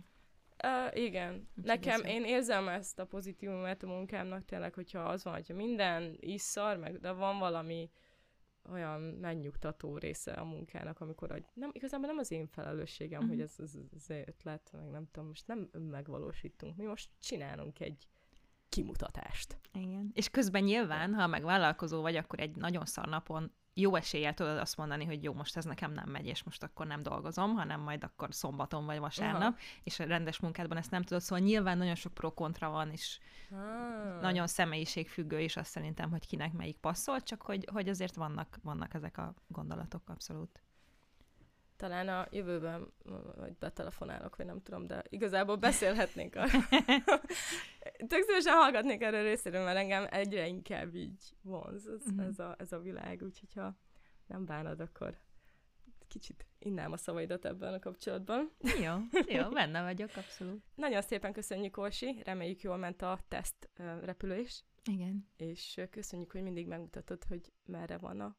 Uh, 0.63 1.03
igen. 1.03 1.33
Úgyhogy 1.33 1.63
Nekem, 1.63 2.03
én 2.03 2.23
érzem 2.25 2.67
ezt 2.67 2.99
a 2.99 3.05
pozitívumát 3.05 3.83
a 3.83 3.87
munkámnak 3.87 4.45
tényleg, 4.45 4.73
hogyha 4.73 4.99
az 4.99 5.23
van, 5.23 5.33
hogyha 5.33 5.53
minden 5.53 6.15
is 6.19 6.41
szar, 6.41 6.77
meg, 6.77 6.99
de 6.99 7.11
van 7.11 7.39
valami 7.39 7.89
olyan 8.71 9.01
megnyugtató 9.01 9.97
része 9.97 10.31
a 10.31 10.43
munkának, 10.43 10.99
amikor 10.99 11.31
a, 11.31 11.37
nem, 11.53 11.69
igazából 11.73 12.07
nem 12.07 12.17
az 12.17 12.31
én 12.31 12.47
felelősségem, 12.47 13.19
Mhm. 13.21 13.29
hogy 13.29 13.41
ez, 13.41 13.55
ez, 13.57 13.73
ez 13.95 14.09
ötlet, 14.09 14.69
meg 14.71 14.89
nem 14.89 15.07
tudom, 15.11 15.27
most 15.27 15.47
nem 15.47 15.69
megvalósítunk. 15.89 16.75
Mi 16.77 16.85
most 16.85 17.09
csinálunk 17.19 17.79
egy 17.79 18.07
kimutatást. 18.69 19.57
Igen. 19.73 20.11
És 20.13 20.29
közben 20.29 20.63
nyilván, 20.63 21.13
ha 21.13 21.27
meg 21.27 21.43
vállalkozó 21.43 22.01
vagy, 22.01 22.15
akkor 22.15 22.39
egy 22.39 22.55
nagyon 22.55 22.85
szar 22.85 23.07
napon 23.07 23.51
jó 23.77 23.95
eséllyel 23.95 24.33
tudod 24.33 24.57
azt 24.57 24.77
mondani, 24.77 25.05
hogy 25.05 25.23
jó, 25.23 25.33
most 25.33 25.57
ez 25.57 25.65
nekem 25.65 25.91
nem 25.91 26.09
megy, 26.09 26.25
és 26.25 26.43
most 26.43 26.63
akkor 26.63 26.87
nem 26.87 27.03
dolgozom, 27.03 27.55
hanem 27.55 27.81
majd 27.81 28.03
akkor 28.03 28.33
szombaton 28.33 28.85
vagy 28.85 28.99
vasárnap, 28.99 29.41
Aha. 29.41 29.55
és 29.83 29.99
a 29.99 30.03
rendes 30.03 30.39
munkádban 30.39 30.77
ezt 30.77 30.91
nem 30.91 31.01
tudod, 31.03 31.21
szóval 31.21 31.45
nyilván 31.45 31.77
nagyon 31.77 31.95
sok 31.95 32.13
pro-kontra 32.13 32.69
van, 32.69 32.91
és 32.91 33.19
Ah. 33.51 34.21
nagyon 34.21 34.47
személyiségfüggő 34.47 35.39
is 35.39 35.57
azt 35.57 35.69
szerintem, 35.69 36.09
hogy 36.09 36.27
kinek 36.27 36.53
melyik 36.53 36.77
passzol, 36.77 37.21
csak 37.21 37.41
hogy, 37.41 37.67
hogy 37.71 37.89
azért 37.89 38.15
vannak, 38.15 38.59
vannak 38.63 38.93
ezek 38.93 39.17
a 39.17 39.33
gondolatok 39.47 40.09
abszolút. 40.09 40.64
Talán 41.77 42.07
a 42.07 42.27
jövőben 42.31 42.93
vagy 43.35 43.55
betelefonálok, 43.57 44.35
vagy 44.35 44.45
nem 44.45 44.61
tudom, 44.61 44.87
de 44.87 45.03
igazából 45.09 45.55
beszélhetnénk. 45.55 46.35
A... 46.35 46.45
Tök 48.07 48.23
szívesen 48.23 48.53
hallgatnék 48.53 49.01
erről 49.01 49.23
részéről, 49.23 49.63
mert 49.63 49.77
engem 49.77 50.07
egyre 50.09 50.47
inkább 50.47 50.95
így 50.95 51.35
vonz 51.41 51.87
ez, 51.87 52.05
Mhm. 52.05 52.19
ez, 52.19 52.39
a, 52.39 52.55
ez 52.57 52.71
a 52.71 52.79
világ, 52.79 53.21
úgyhogy 53.21 53.53
ha 53.53 53.75
nem 54.27 54.45
bánod, 54.45 54.79
akkor 54.79 55.17
kicsit 56.07 56.45
innám 56.59 56.91
a 56.91 56.97
szavaidat 56.97 57.45
ebben 57.45 57.73
a 57.73 57.79
kapcsolatban. 57.79 58.51
Jó, 58.81 58.93
jó, 59.27 59.49
benne 59.59 59.81
vagyok, 59.83 60.09
abszolút. 60.15 60.63
Nagyon 60.75 61.01
szépen 61.01 61.33
köszönjük, 61.33 61.77
Orsi, 61.77 62.21
reméljük 62.23 62.61
jól 62.61 62.77
ment 62.77 63.01
a 63.01 63.19
teszt 63.27 63.69
repülés, 64.01 64.63
Igen. 64.91 65.27
és 65.37 65.81
köszönjük, 65.91 66.31
hogy 66.31 66.41
mindig 66.41 66.67
megmutatod, 66.67 67.23
hogy 67.23 67.51
merre 67.65 67.97
van 67.97 68.19
a 68.19 68.35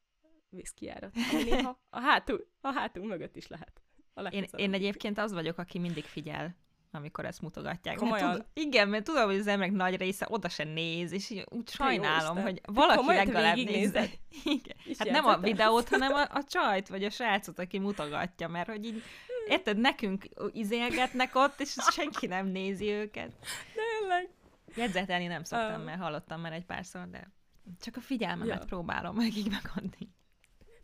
vízkijárat. 0.50 1.14
Ami 1.32 1.42
Néha 1.42 1.80
a 1.90 2.00
hátul, 2.00 2.46
a 2.60 2.72
hátunk 2.72 3.06
mögött 3.06 3.36
is 3.36 3.46
lehet. 3.46 3.80
A 4.14 4.22
Én, 4.22 4.46
én 4.56 4.72
egyébként 4.72 5.18
az 5.18 5.32
vagyok, 5.32 5.58
aki 5.58 5.78
mindig 5.78 6.04
figyel, 6.04 6.56
amikor 6.90 7.24
ezt 7.24 7.42
mutogatják. 7.42 7.96
Komolyan? 7.96 8.32
Tud, 8.32 8.44
igen, 8.52 8.88
mert 8.88 9.04
tudom, 9.04 9.24
hogy 9.24 9.38
az 9.38 9.46
emberek 9.46 9.74
nagy 9.74 9.96
része 9.96 10.26
oda 10.30 10.48
se 10.48 10.64
néz, 10.64 11.12
és 11.12 11.42
úgy 11.48 11.68
sajnálom, 11.68 12.42
hogy 12.42 12.60
valaki 12.64 12.96
komolyan, 12.96 13.26
legalább 13.26 13.56
nézze. 13.56 14.00
Igen. 14.44 14.76
És 14.84 14.98
Hát 14.98 15.10
nem 15.10 15.24
a 15.24 15.38
videót, 15.38 15.88
hanem 15.88 16.12
a, 16.12 16.22
a 16.38 16.44
csajt, 16.48 16.88
vagy 16.88 17.04
a 17.04 17.10
srácot, 17.10 17.58
aki 17.58 17.78
mutogatja, 17.78 18.48
mert 18.48 18.68
hogy 18.68 18.84
így, 18.84 19.02
érted, 19.48 19.78
nekünk 19.78 20.24
izélgetnek 20.52 21.34
ott, 21.34 21.60
és 21.60 21.74
senki 21.90 22.26
nem 22.26 22.46
nézi 22.46 22.90
őket. 22.90 23.32
Tényleg. 23.74 24.28
Jegyzetelni 24.74 25.26
nem 25.26 25.42
szoktam, 25.42 25.82
mert 25.82 26.00
hallottam 26.00 26.40
már 26.40 26.52
egy 26.52 26.64
párszor, 26.64 27.08
de 27.10 27.32
csak 27.80 27.96
a 27.96 28.00
figyelmemet 28.00 28.58
Ja. 28.58 28.64
próbálom 28.64 29.16
nekik 29.16 29.50
megadni. 29.50 30.14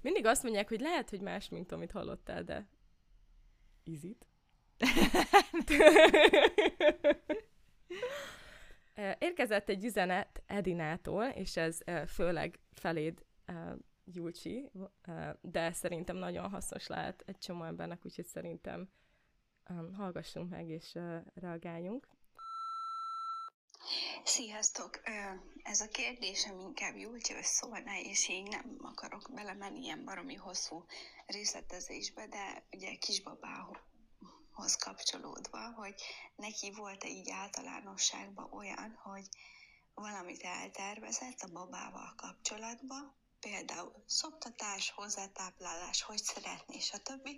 Mindig 0.02 0.26
azt 0.26 0.42
mondják, 0.42 0.68
hogy 0.68 0.80
lehet, 0.80 1.10
hogy 1.10 1.20
más, 1.20 1.48
mint 1.48 1.72
amit 1.72 1.92
hallottál, 1.92 2.42
de... 2.42 2.68
Is 3.84 4.02
it? 4.02 4.26
Érkezett 9.18 9.68
egy 9.68 9.84
üzenet 9.84 10.42
Edinától, 10.46 11.24
és 11.24 11.56
ez 11.56 11.78
főleg 12.06 12.58
feléd, 12.70 13.24
Julcsi, 14.04 14.70
eh, 15.02 15.32
de 15.40 15.72
szerintem 15.72 16.16
nagyon 16.16 16.50
hasznos 16.50 16.86
lehet 16.86 17.22
egy 17.26 17.38
csomó 17.38 17.64
embernek, 17.64 18.04
úgyhogy 18.04 18.26
szerintem 18.26 18.88
hallgassunk 19.92 20.50
meg 20.50 20.68
és 20.68 20.98
reagáljunk. 21.34 22.06
Sziasztok! 24.24 25.00
Ez 25.62 25.80
a 25.80 25.88
kérdésem 25.88 26.60
inkább 26.60 26.96
Julcsihoz 26.96 27.46
szólna, 27.46 27.98
és 27.98 28.28
így 28.28 28.48
nem 28.48 28.78
akarok 28.82 29.30
belemenni 29.34 29.80
ilyen 29.80 30.04
baromi 30.04 30.34
hosszú 30.34 30.84
részletezésbe, 31.26 32.26
de 32.26 32.66
ugye 32.72 32.94
kisbabához 32.94 34.76
kapcsolódva, 34.78 35.72
hogy 35.72 35.94
neki 36.36 36.70
volt-e 36.70 37.08
így 37.08 37.30
általánosságban 37.30 38.52
olyan, 38.52 38.98
hogy 39.02 39.28
valamit 39.94 40.42
eltervezett 40.42 41.40
a 41.40 41.52
babával 41.52 42.14
kapcsolatban, 42.16 43.14
például 43.40 44.04
szoptatás, 44.06 44.90
hozzátáplálás, 44.90 46.02
hogy 46.02 46.22
szeretné, 46.22 46.78
stb., 46.78 47.28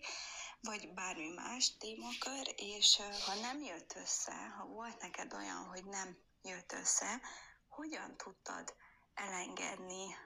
vagy 0.60 0.92
bármi 0.94 1.28
más 1.28 1.76
témakör, 1.76 2.54
és 2.56 2.96
ha 3.26 3.34
nem 3.34 3.62
jött 3.62 3.94
össze, 3.94 4.34
ha 4.58 4.66
volt 4.66 5.00
neked 5.00 5.32
olyan, 5.32 5.64
hogy 5.64 5.84
nem 5.84 6.16
jött 6.44 6.72
össze, 6.72 7.20
hogyan 7.68 8.16
tudtad 8.16 8.74
elengedni 9.14 10.16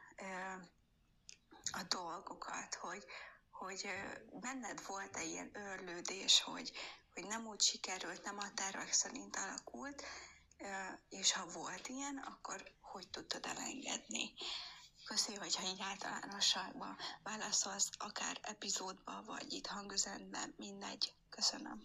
a 1.70 1.83
dolgokat, 1.88 2.74
hogy, 2.74 3.04
hogy 3.50 3.88
benned 4.40 4.87
volt-e 4.87 5.22
ilyen 5.22 5.50
őrlődés, 5.52 6.42
hogy, 6.42 6.72
hogy 7.14 7.26
nem 7.26 7.46
úgy 7.46 7.61
sikerült, 7.61 8.22
nem 8.22 8.38
a 8.38 8.54
tervek 8.54 8.92
szerint 8.92 9.37
alakult, 9.37 10.04
és 11.09 11.33
ha 11.33 11.46
volt 11.46 11.88
ilyen, 11.88 12.16
akkor 12.16 12.72
hogy 12.81 13.09
tudtad 13.09 13.46
elengedni? 13.46 14.33
Köszi, 15.04 15.35
hogyha 15.35 15.62
így 15.62 15.81
általánosságban 15.81 16.96
válaszolsz, 17.22 17.90
akár 17.98 18.38
epizódban, 18.42 19.24
vagy 19.24 19.52
itt 19.52 19.66
hangüzenetben, 19.66 20.54
mindegy. 20.57 21.14
Köszönöm. 21.31 21.83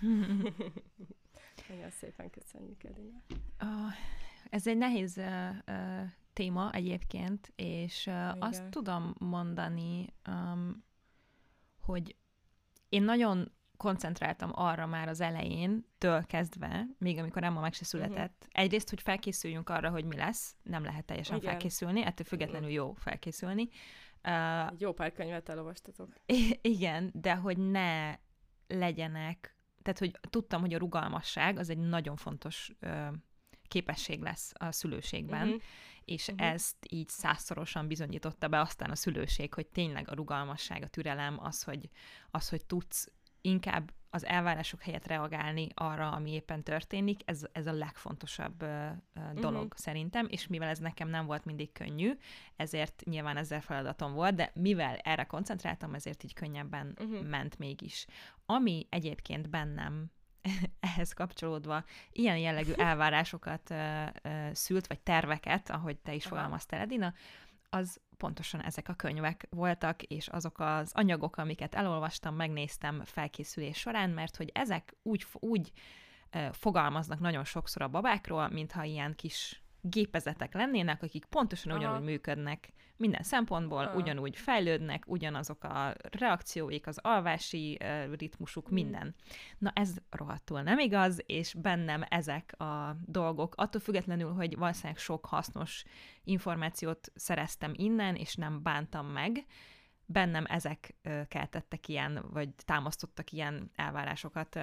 Nagyon 1.68 1.90
szépen 1.90 2.30
köszönjük, 2.30 2.84
Edina. 2.84 3.22
Ah, 3.58 3.92
ez 4.50 4.66
egy 4.66 4.76
nehéz 4.76 5.16
uh, 5.16 5.48
uh, 5.66 6.02
téma 6.32 6.72
egyébként, 6.72 7.52
és 7.56 8.06
uh, 8.06 8.30
azt 8.38 8.64
tudom 8.70 9.14
mondani, 9.18 10.06
um, 10.28 10.84
hogy 11.80 12.16
én 12.88 13.02
nagyon 13.02 13.52
koncentráltam 13.76 14.50
arra 14.54 14.86
már 14.86 15.08
az 15.08 15.20
elején, 15.20 15.86
től 15.98 16.26
kezdve, 16.26 16.86
még 16.98 17.18
amikor 17.18 17.44
Emma 17.44 17.60
meg 17.60 17.72
se 17.72 17.84
született. 17.84 18.44
Uh-huh. 18.46 18.64
Egyrészt, 18.64 18.90
hogy 18.90 19.00
felkészüljünk 19.00 19.68
arra, 19.68 19.90
hogy 19.90 20.04
mi 20.04 20.16
lesz, 20.16 20.56
nem 20.62 20.84
lehet 20.84 21.04
teljesen 21.04 21.36
Igen. 21.36 21.50
felkészülni, 21.50 22.02
ettől 22.04 22.26
függetlenül 22.26 22.70
jó 22.70 22.92
felkészülni. 22.92 23.68
Uh, 24.24 24.66
Egy 24.66 24.80
jó 24.80 24.92
pár 24.92 25.12
könyvet 25.12 25.48
elolvastatok. 25.48 26.12
Igen, 26.60 27.10
de 27.14 27.34
hogy 27.34 27.58
ne 27.58 28.18
legyenek, 28.66 29.55
tehát 29.86 29.98
hogy 29.98 30.30
tudtam, 30.30 30.60
hogy 30.60 30.74
a 30.74 30.78
rugalmasság 30.78 31.58
az 31.58 31.70
egy 31.70 31.78
nagyon 31.78 32.16
fontos 32.16 32.70
ö, 32.80 33.06
képesség 33.68 34.20
lesz 34.20 34.52
a 34.54 34.72
szülőségben, 34.72 35.46
Mhm. 35.46 35.56
és 36.04 36.28
Mhm. 36.30 36.38
ezt 36.42 36.76
így 36.88 37.08
százszorosan 37.08 37.86
bizonyította 37.86 38.48
be 38.48 38.60
aztán 38.60 38.90
a 38.90 38.94
szülőség, 38.96 39.54
hogy 39.54 39.66
tényleg 39.66 40.10
a 40.10 40.14
rugalmasság, 40.14 40.82
a 40.82 40.88
türelem, 40.88 41.38
az, 41.44 41.62
hogy, 41.62 41.88
az, 42.30 42.48
hogy 42.48 42.66
tudsz 42.66 43.12
inkább 43.40 43.92
az 44.16 44.24
elvárások 44.24 44.82
helyett 44.82 45.06
reagálni 45.06 45.68
arra, 45.74 46.10
ami 46.10 46.30
éppen 46.30 46.62
történik, 46.62 47.20
ez, 47.24 47.42
ez 47.52 47.66
a 47.66 47.72
legfontosabb 47.72 48.62
uh, 48.62 48.70
dolog 49.34 49.62
uh-huh. 49.62 49.76
szerintem, 49.76 50.26
és 50.30 50.46
mivel 50.46 50.68
ez 50.68 50.78
nekem 50.78 51.08
nem 51.08 51.26
volt 51.26 51.44
mindig 51.44 51.72
könnyű, 51.72 52.12
ezért 52.56 53.02
nyilván 53.04 53.36
ezzel 53.36 53.60
feladatom 53.60 54.12
volt, 54.12 54.34
de 54.34 54.50
mivel 54.54 54.96
erre 54.96 55.24
koncentráltam, 55.24 55.94
ezért 55.94 56.24
így 56.24 56.34
könnyebben 56.34 56.96
uh-huh. 57.00 57.28
ment 57.28 57.58
mégis. 57.58 58.06
Ami 58.46 58.86
egyébként 58.90 59.50
bennem 59.50 60.10
ehhez 60.80 61.12
kapcsolódva 61.12 61.84
ilyen 62.12 62.38
jellegű 62.38 62.72
elvárásokat 62.90 63.70
uh, 63.70 64.06
uh, 64.24 64.52
szült, 64.52 64.86
vagy 64.86 65.00
terveket, 65.00 65.70
ahogy 65.70 65.96
te 65.96 66.14
is 66.14 66.26
Aha. 66.26 66.34
fogalmaztál, 66.34 66.80
Edina, 66.80 67.14
az 67.70 68.00
pontosan 68.16 68.62
ezek 68.62 68.88
a 68.88 68.94
könyvek 68.94 69.46
voltak, 69.50 70.02
és 70.02 70.28
azok 70.28 70.58
az 70.58 70.90
anyagok, 70.94 71.36
amiket 71.36 71.74
elolvastam, 71.74 72.34
megnéztem 72.34 73.02
felkészülés 73.04 73.78
során, 73.78 74.10
mert 74.10 74.36
hogy 74.36 74.50
ezek 74.54 74.96
úgy, 75.02 75.26
úgy 75.32 75.72
fogalmaznak 76.52 77.18
nagyon 77.18 77.44
sokszor 77.44 77.82
a 77.82 77.88
babákról, 77.88 78.48
mintha 78.48 78.84
ilyen 78.84 79.14
kis 79.14 79.62
gépezetek 79.90 80.54
lennének, 80.54 81.02
akik 81.02 81.24
pontosan 81.24 81.72
Aha. 81.72 81.80
ugyanúgy 81.80 82.04
működnek 82.04 82.72
minden 82.96 83.22
szempontból, 83.22 83.84
Aha. 83.84 83.96
ugyanúgy 83.96 84.36
fejlődnek, 84.36 85.04
ugyanazok 85.06 85.64
a 85.64 85.94
reakcióik, 86.10 86.86
az 86.86 86.98
alvási 87.02 87.78
ritmusuk, 88.18 88.66
hmm. 88.66 88.74
minden. 88.74 89.14
Na 89.58 89.70
ez 89.74 89.94
rohadtul 90.10 90.62
nem 90.62 90.78
igaz, 90.78 91.22
és 91.26 91.54
bennem 91.54 92.04
ezek 92.08 92.60
a 92.60 92.96
dolgok, 93.04 93.54
attól 93.56 93.80
függetlenül, 93.80 94.32
hogy 94.32 94.56
valószínűleg 94.56 94.98
sok 94.98 95.26
hasznos 95.26 95.84
információt 96.24 97.12
szereztem 97.14 97.72
innen, 97.74 98.14
és 98.14 98.34
nem 98.34 98.62
bántam 98.62 99.06
meg, 99.06 99.46
bennem 100.06 100.44
ezek 100.48 100.94
keltettek 101.28 101.88
ilyen, 101.88 102.24
vagy 102.30 102.48
támasztottak 102.64 103.32
ilyen 103.32 103.70
elvárásokat 103.74 104.58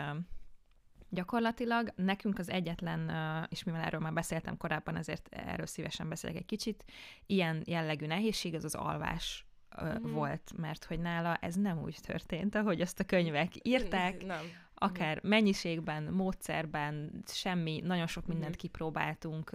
Gyakorlatilag 1.14 1.94
nekünk 1.96 2.40
az 2.40 2.50
egyetlen, 2.50 3.12
és 3.50 3.64
mivel 3.64 3.82
erről 3.82 4.00
már 4.00 4.14
beszéltem 4.14 4.58
korábban, 4.58 4.96
ezért 4.96 5.28
erről 5.32 5.66
szívesen 5.66 6.10
beszélek 6.10 6.38
egy 6.38 6.46
kicsit, 6.46 6.86
ilyen 7.26 7.64
jellegű 7.66 8.06
nehézség 8.06 8.56
az 8.56 8.64
az 8.64 8.76
alvás 8.76 9.46
mm. 9.84 10.12
volt, 10.12 10.52
mert 10.58 10.84
hogy 10.86 11.00
nála 11.00 11.36
ez 11.36 11.56
nem 11.56 11.82
úgy 11.82 11.98
történt, 12.02 12.56
ahogy 12.56 12.82
azt 12.82 13.00
a 13.00 13.04
könyvek 13.04 13.52
írták, 13.62 14.26
nem. 14.26 14.46
akár 14.74 15.20
mennyiségben, 15.24 16.04
módszerben, 16.04 17.24
semmi, 17.28 17.82
nagyon 17.84 18.08
sok 18.08 18.26
mindent 18.26 18.56
mm. 18.56 18.60
kipróbáltunk, 18.60 19.52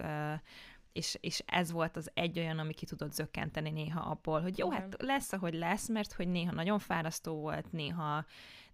és, 0.93 1.17
és 1.21 1.43
ez 1.47 1.73
volt 1.73 1.97
az 1.97 2.11
egy 2.15 2.39
olyan, 2.39 2.59
ami 2.59 2.75
ki 2.75 2.87
tudott 2.87 3.13
zökkenteni 3.13 3.71
néha 3.71 4.01
abból, 4.01 4.41
hogy 4.41 4.59
jó, 4.59 4.71
hát 4.71 4.97
lesz, 4.99 5.33
ahogy 5.33 5.55
lesz, 5.55 5.89
mert 5.89 6.13
hogy 6.13 6.29
néha 6.29 6.53
nagyon 6.53 6.79
fárasztó 6.79 7.35
volt, 7.41 7.73
néha 7.73 8.25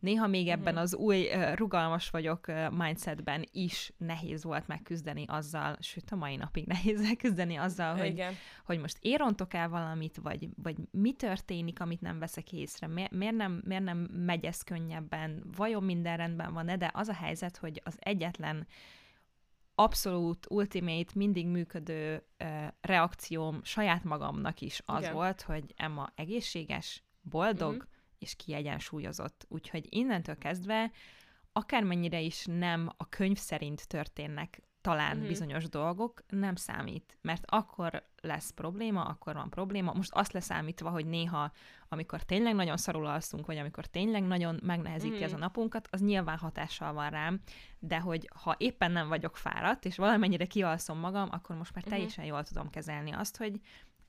Néha 0.04 0.26
még 0.26 0.48
ebben 0.48 0.72
mhm. 0.72 0.82
az 0.82 0.94
új 0.94 1.28
rugalmas 1.54 2.10
vagyok 2.10 2.46
mindsetben 2.70 3.48
is 3.52 3.92
nehéz 3.96 4.44
volt 4.44 4.66
megküzdeni 4.66 5.24
azzal, 5.26 5.76
sőt 5.80 6.10
a 6.10 6.16
mai 6.16 6.36
napig 6.36 6.66
nehéz 6.66 7.02
megküzdeni 7.02 7.56
azzal, 7.56 7.96
hogy, 7.96 8.06
Igen. 8.06 8.34
hogy 8.64 8.80
most 8.80 8.98
érontok 9.00 9.54
el 9.54 9.68
valamit, 9.68 10.16
vagy, 10.16 10.48
vagy 10.62 10.76
mi 10.90 11.12
történik, 11.12 11.80
amit 11.80 12.00
nem 12.00 12.18
veszek 12.18 12.52
észre, 12.52 12.86
miért, 12.86 13.10
miért, 13.10 13.34
nem, 13.34 13.62
miért 13.64 13.82
nem 13.82 13.98
megy 13.98 14.44
ez 14.44 14.62
könnyebben, 14.62 15.42
vajon 15.56 15.82
minden 15.82 16.16
rendben 16.16 16.52
van 16.52 16.66
de 16.78 16.90
az 16.94 17.08
a 17.08 17.14
helyzet, 17.14 17.56
hogy 17.56 17.80
az 17.84 17.96
egyetlen 17.98 18.66
abszolút, 19.74 20.46
ultimate, 20.50 21.12
mindig 21.14 21.46
működő 21.46 22.26
uh, 22.44 22.48
reakcióm 22.80 23.60
saját 23.62 24.04
magamnak 24.04 24.60
is 24.60 24.82
az 24.84 25.00
Igen. 25.00 25.14
volt, 25.14 25.42
hogy 25.42 25.74
Emma 25.76 26.12
egészséges, 26.14 27.02
boldog, 27.22 27.72
mm-hmm 27.72 27.92
és 28.24 28.36
kiegyensúlyozott. 28.36 29.46
Úgyhogy 29.48 29.86
innentől 29.88 30.38
kezdve 30.38 30.90
akármennyire 31.52 32.20
is 32.20 32.44
nem 32.44 32.90
a 32.96 33.08
könyv 33.08 33.36
szerint 33.36 33.88
történnek 33.88 34.62
talán 34.80 35.12
uh-huh. 35.12 35.28
bizonyos 35.28 35.68
dolgok, 35.68 36.24
nem 36.28 36.54
számít, 36.54 37.18
mert 37.20 37.44
akkor 37.46 38.06
lesz 38.22 38.50
probléma, 38.50 39.02
akkor 39.02 39.34
van 39.34 39.50
probléma. 39.50 39.92
Most 39.92 40.12
azt 40.12 40.32
leszámítva, 40.32 40.90
hogy 40.90 41.06
néha, 41.06 41.52
amikor 41.88 42.22
tényleg 42.22 42.54
nagyon 42.54 42.76
szarul 42.76 43.06
alszunk, 43.06 43.46
vagy 43.46 43.56
amikor 43.56 43.86
tényleg 43.86 44.22
nagyon 44.22 44.60
megnehezíti 44.62 45.12
uh-huh. 45.12 45.26
ez 45.26 45.32
a 45.32 45.38
napunkat, 45.38 45.88
az 45.90 46.00
nyilván 46.00 46.38
hatással 46.38 46.92
van 46.92 47.10
rám, 47.10 47.40
de 47.78 48.00
hogy 48.00 48.30
ha 48.42 48.54
éppen 48.58 48.90
nem 48.90 49.08
vagyok 49.08 49.36
fáradt, 49.36 49.84
és 49.84 49.96
valamennyire 49.96 50.46
kialszom 50.46 50.98
magam, 50.98 51.28
akkor 51.32 51.56
most 51.56 51.74
már 51.74 51.84
teljesen 51.84 52.24
uh-huh. 52.24 52.38
jól 52.38 52.44
tudom 52.44 52.70
kezelni 52.70 53.12
azt, 53.12 53.36
hogy 53.36 53.60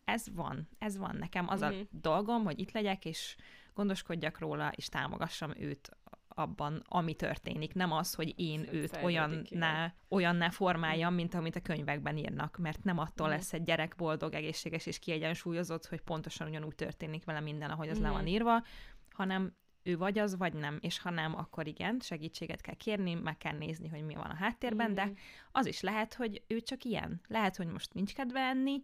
ez 0.04 0.26
van, 0.34 0.68
ez 0.78 0.98
van 0.98 1.16
nekem. 1.20 1.48
Az 1.48 1.62
uh-huh. 1.62 1.78
a 1.80 1.86
dolgom, 1.90 2.44
hogy 2.44 2.60
itt 2.60 2.72
legyek, 2.72 3.06
és 3.06 3.36
gondoskodjak 3.76 4.40
róla, 4.40 4.72
és 4.76 4.90
támogassam 4.90 5.52
őt 5.58 5.90
abban, 6.28 6.84
ami 6.86 7.14
történik. 7.14 7.74
Nem 7.74 7.92
az, 7.92 8.14
hogy 8.14 8.34
én 8.36 8.68
őt 8.72 9.00
olyanná, 9.04 9.94
olyanná 10.10 10.50
formáljam, 10.50 11.14
mint 11.14 11.34
amit 11.34 11.56
a 11.56 11.62
könyvekben 11.62 12.18
írnak, 12.18 12.58
mert 12.58 12.84
nem 12.84 12.98
attól 12.98 13.28
mm. 13.28 13.30
lesz 13.30 13.54
egy 13.54 13.64
gyerek 13.64 13.94
boldog, 13.98 14.34
egészséges 14.34 14.86
és 14.86 15.00
kiegyensúlyozott, 15.00 15.86
hogy 15.86 16.02
pontosan 16.02 16.48
ugyanúgy 16.48 16.76
történik 16.76 17.26
vele 17.26 17.40
minden, 17.40 17.70
ahogy 17.70 17.90
az 17.90 18.00
mm. 18.00 18.02
le 18.02 18.10
van 18.10 18.28
írva, 18.28 18.64
hanem 19.12 19.56
ő 19.84 19.98
vagy 19.98 20.20
az, 20.20 20.38
vagy 20.38 20.54
nem, 20.54 20.78
és 20.82 21.00
ha 21.00 21.10
nem, 21.10 21.38
akkor 21.38 21.68
igen, 21.68 22.00
segítséget 22.00 22.62
kell 22.62 22.76
kérni, 22.76 23.14
meg 23.14 23.38
kell 23.38 23.58
nézni, 23.58 23.88
hogy 23.88 24.06
mi 24.06 24.14
van 24.14 24.30
a 24.30 24.36
háttérben, 24.36 24.92
mm. 24.92 24.94
de 24.94 25.12
az 25.52 25.66
is 25.66 25.82
lehet, 25.82 26.14
hogy 26.14 26.44
ő 26.48 26.62
csak 26.62 26.84
ilyen. 26.84 27.22
Lehet, 27.28 27.56
hogy 27.56 27.68
most 27.68 27.94
nincs 27.94 28.14
kedve 28.14 28.40
enni, 28.40 28.84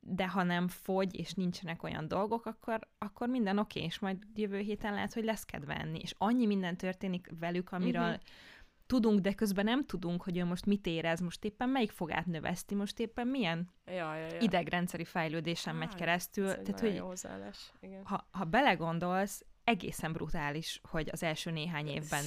de 0.00 0.28
ha 0.28 0.42
nem 0.42 0.68
fogy, 0.68 1.18
és 1.18 1.32
nincsenek 1.32 1.82
olyan 1.82 2.08
dolgok, 2.08 2.46
akkor, 2.46 2.88
akkor 2.98 3.28
minden 3.28 3.58
oké, 3.58 3.78
okay, 3.78 3.90
és 3.90 3.98
majd 3.98 4.18
jövő 4.34 4.58
héten 4.58 4.94
lehet, 4.94 5.12
hogy 5.12 5.24
lesz 5.24 5.44
kedve 5.44 5.74
enni. 5.74 5.98
És 5.98 6.14
annyi 6.18 6.46
minden 6.46 6.76
történik 6.76 7.30
velük, 7.38 7.72
amiről 7.72 8.02
uh-huh. 8.02 8.20
tudunk, 8.86 9.20
de 9.20 9.32
közben 9.32 9.64
nem 9.64 9.84
tudunk, 9.84 10.22
hogy 10.22 10.38
ő 10.38 10.44
most 10.44 10.66
mit 10.66 10.86
érez, 10.86 11.20
most 11.20 11.44
éppen 11.44 11.68
melyik 11.68 11.90
fogát 11.90 12.26
növeszti, 12.26 12.74
most 12.74 12.98
éppen 12.98 13.26
milyen 13.26 13.70
ja, 13.86 14.14
ja, 14.14 14.26
ja. 14.26 14.40
idegrendszeri 14.40 15.04
fejlődésen 15.04 15.76
megy 15.76 15.94
keresztül. 15.94 16.48
Ez 16.48 16.58
Tehát, 16.64 16.80
hogy 16.80 16.94
jó 16.94 17.12
Igen. 17.80 18.04
Ha, 18.04 18.28
ha 18.30 18.44
belegondolsz, 18.44 19.44
egészen 19.64 20.12
brutális, 20.12 20.80
hogy 20.82 21.08
az 21.12 21.22
első 21.22 21.50
néhány 21.50 21.88
évben 21.88 22.24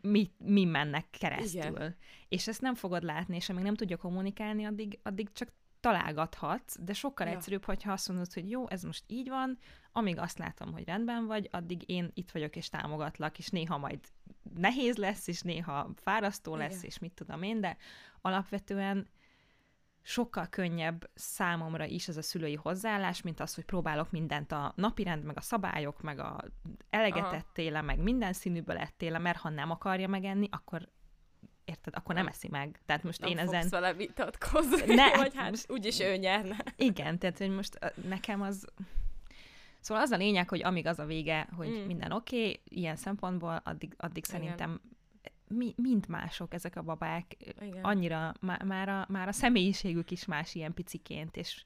mi, 0.00 0.30
mi 0.38 0.64
mennek 0.64 1.06
keresztül. 1.10 1.62
Igen. 1.62 1.96
És 2.28 2.48
ezt 2.48 2.60
nem 2.60 2.74
fogod 2.74 3.02
látni, 3.02 3.36
és 3.36 3.48
amíg 3.48 3.64
nem 3.64 3.74
tudja 3.74 3.96
kommunikálni, 3.96 4.64
addig, 4.64 4.98
addig 5.02 5.32
csak 5.32 5.52
találgathatsz, 5.80 6.76
de 6.80 6.92
sokkal 6.92 7.26
ja. 7.26 7.32
egyszerűbb, 7.32 7.64
hogyha 7.64 7.92
azt 7.92 8.08
mondod, 8.08 8.32
hogy 8.32 8.50
jó, 8.50 8.68
ez 8.68 8.82
most 8.82 9.04
így 9.06 9.28
van, 9.28 9.58
amíg 9.92 10.18
azt 10.18 10.38
látom, 10.38 10.72
hogy 10.72 10.84
rendben 10.84 11.26
vagy, 11.26 11.48
addig 11.52 11.82
én 11.86 12.10
itt 12.14 12.30
vagyok 12.30 12.56
és 12.56 12.68
támogatlak, 12.68 13.38
és 13.38 13.48
néha 13.48 13.78
majd 13.78 14.00
nehéz 14.54 14.96
lesz, 14.96 15.26
és 15.26 15.40
néha 15.40 15.90
fárasztó 15.96 16.56
lesz, 16.56 16.76
Igen. 16.76 16.84
és 16.84 16.98
mit 16.98 17.12
tudom 17.12 17.42
én, 17.42 17.60
de 17.60 17.76
alapvetően 18.20 19.08
sokkal 20.02 20.46
könnyebb 20.46 21.10
számomra 21.14 21.84
is 21.84 22.08
ez 22.08 22.16
a 22.16 22.22
szülői 22.22 22.54
hozzáállás, 22.54 23.22
mint 23.22 23.40
az, 23.40 23.54
hogy 23.54 23.64
próbálok 23.64 24.10
mindent 24.10 24.52
a 24.52 24.72
napirend, 24.76 25.24
meg 25.24 25.36
a 25.36 25.40
szabályok, 25.40 26.02
meg 26.02 26.18
a 26.18 26.44
elegetettéle, 26.90 27.80
meg 27.80 27.98
minden 27.98 28.32
színűből 28.32 28.76
ettéle, 28.76 29.18
mert 29.18 29.38
ha 29.38 29.48
nem 29.48 29.70
akarja 29.70 30.08
megenni, 30.08 30.48
akkor 30.50 30.88
érted, 31.70 31.94
akkor 31.96 32.14
nem 32.14 32.26
eszi 32.26 32.48
meg. 32.48 32.80
Tehát 32.86 33.02
most 33.02 33.20
nem 33.20 33.30
én 33.30 33.38
ezen... 33.38 33.58
Nem 33.58 33.68
vele 33.68 33.92
vitatkozni, 33.92 34.94
ne, 34.94 35.16
vagy 35.22 35.34
hát 35.34 35.50
most... 35.50 35.70
úgyis 35.70 36.00
ő 36.00 36.16
nyerne. 36.16 36.56
Igen, 36.76 37.18
tehát 37.18 37.38
hogy 37.38 37.50
most 37.50 37.78
nekem 38.08 38.42
az... 38.42 38.66
Szóval 39.80 40.02
az 40.02 40.10
a 40.10 40.16
lényeg, 40.16 40.48
hogy 40.48 40.62
amíg 40.62 40.86
az 40.86 40.98
a 40.98 41.04
vége, 41.04 41.48
hogy 41.56 41.68
mm. 41.68 41.86
minden 41.86 42.12
oké, 42.12 42.36
okay, 42.36 42.60
ilyen 42.64 42.96
szempontból, 42.96 43.60
addig, 43.64 43.94
addig 43.96 44.24
szerintem 44.24 44.80
mi, 45.48 45.74
mind 45.76 46.08
mások 46.08 46.54
ezek 46.54 46.76
a 46.76 46.82
babák. 46.82 47.36
Igen. 47.60 47.84
Annyira, 47.84 48.34
má, 48.40 48.58
már, 48.64 48.88
a, 48.88 49.06
már 49.08 49.28
a 49.28 49.32
személyiségük 49.32 50.10
is 50.10 50.24
más 50.24 50.54
ilyen 50.54 50.74
piciként, 50.74 51.36
és 51.36 51.64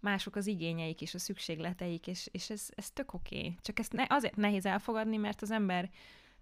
mások 0.00 0.36
az 0.36 0.46
igényeik 0.46 1.00
és 1.00 1.14
a 1.14 1.18
szükségleteik, 1.18 2.06
és, 2.06 2.28
és 2.32 2.50
ez, 2.50 2.68
ez 2.74 2.90
tök 2.90 3.14
oké. 3.14 3.36
Okay. 3.36 3.56
Csak 3.62 3.78
ezt 3.78 3.92
ne, 3.92 4.04
azért 4.08 4.36
nehéz 4.36 4.66
elfogadni, 4.66 5.16
mert 5.16 5.42
az 5.42 5.50
ember 5.50 5.90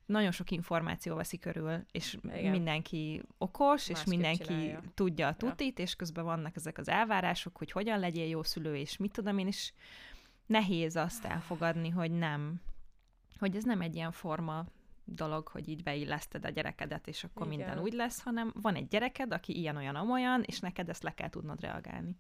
nagyon 0.06 0.30
sok 0.30 0.50
információ 0.50 1.16
veszi 1.16 1.38
körül, 1.38 1.84
és 1.90 2.18
Igen. 2.22 2.50
mindenki 2.50 3.22
okos, 3.38 3.88
Másképp 3.88 3.96
és 3.96 4.04
mindenki 4.04 4.44
csinálja. 4.44 4.82
tudja 4.94 5.26
a 5.26 5.34
tutit, 5.34 5.78
ja. 5.78 5.84
és 5.84 5.94
közben 5.94 6.24
vannak 6.24 6.56
ezek 6.56 6.78
az 6.78 6.88
elvárások, 6.88 7.56
hogy 7.56 7.70
hogyan 7.70 7.98
legyél 7.98 8.28
jó 8.28 8.42
szülő, 8.42 8.76
és 8.76 8.96
mit 8.96 9.12
tudom 9.12 9.38
én, 9.38 9.46
és 9.46 9.72
nehéz 10.46 10.96
azt 10.96 11.24
elfogadni, 11.24 11.88
hogy 11.88 12.10
nem, 12.10 12.60
hogy 13.38 13.56
ez 13.56 13.64
nem 13.64 13.80
egy 13.80 13.94
ilyen 13.94 14.12
forma 14.12 14.66
dolog, 15.04 15.48
hogy 15.48 15.68
így 15.68 15.82
beilleszted 15.82 16.44
a 16.44 16.48
gyerekedet, 16.48 17.06
és 17.06 17.24
akkor 17.24 17.46
Igen. 17.46 17.58
minden 17.58 17.78
úgy 17.78 17.92
lesz, 17.92 18.22
hanem 18.22 18.52
van 18.54 18.74
egy 18.74 18.88
gyereked, 18.88 19.32
aki 19.32 19.58
ilyen-olyan 19.58 19.96
amolyan, 19.96 20.42
és 20.42 20.60
neked 20.60 20.88
ezt 20.88 21.02
le 21.02 21.14
kell 21.14 21.28
tudnod 21.28 21.60
reagálni. 21.60 22.16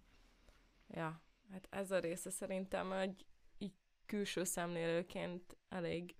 Ja, 0.88 1.22
hát 1.52 1.66
ez 1.70 1.90
a 1.90 1.98
része 1.98 2.30
szerintem, 2.30 2.90
hogy 2.90 3.26
így 3.58 3.74
külső 4.06 4.44
szemlélőként 4.44 5.56
elég 5.68 6.14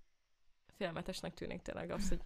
félmetesnek 0.75 1.33
tűnik 1.33 1.61
tényleg 1.61 1.89
az, 1.89 2.09
hogy 2.09 2.21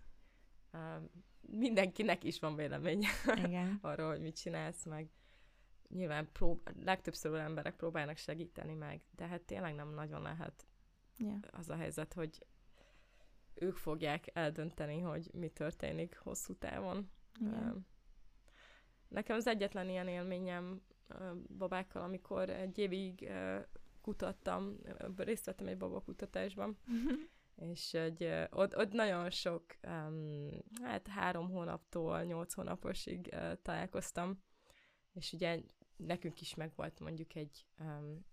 uh, 0.74 1.10
mindenkinek 1.41 2.24
is 2.24 2.39
van 2.39 2.56
véleménye 2.56 3.10
Igen. 3.36 3.78
arról, 3.82 4.10
hogy 4.10 4.22
mit 4.22 4.36
csinálsz, 4.36 4.86
meg 4.86 5.10
nyilván 5.89 6.32
prób- 6.32 6.74
legtöbbször 6.84 7.39
emberek 7.39 7.76
próbálnak 7.76 8.18
segíteni 8.18 8.74
meg, 8.74 9.02
de 9.16 9.28
hát 9.28 9.41
tényleg 9.41 9.76
nem 9.76 9.89
nagyon 9.89 10.22
lehet 10.22 10.68
yeah. 11.18 11.39
az 11.52 11.70
a 11.70 11.76
helyzet, 11.76 12.14
hogy 12.14 12.45
ők 13.54 13.78
fogják 13.78 14.30
eldönteni, 14.34 15.00
hogy 15.00 15.30
mi 15.34 15.50
történik 15.50 16.18
hosszú 16.18 16.56
távon. 16.56 17.12
Igen. 17.39 17.88
Nekem 19.08 19.36
az 19.36 19.48
egyetlen 19.48 19.89
ilyen 19.89 20.08
élményem 20.08 20.82
babákkal, 21.58 22.02
amikor 22.02 22.50
egy 22.50 22.78
évig 22.78 23.32
kutattam, 24.02 24.78
részt 25.16 25.45
vettem 25.45 25.68
egy 25.68 25.78
babakutatásban, 25.78 26.78
és 27.58 27.93
egy, 27.93 28.24
ott, 28.49 28.78
ott 28.78 28.91
nagyon 28.91 29.30
sok, 29.30 29.66
um, 29.88 30.49
hát 30.84 31.08
három 31.08 31.49
hónaptól 31.49 32.24
nyolc 32.24 32.53
hónaposig 32.53 33.30
uh, 33.34 33.51
találkoztam, 33.62 34.43
és 35.14 35.34
ugye 35.34 35.60
nekünk 35.95 36.41
is 36.41 36.55
megvolt 36.55 36.99
mondjuk 36.99 37.36
egy 37.36 37.66
um, 37.80 38.26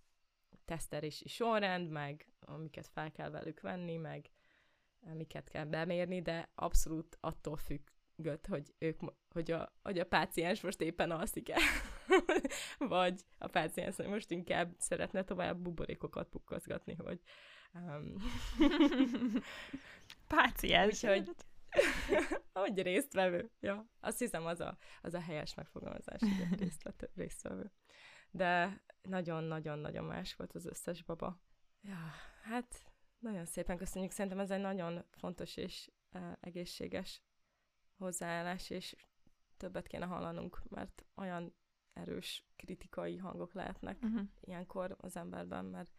tesztelési 0.64 1.28
sorrend, 1.28 1.90
meg 1.90 2.32
amiket 2.40 2.86
fel 2.86 3.12
kell 3.12 3.30
velük 3.30 3.60
venni, 3.60 3.96
meg 3.96 4.30
amiket 5.00 5.48
kell 5.48 5.64
bemérni, 5.64 6.22
de 6.22 6.50
abszolút 6.54 7.16
attól 7.20 7.56
függött, 7.56 8.46
hogy 8.46 8.74
ők, 8.78 9.00
hogy 9.30 9.50
a, 9.50 9.72
hogy 9.82 9.98
a 9.98 10.06
páciens 10.06 10.60
most 10.60 10.80
éppen 10.80 11.10
alszik 11.10 11.48
el, 11.50 11.60
vagy 12.88 13.20
a 13.38 13.46
páciens 13.46 13.96
most 13.96 14.30
inkább 14.30 14.74
szeretne 14.78 15.24
tovább 15.24 15.58
buborékokat 15.58 16.28
pukkozgatni, 16.28 16.94
hogy 16.94 17.20
um, 17.74 18.16
páciens. 20.28 21.02
Úgyhogy, 21.02 21.30
hogy 22.52 22.82
résztvevő. 22.82 23.50
Ja, 23.60 23.88
azt 24.00 24.18
hiszem 24.18 24.46
az 24.46 24.60
a, 24.60 24.76
az 25.02 25.14
a 25.14 25.20
helyes 25.20 25.54
megfogalmazás, 25.54 26.20
hogy 26.20 26.58
résztvevő. 26.58 27.10
résztvevő. 27.14 27.72
De 28.30 28.82
nagyon-nagyon-nagyon 29.02 30.04
más 30.04 30.34
volt 30.34 30.52
az 30.52 30.66
összes 30.66 31.02
baba. 31.02 31.40
Ja, 31.80 32.10
hát 32.42 32.92
nagyon 33.18 33.44
szépen 33.44 33.76
köszönjük. 33.76 34.10
Szerintem 34.10 34.40
ez 34.40 34.50
egy 34.50 34.60
nagyon 34.60 35.04
fontos 35.10 35.56
és 35.56 35.90
uh, 36.12 36.32
egészséges 36.40 37.22
hozzáállás, 37.96 38.70
és 38.70 38.96
többet 39.56 39.86
kéne 39.86 40.04
hallanunk, 40.06 40.62
mert 40.68 41.06
olyan 41.14 41.54
erős 41.92 42.46
kritikai 42.56 43.16
hangok 43.16 43.52
lehetnek 43.52 43.98
uh-huh. 44.02 44.28
ilyenkor 44.40 44.96
az 45.00 45.16
emberben, 45.16 45.64
mert 45.64 45.90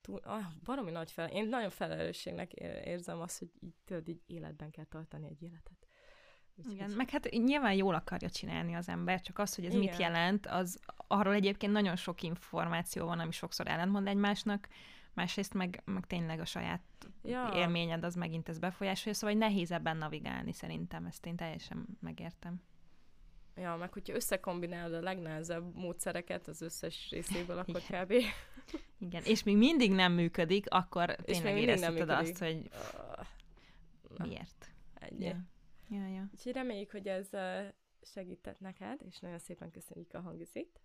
túl, 0.00 0.20
ah, 0.24 0.44
baromi 0.64 0.90
nagy 0.90 1.10
fel. 1.10 1.28
Én 1.28 1.48
nagyon 1.48 1.70
felelősségnek 1.70 2.52
érzem 2.52 3.20
azt, 3.20 3.38
hogy 3.38 3.50
így, 3.60 3.74
tudod, 3.84 4.08
így 4.08 4.22
életben 4.26 4.70
kell 4.70 4.84
tartani 4.84 5.26
egy 5.26 5.42
életet. 5.42 5.86
Úgy, 6.56 6.72
Igen, 6.72 6.90
meg 6.90 7.10
hát 7.10 7.30
nyilván 7.30 7.74
jól 7.74 7.94
akarja 7.94 8.30
csinálni 8.30 8.74
az 8.74 8.88
ember, 8.88 9.20
csak 9.20 9.38
az, 9.38 9.54
hogy 9.54 9.64
ez 9.64 9.74
Igen. 9.74 9.84
mit 9.84 9.98
jelent, 9.98 10.46
az 10.46 10.80
arról 11.06 11.34
egyébként 11.34 11.72
nagyon 11.72 11.96
sok 11.96 12.22
információ 12.22 13.06
van, 13.06 13.18
ami 13.18 13.32
sokszor 13.32 13.68
ellentmond 13.68 14.06
egymásnak, 14.06 14.68
másrészt 15.14 15.54
meg, 15.54 15.82
meg 15.84 16.06
tényleg 16.06 16.40
a 16.40 16.44
saját 16.44 16.82
ja. 17.22 17.50
élményed 17.54 18.04
az 18.04 18.14
megint 18.14 18.48
ez 18.48 18.58
befolyásolja, 18.58 19.18
szóval 19.18 19.36
nehéz 19.36 19.70
ebben 19.70 19.96
navigálni 19.96 20.52
szerintem, 20.52 21.06
ezt 21.06 21.26
én 21.26 21.36
teljesen 21.36 21.86
megértem. 22.00 22.62
Ja, 23.60 23.76
meg 23.76 23.92
hogyha 23.92 24.14
összekombinálod 24.14 24.94
a 24.94 25.00
legnehezebb 25.00 25.74
módszereket 25.74 26.48
az 26.48 26.60
összes 26.60 27.10
részéből, 27.10 27.58
akkor 27.68 27.82
Igen. 27.88 28.04
kb. 28.04 28.12
Igen, 28.98 29.22
és 29.24 29.42
még 29.42 29.56
mindig 29.56 29.92
nem 29.92 30.12
működik, 30.12 30.70
akkor 30.70 31.14
tényleg 31.14 31.58
érezheted 31.58 32.10
azt, 32.10 32.38
hogy 32.38 32.70
miért. 34.18 34.70
Ennyi. 34.94 35.24
Ja. 35.24 35.36
Ja, 35.88 36.06
ja. 36.06 36.28
Úgyhogy 36.32 36.52
reméljük, 36.52 36.90
hogy 36.90 37.08
ez 37.08 37.28
segített 38.02 38.60
neked, 38.60 39.00
és 39.06 39.18
nagyon 39.18 39.38
szépen 39.38 39.70
köszönjük 39.70 40.14
a 40.14 40.20
hangüzit. 40.20 40.80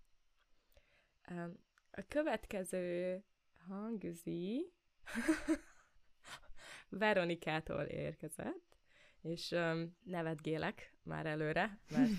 A 1.92 2.02
következő 2.08 3.24
hangüzi 3.68 4.72
Veronikától 6.90 7.84
érkezett, 7.84 8.78
és 9.22 9.56
nevetgélek 10.04 10.94
már 11.04 11.26
előre, 11.26 11.80
mert 11.90 12.12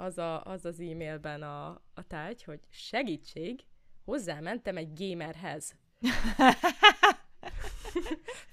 az, 0.00 0.18
a, 0.18 0.42
az 0.42 0.64
az 0.64 0.80
e-mailben 0.80 1.42
a, 1.42 1.68
a 1.94 2.06
tárgy, 2.06 2.42
hogy 2.42 2.60
segítség, 2.70 3.64
hozzámentem 4.04 4.76
egy 4.76 4.92
gamerhez. 4.94 5.74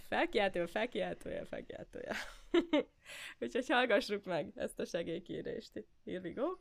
felkiáltója, 0.09 0.67
felkiáltója, 0.67 1.45
felkiáltója. 1.45 2.15
Úgyhogy 3.39 3.67
hallgassuk 3.67 4.23
meg 4.23 4.51
ezt 4.55 4.79
a 4.79 4.85
segélykérést. 4.85 5.71
Here 6.05 6.19
we 6.19 6.29
go. 6.29 6.57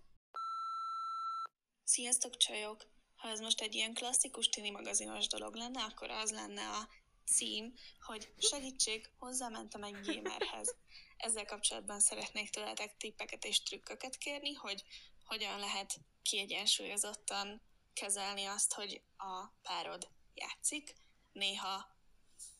Sziasztok, 1.82 2.36
csajok! 2.36 2.86
Ha 3.16 3.28
ez 3.28 3.40
most 3.40 3.60
egy 3.60 3.74
ilyen 3.74 3.94
klasszikus 3.94 4.48
tini 4.48 4.70
magazinos 4.70 5.26
dolog 5.26 5.54
lenne, 5.54 5.82
akkor 5.82 6.10
az 6.10 6.30
lenne 6.30 6.62
a 6.62 6.88
cím, 7.24 7.72
hogy 8.00 8.28
segítség, 8.38 9.08
hozzámentem 9.18 9.82
egy 9.82 10.00
gamerhez. 10.04 10.76
Ezzel 11.16 11.44
kapcsolatban 11.44 12.00
szeretnék 12.00 12.50
tőletek 12.50 12.96
tippeket 12.96 13.44
és 13.44 13.62
trükköket 13.62 14.16
kérni, 14.16 14.52
hogy 14.52 14.84
hogyan 15.24 15.58
lehet 15.58 15.98
kiegyensúlyozottan 16.22 17.62
kezelni 17.92 18.44
azt, 18.44 18.72
hogy 18.72 19.02
a 19.16 19.46
párod 19.62 20.08
játszik. 20.34 20.94
Néha 21.32 21.94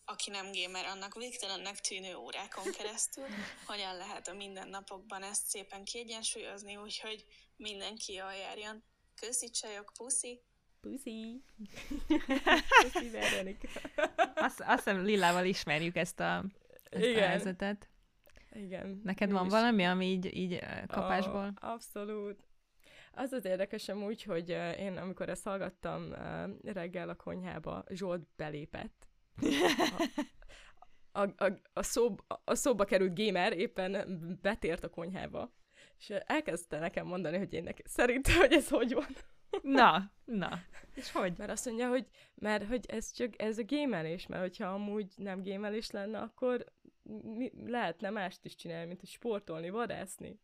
aki 0.08 0.30
nem 0.30 0.52
gamer, 0.52 0.84
annak 0.84 1.14
végtelennek 1.14 1.80
tűnő 1.80 2.16
órákon 2.16 2.72
keresztül, 2.72 3.24
hogyan 3.66 3.96
lehet 3.96 4.28
a 4.28 4.34
mindennapokban 4.34 5.22
ezt 5.22 5.46
szépen 5.46 5.84
kiegyensúlyozni, 5.84 6.76
úgyhogy 6.76 7.24
mindenki 7.56 8.12
jól 8.12 8.34
járjon. 8.34 8.82
Köszi 9.14 9.50
csajok, 9.50 9.92
puszi! 9.98 10.40
Puszi! 10.80 11.42
puszi, 12.82 13.10
Veronika! 13.10 13.68
Azt, 14.34 14.60
azt 14.60 14.84
hiszem 14.84 15.04
Lillával 15.04 15.44
ismerjük 15.44 15.96
ezt 15.96 16.20
a, 16.20 16.44
ezt 16.90 17.04
Igen. 17.04 17.22
a 17.22 17.26
helyzetet. 17.26 17.88
Igen. 18.56 19.00
Neked 19.04 19.30
van 19.30 19.46
is. 19.46 19.52
valami, 19.52 19.84
ami 19.84 20.06
így, 20.06 20.36
így 20.36 20.58
kapásból? 20.86 21.54
Oh, 21.62 21.70
abszolút. 21.70 22.48
Az 23.12 23.32
az 23.32 23.44
érdekesem 23.44 24.02
úgy, 24.02 24.22
hogy 24.22 24.48
én 24.78 24.96
amikor 24.96 25.28
ezt 25.28 25.44
hallgattam 25.44 26.14
reggel 26.62 27.08
a 27.08 27.14
konyhába, 27.14 27.84
Zsolt 27.88 28.26
belépett. 28.36 29.08
A, 31.12 31.20
a, 31.22 31.44
a, 31.44 31.60
a, 31.72 31.82
szó, 31.82 32.14
a 32.44 32.54
szóba 32.54 32.84
került 32.84 33.18
gamer 33.18 33.52
éppen 33.52 34.18
betért 34.42 34.84
a 34.84 34.88
konyhába, 34.88 35.52
és 35.98 36.10
elkezdte 36.10 36.78
nekem 36.78 37.06
mondani, 37.06 37.38
hogy 37.38 37.52
én 37.52 37.62
neki, 37.62 37.82
szerintem, 37.86 38.36
hogy 38.36 38.52
ez 38.52 38.68
hogy 38.68 38.94
van. 38.94 39.16
Na, 39.62 40.12
na. 40.24 40.58
És 40.94 41.12
hogy? 41.12 41.38
Mert 41.38 41.50
azt 41.50 41.66
mondja, 41.66 41.88
hogy, 41.88 42.06
mert 42.34 42.66
hogy 42.66 42.86
ez 42.86 43.12
csak 43.12 43.42
ez 43.42 43.58
a 43.58 43.62
gémelés, 43.62 44.26
mert 44.26 44.42
hogyha 44.42 44.66
amúgy 44.68 45.12
nem 45.16 45.42
gémelés 45.42 45.90
lenne, 45.90 46.18
akkor 46.18 46.64
mi, 47.22 47.52
lehetne 47.66 48.10
mást 48.10 48.44
is 48.44 48.54
csinálni, 48.54 48.86
mint 48.86 49.00
hogy 49.00 49.08
sportolni, 49.08 49.70
vadászni. 49.70 50.40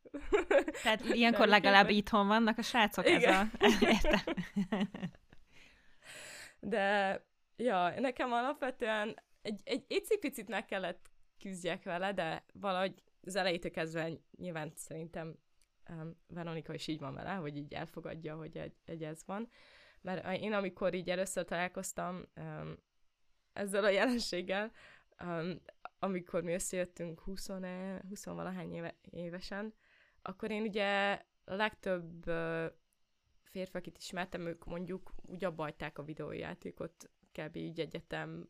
Tehát 0.82 1.04
ilyenkor 1.18 1.48
legalább 1.48 1.86
képen... 1.86 1.98
itthon 1.98 2.26
vannak 2.26 2.58
a 2.58 2.62
srácok, 2.62 3.08
Igen. 3.08 3.50
ez 3.58 3.74
a... 3.74 3.86
Értem. 3.86 4.34
De, 6.60 7.24
ja, 7.56 8.00
nekem 8.00 8.32
alapvetően 8.32 9.16
egy, 9.42 9.60
egy 9.64 9.84
icipicit 9.88 10.48
meg 10.48 10.64
kellett 10.64 11.10
küzdjek 11.38 11.82
vele, 11.82 12.12
de 12.12 12.44
valahogy 12.52 13.02
az 13.22 13.36
elejétől 13.36 13.70
kezdve 13.70 14.10
nyilván 14.36 14.72
szerintem 14.74 15.34
um, 15.88 16.16
Veronika 16.26 16.74
is 16.74 16.86
így 16.86 17.00
van 17.00 17.14
vele, 17.14 17.32
hogy 17.32 17.56
így 17.56 17.72
elfogadja, 17.72 18.36
hogy 18.36 18.56
egy, 18.56 18.74
egy 18.84 19.02
ez 19.02 19.22
van. 19.26 19.48
Mert 20.00 20.40
én 20.40 20.52
amikor 20.52 20.94
így 20.94 21.10
először 21.10 21.44
találkoztam 21.44 22.24
um, 22.36 22.76
ezzel 23.52 23.84
a 23.84 23.88
jelenséggel, 23.88 24.72
um, 25.24 25.60
amikor 26.04 26.42
mi 26.42 26.52
összejöttünk 26.52 27.20
20, 27.20 27.48
20 28.08 28.24
valahány 28.24 28.72
éve, 28.72 28.94
évesen, 29.10 29.74
akkor 30.22 30.50
én 30.50 30.62
ugye 30.62 31.12
a 31.44 31.54
legtöbb 31.54 32.24
férfi, 33.42 33.76
akit 33.76 33.98
ismertem, 33.98 34.46
ők 34.46 34.64
mondjuk 34.64 35.14
úgy 35.22 35.44
abbajták 35.44 35.98
a 35.98 36.02
videójátékot 36.02 37.10
kb. 37.32 37.56
így 37.56 37.80
egyetem 37.80 38.48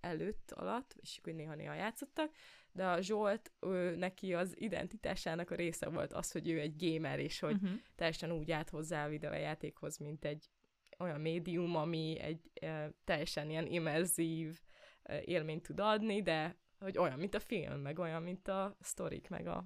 előtt, 0.00 0.50
alatt, 0.50 0.94
és 1.00 1.18
akkor 1.18 1.32
néha-néha 1.32 1.74
játszottak, 1.74 2.34
de 2.72 2.86
a 2.86 3.00
Zsolt, 3.00 3.52
ő, 3.60 3.96
neki 3.96 4.34
az 4.34 4.60
identitásának 4.60 5.50
a 5.50 5.54
része 5.54 5.88
volt 5.88 6.12
az, 6.12 6.32
hogy 6.32 6.48
ő 6.48 6.60
egy 6.60 6.74
gamer, 6.76 7.18
és 7.18 7.40
hogy 7.40 7.54
uh-huh. 7.54 7.78
teljesen 7.94 8.32
úgy 8.32 8.50
állt 8.50 8.70
hozzá 8.70 9.04
a 9.04 9.08
videójátékhoz, 9.08 9.96
mint 9.96 10.24
egy 10.24 10.50
olyan 10.98 11.20
médium, 11.20 11.76
ami 11.76 12.18
egy 12.18 12.50
e, 12.54 12.92
teljesen 13.04 13.50
ilyen 13.50 13.66
immerzív 13.66 14.60
e, 15.02 15.22
élményt 15.22 15.62
tud 15.62 15.80
adni, 15.80 16.22
de 16.22 16.58
hogy 16.80 16.98
olyan, 16.98 17.18
mint 17.18 17.34
a 17.34 17.40
film, 17.40 17.80
meg 17.80 17.98
olyan, 17.98 18.22
mint 18.22 18.48
a 18.48 18.76
sztorik, 18.80 19.28
meg 19.28 19.46
a 19.46 19.64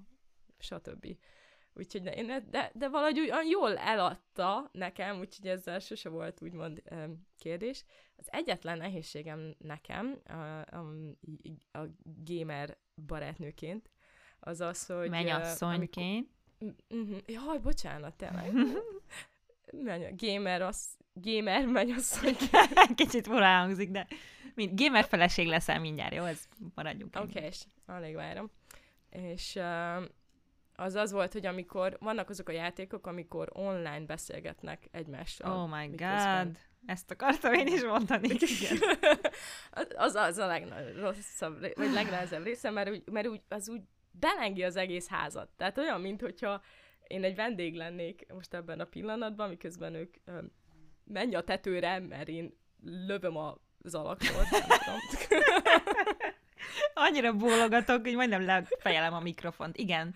stb. 0.57 1.17
Úgyhogy 1.73 2.01
de, 2.01 2.11
én, 2.13 2.45
de, 2.49 2.71
de 2.73 2.89
valahogy 2.89 3.19
olyan 3.19 3.47
jól 3.47 3.77
eladta 3.77 4.69
nekem, 4.71 5.19
úgyhogy 5.19 5.47
ezzel 5.47 5.79
sose 5.79 6.09
volt 6.09 6.41
úgymond 6.41 6.81
kérdés. 7.37 7.85
Az 8.15 8.25
egyetlen 8.31 8.77
nehézségem 8.77 9.55
nekem 9.57 10.21
a, 10.25 10.33
a, 10.59 10.85
a 11.71 11.87
gamer 12.03 12.77
barátnőként 13.05 13.89
az 14.39 14.61
az, 14.61 14.85
hogy... 14.85 15.09
Mennyasszonyként. 15.09 16.29
Uh, 16.89 17.17
jaj, 17.25 17.59
bocsánat, 17.59 18.15
tényleg. 18.15 18.51
gamer, 20.17 20.61
az, 20.61 20.97
gamer 21.13 21.65
mennyasszonyként. 21.65 22.93
Kicsit 22.95 23.27
fura 23.27 23.45
hangzik, 23.45 23.91
de 23.91 24.07
Mint 24.55 24.79
gamer 24.79 25.05
feleség 25.05 25.47
leszel 25.47 25.79
mindjárt, 25.79 26.13
jó? 26.13 26.23
Ez 26.23 26.47
maradjunk 26.75 27.15
Oké, 27.15 27.37
okay, 27.37 27.43
és 27.49 27.63
alig 27.85 28.15
várom. 28.15 28.51
És 29.09 29.55
uh, 29.55 30.03
az 30.75 30.95
az 30.95 31.11
volt, 31.11 31.33
hogy 31.33 31.45
amikor 31.45 31.97
vannak 31.99 32.29
azok 32.29 32.49
a 32.49 32.51
játékok, 32.51 33.07
amikor 33.07 33.49
online 33.53 34.05
beszélgetnek 34.05 34.87
egymással. 34.91 35.51
Oh 35.51 35.69
my 35.79 35.87
miközben. 35.87 36.45
god! 36.45 36.57
Ezt 36.85 37.11
akartam 37.11 37.53
én 37.53 37.67
is 37.67 37.83
mondani. 37.83 38.27
Igen. 38.59 38.77
az, 39.95 40.15
az 40.15 40.37
a 40.37 40.45
legrosszabb, 40.45 41.59
vagy 41.59 41.91
legnehezebb 41.93 42.43
része, 42.43 42.69
mert, 42.69 42.89
úgy, 42.89 43.03
mert 43.11 43.27
úgy, 43.27 43.41
az 43.49 43.69
úgy 43.69 43.81
belengi 44.11 44.63
az 44.63 44.75
egész 44.75 45.07
házat. 45.07 45.49
Tehát 45.57 45.77
olyan, 45.77 46.01
mint 46.01 46.21
hogyha 46.21 46.61
én 47.07 47.23
egy 47.23 47.35
vendég 47.35 47.75
lennék 47.75 48.25
most 48.33 48.53
ebben 48.53 48.79
a 48.79 48.85
pillanatban, 48.85 49.49
miközben 49.49 49.93
ők 49.93 50.15
menj 51.03 51.35
a 51.35 51.43
tetőre, 51.43 51.99
mert 51.99 52.27
én 52.27 52.57
lövöm 52.81 53.37
az 53.85 53.95
alaktól, 53.95 54.35
nem 54.51 54.61
tudom. 54.61 54.99
Annyira 56.93 57.33
bólogatok, 57.33 58.01
hogy 58.01 58.15
majdnem 58.15 58.45
lefejelem 58.45 59.13
a 59.13 59.19
mikrofont. 59.19 59.77
Igen, 59.77 60.15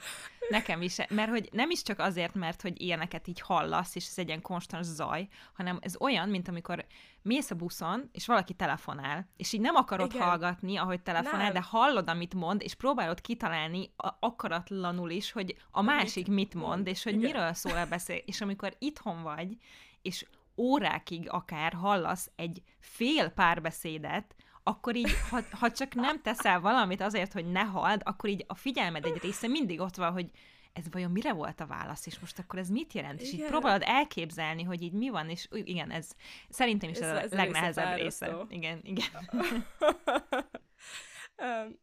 nekem 0.50 0.82
is. 0.82 0.98
Mert 1.10 1.30
hogy 1.30 1.50
nem 1.52 1.70
is 1.70 1.82
csak 1.82 2.00
azért, 2.00 2.34
mert 2.34 2.62
hogy 2.62 2.82
ilyeneket 2.82 3.28
így 3.28 3.42
hallasz, 3.42 3.96
és 3.96 4.08
ez 4.08 4.18
egy 4.18 4.28
ilyen 4.28 4.42
konstans 4.42 4.86
zaj, 4.86 5.28
hanem 5.54 5.80
ez 5.82 5.96
olyan, 6.00 6.30
mint 6.30 6.48
amikor 6.48 6.86
mész 7.22 7.52
a 7.52 7.56
buszon, 7.56 8.10
és 8.12 8.26
valaki 8.26 8.54
telefonál, 8.54 9.30
és 9.38 9.54
így 9.54 9.62
nem 9.62 9.76
akarod 9.76 10.14
Igen. 10.14 10.28
hallgatni, 10.28 10.78
ahogy 10.78 11.02
telefonál, 11.02 11.44
nem. 11.44 11.54
de 11.54 11.62
hallod, 11.62 12.10
amit 12.10 12.34
mond, 12.34 12.62
és 12.62 12.74
próbálod 12.74 13.22
kitalálni 13.22 13.92
akaratlanul 14.20 15.10
is, 15.10 15.32
hogy 15.32 15.56
a 15.72 15.82
másik 15.82 16.28
mit, 16.28 16.36
mit 16.36 16.54
mond, 16.54 16.88
és 16.88 17.04
hogy 17.04 17.14
Igen. 17.14 17.32
miről 17.32 17.54
szól 17.54 17.78
a 17.78 17.86
beszél. 17.86 18.22
És 18.26 18.42
amikor 18.42 18.76
itthon 18.80 19.24
vagy, 19.24 19.58
és 20.02 20.26
órákig 20.60 21.30
akár 21.30 21.74
hallasz 21.74 22.32
egy 22.36 22.64
fél 22.80 23.30
párbeszédet, 23.30 24.36
akkor 24.64 24.96
így, 24.96 25.12
ha, 25.30 25.42
ha 25.52 25.72
csak 25.72 25.94
nem 25.94 26.22
teszel 26.22 26.60
valamit 26.60 27.02
azért, 27.02 27.34
hogy 27.34 27.52
ne 27.52 27.62
halld, 27.62 28.02
akkor 28.04 28.30
így 28.30 28.44
a 28.48 28.56
figyelmed 28.56 29.06
egy 29.06 29.22
része 29.22 29.48
mindig 29.48 29.80
ott 29.80 29.96
van, 29.96 30.12
hogy 30.12 30.30
ez 30.74 30.86
vajon 30.92 31.12
mire 31.12 31.34
volt 31.34 31.60
a 31.60 31.66
válasz, 31.66 32.06
és 32.06 32.20
most 32.20 32.40
akkor 32.40 32.60
ez 32.60 32.70
mit 32.70 32.94
jelent? 32.94 33.22
Igen. 33.22 33.34
És 33.34 33.40
így 33.40 33.46
próbálod 33.46 33.82
elképzelni, 33.86 34.64
hogy 34.64 34.82
így 34.82 34.94
mi 34.94 35.10
van, 35.10 35.30
és 35.30 35.48
igen, 35.52 35.92
ez 35.92 36.12
szerintem 36.50 36.90
is 36.90 36.98
ez, 36.98 37.18
ez 37.18 37.32
a 37.32 37.36
legnehezebb 37.36 37.96
része. 37.96 38.26
része. 38.26 38.46
Igen, 38.50 38.80
igen. 38.84 39.08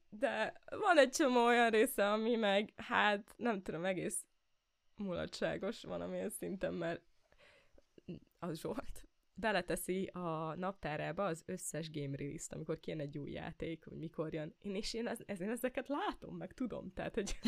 De 0.09 0.63
van 0.69 0.99
egy 0.99 1.11
csomó 1.11 1.45
olyan 1.45 1.71
része, 1.71 2.13
ami 2.13 2.37
meg, 2.37 2.73
hát 2.77 3.35
nem 3.37 3.63
tudom, 3.63 3.85
egész 3.85 4.25
mulatságos 4.97 5.83
van 5.83 6.01
amilyen 6.01 6.31
szinten, 6.31 6.75
mert 6.75 7.03
az 8.39 8.61
Zsolt 8.61 9.07
beleteszi 9.39 10.07
a 10.07 10.55
naptárába 10.55 11.25
az 11.25 11.43
összes 11.47 11.91
game 11.91 12.17
release-t, 12.17 12.53
amikor 12.53 12.81
kijön 12.81 13.01
egy 13.01 13.19
új 13.19 13.31
játék, 13.31 13.85
hogy 13.85 13.99
mikor 13.99 14.35
jön. 14.35 14.55
Én 14.63 14.75
és 14.75 14.95
én, 14.95 15.07
ez, 15.07 15.41
én 15.41 15.51
ezeket 15.51 15.89
látom, 15.89 16.37
meg 16.37 16.53
tudom. 16.53 16.93
Tehát, 16.93 17.15
hogy 17.15 17.39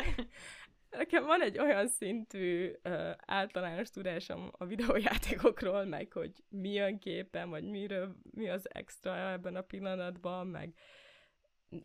nekem 0.90 1.24
van 1.24 1.42
egy 1.42 1.58
olyan 1.58 1.88
szintű 1.88 2.72
uh, 2.84 3.10
általános 3.16 3.90
tudásom 3.90 4.50
a 4.52 4.66
videójátékokról, 4.66 5.84
meg 5.84 6.12
hogy 6.12 6.44
mi 6.48 6.72
jön 6.72 6.98
képen, 6.98 7.50
vagy 7.50 7.64
miről, 7.64 8.16
mi 8.30 8.48
az 8.48 8.74
extra 8.74 9.30
ebben 9.30 9.56
a 9.56 9.62
pillanatban, 9.62 10.46
meg 10.46 10.74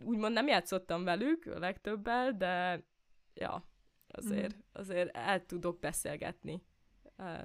úgymond 0.04 0.34
nem 0.34 0.47
játszottam 0.47 1.04
velük 1.04 1.45
a 1.45 1.60
legtöbbel, 1.60 2.38
de 2.38 2.84
ja, 3.34 3.70
azért, 4.08 4.56
mm. 4.56 4.60
azért 4.72 5.16
el 5.16 5.45
tudok 5.45 5.80
beszélgetni 5.80 6.64
uh, 7.18 7.43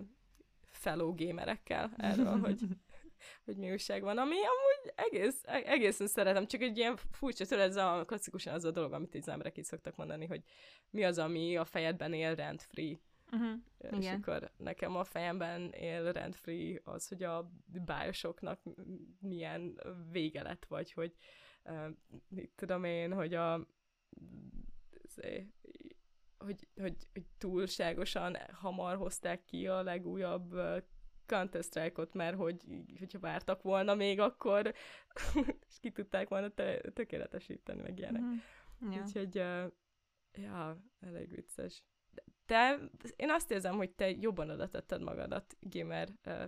fellow 0.84 1.14
gamerekkel 1.14 1.92
erről, 1.96 2.38
hogy, 2.38 2.60
hogy 3.44 3.56
mi 3.56 3.70
újság 3.70 4.02
van, 4.02 4.18
ami 4.18 4.34
amúgy 4.34 4.92
egész, 4.94 5.40
e-, 5.44 5.62
egészen 5.66 6.06
szeretem, 6.06 6.46
csak 6.46 6.60
egy 6.60 6.76
ilyen 6.76 6.96
furcsa, 6.96 7.44
tudod, 7.44 7.64
ez 7.64 7.76
a 7.76 8.04
klasszikusan 8.06 8.54
az 8.54 8.64
a 8.64 8.70
dolog, 8.70 8.92
amit 8.92 9.14
az 9.14 9.28
emberek 9.28 9.58
így 9.58 9.64
szoktak 9.64 9.96
mondani, 9.96 10.26
hogy 10.26 10.42
mi 10.90 11.04
az, 11.04 11.18
ami 11.18 11.56
a 11.56 11.64
fejedben 11.64 12.12
él 12.12 12.34
rent-free. 12.34 12.98
Uh-huh. 13.32 13.52
És 13.78 13.96
Igen. 13.96 14.20
akkor 14.20 14.50
nekem 14.56 14.96
a 14.96 15.04
fejemben 15.04 15.70
él 15.70 16.12
rent-free 16.12 16.80
az, 16.84 17.08
hogy 17.08 17.22
a 17.22 17.50
bájosoknak 17.84 18.60
milyen 19.20 19.80
vége 20.10 20.42
lett, 20.42 20.64
vagy 20.64 20.92
hogy 20.92 21.14
uh, 21.64 21.88
mit 22.28 22.50
tudom 22.56 22.84
én, 22.84 23.12
hogy 23.12 23.34
a 23.34 23.66
hogy, 26.38 26.68
hogy, 26.80 26.96
hogy 27.12 27.24
túlságosan 27.38 28.36
hamar 28.52 28.96
hozták 28.96 29.44
ki 29.44 29.66
a 29.66 29.82
legújabb 29.82 30.54
Counter-Strike-ot, 31.26 32.14
mert 32.14 32.36
hogy, 32.36 32.62
hogyha 32.98 33.18
vártak 33.18 33.62
volna 33.62 33.94
még 33.94 34.20
akkor, 34.20 34.74
és 35.68 35.80
ki 35.80 35.90
tudták 35.90 36.28
volna 36.28 36.48
te, 36.48 36.80
tökéletesíteni, 36.80 37.82
meg 37.82 37.98
ilyenek. 37.98 38.22
Mm-hmm. 38.22 38.92
Ja. 38.92 39.02
Úgyhogy, 39.02 39.38
uh, 39.38 39.72
ja, 40.32 40.82
elég 41.00 41.30
vicces. 41.30 41.84
De 42.46 42.78
én 43.16 43.30
azt 43.30 43.50
érzem, 43.50 43.76
hogy 43.76 43.90
te 43.90 44.10
jobban 44.10 44.50
adatetted 44.50 45.02
magadat 45.02 45.56
gamer 45.60 46.08
uh, 46.26 46.42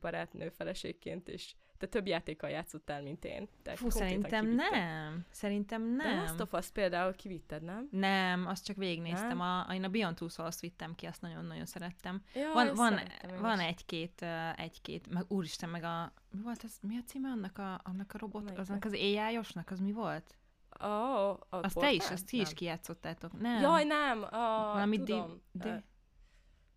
barátnő 0.00 0.48
feleségként, 0.48 1.28
és 1.28 1.54
te 1.78 1.86
több 1.86 2.06
játékkal 2.06 2.50
játszottál, 2.50 3.02
mint 3.02 3.24
én. 3.24 3.48
Te 3.62 3.76
Fú, 3.76 3.90
szerintem 3.90 4.44
kivitted. 4.44 4.70
nem. 4.70 5.26
Szerintem 5.30 5.82
nem. 5.82 5.96
De 5.96 6.20
Last 6.20 6.40
of 6.40 6.52
Us 6.52 6.68
például 6.68 7.14
kivitted, 7.14 7.62
nem? 7.62 7.88
Nem, 7.90 8.46
azt 8.46 8.64
csak 8.64 8.76
végignéztem. 8.76 9.36
Nem? 9.36 9.40
A, 9.40 9.74
én 9.74 9.84
a 9.84 9.88
Beyond 9.88 10.16
Two 10.16 10.28
Souls 10.28 10.60
vittem 10.60 10.94
ki, 10.94 11.06
azt 11.06 11.20
nagyon-nagyon 11.20 11.66
szerettem. 11.66 12.22
Ja, 12.34 12.52
van 12.52 12.74
van, 12.74 13.00
van 13.40 13.58
egy-két, 13.58 14.24
egy-két, 14.56 15.10
meg 15.10 15.24
úristen, 15.28 15.68
meg 15.68 15.82
a, 15.82 16.12
mi 16.30 16.40
volt 16.42 16.64
ez, 16.64 16.78
mi 16.80 16.96
a 16.96 17.02
címe 17.06 17.28
annak 17.28 17.58
a, 17.58 17.80
annak 17.84 18.14
a 18.14 18.18
robot, 18.18 18.44
Melyik 18.44 18.58
aznak 18.58 18.84
az 18.84 18.92
AI-osnak, 18.92 19.70
az 19.70 19.80
mi 19.80 19.92
volt? 19.92 20.38
Oh, 20.80 21.30
a 21.30 21.46
azt 21.48 21.78
te 21.78 21.92
is, 21.92 22.10
azt 22.10 22.26
ti 22.26 22.40
is 22.40 22.54
kijátszottátok, 22.54 23.40
nem? 23.40 23.60
Jaj, 23.60 23.84
nem, 23.84 24.22
a, 24.22 24.28
Valami 24.72 24.96
tudom. 24.98 25.42
Di- 25.52 25.68
di- 25.70 25.84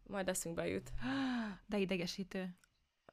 majd 0.04 0.28
eszünkbe 0.28 0.68
jut. 0.68 0.91
De 1.66 1.78
idegesítő. 1.78 2.56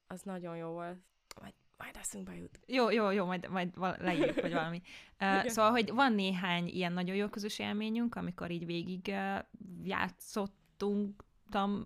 Az 0.07 0.23
nagyon 0.23 0.57
jó 0.57 0.69
volt. 0.69 0.99
Majd 1.41 1.55
majd 1.79 1.97
eszünkbe 1.97 2.37
jut. 2.37 2.61
Jó, 2.67 2.91
jó, 2.91 3.11
jó, 3.11 3.25
majd, 3.25 3.49
majd 3.51 3.73
leírjuk, 3.99 4.41
vagy 4.41 4.53
valami. 4.53 4.83
Uh, 5.21 5.47
szóval, 5.47 5.71
hogy 5.71 5.91
van 5.93 6.13
néhány 6.13 6.69
ilyen 6.69 6.93
nagyon 6.93 7.17
jó 7.17 7.29
közös 7.29 7.59
élményünk, 7.59 8.15
amikor 8.15 8.51
így 8.51 8.67
végig 8.67 9.01
uh, 9.09 9.39
játszottunk 9.85 11.25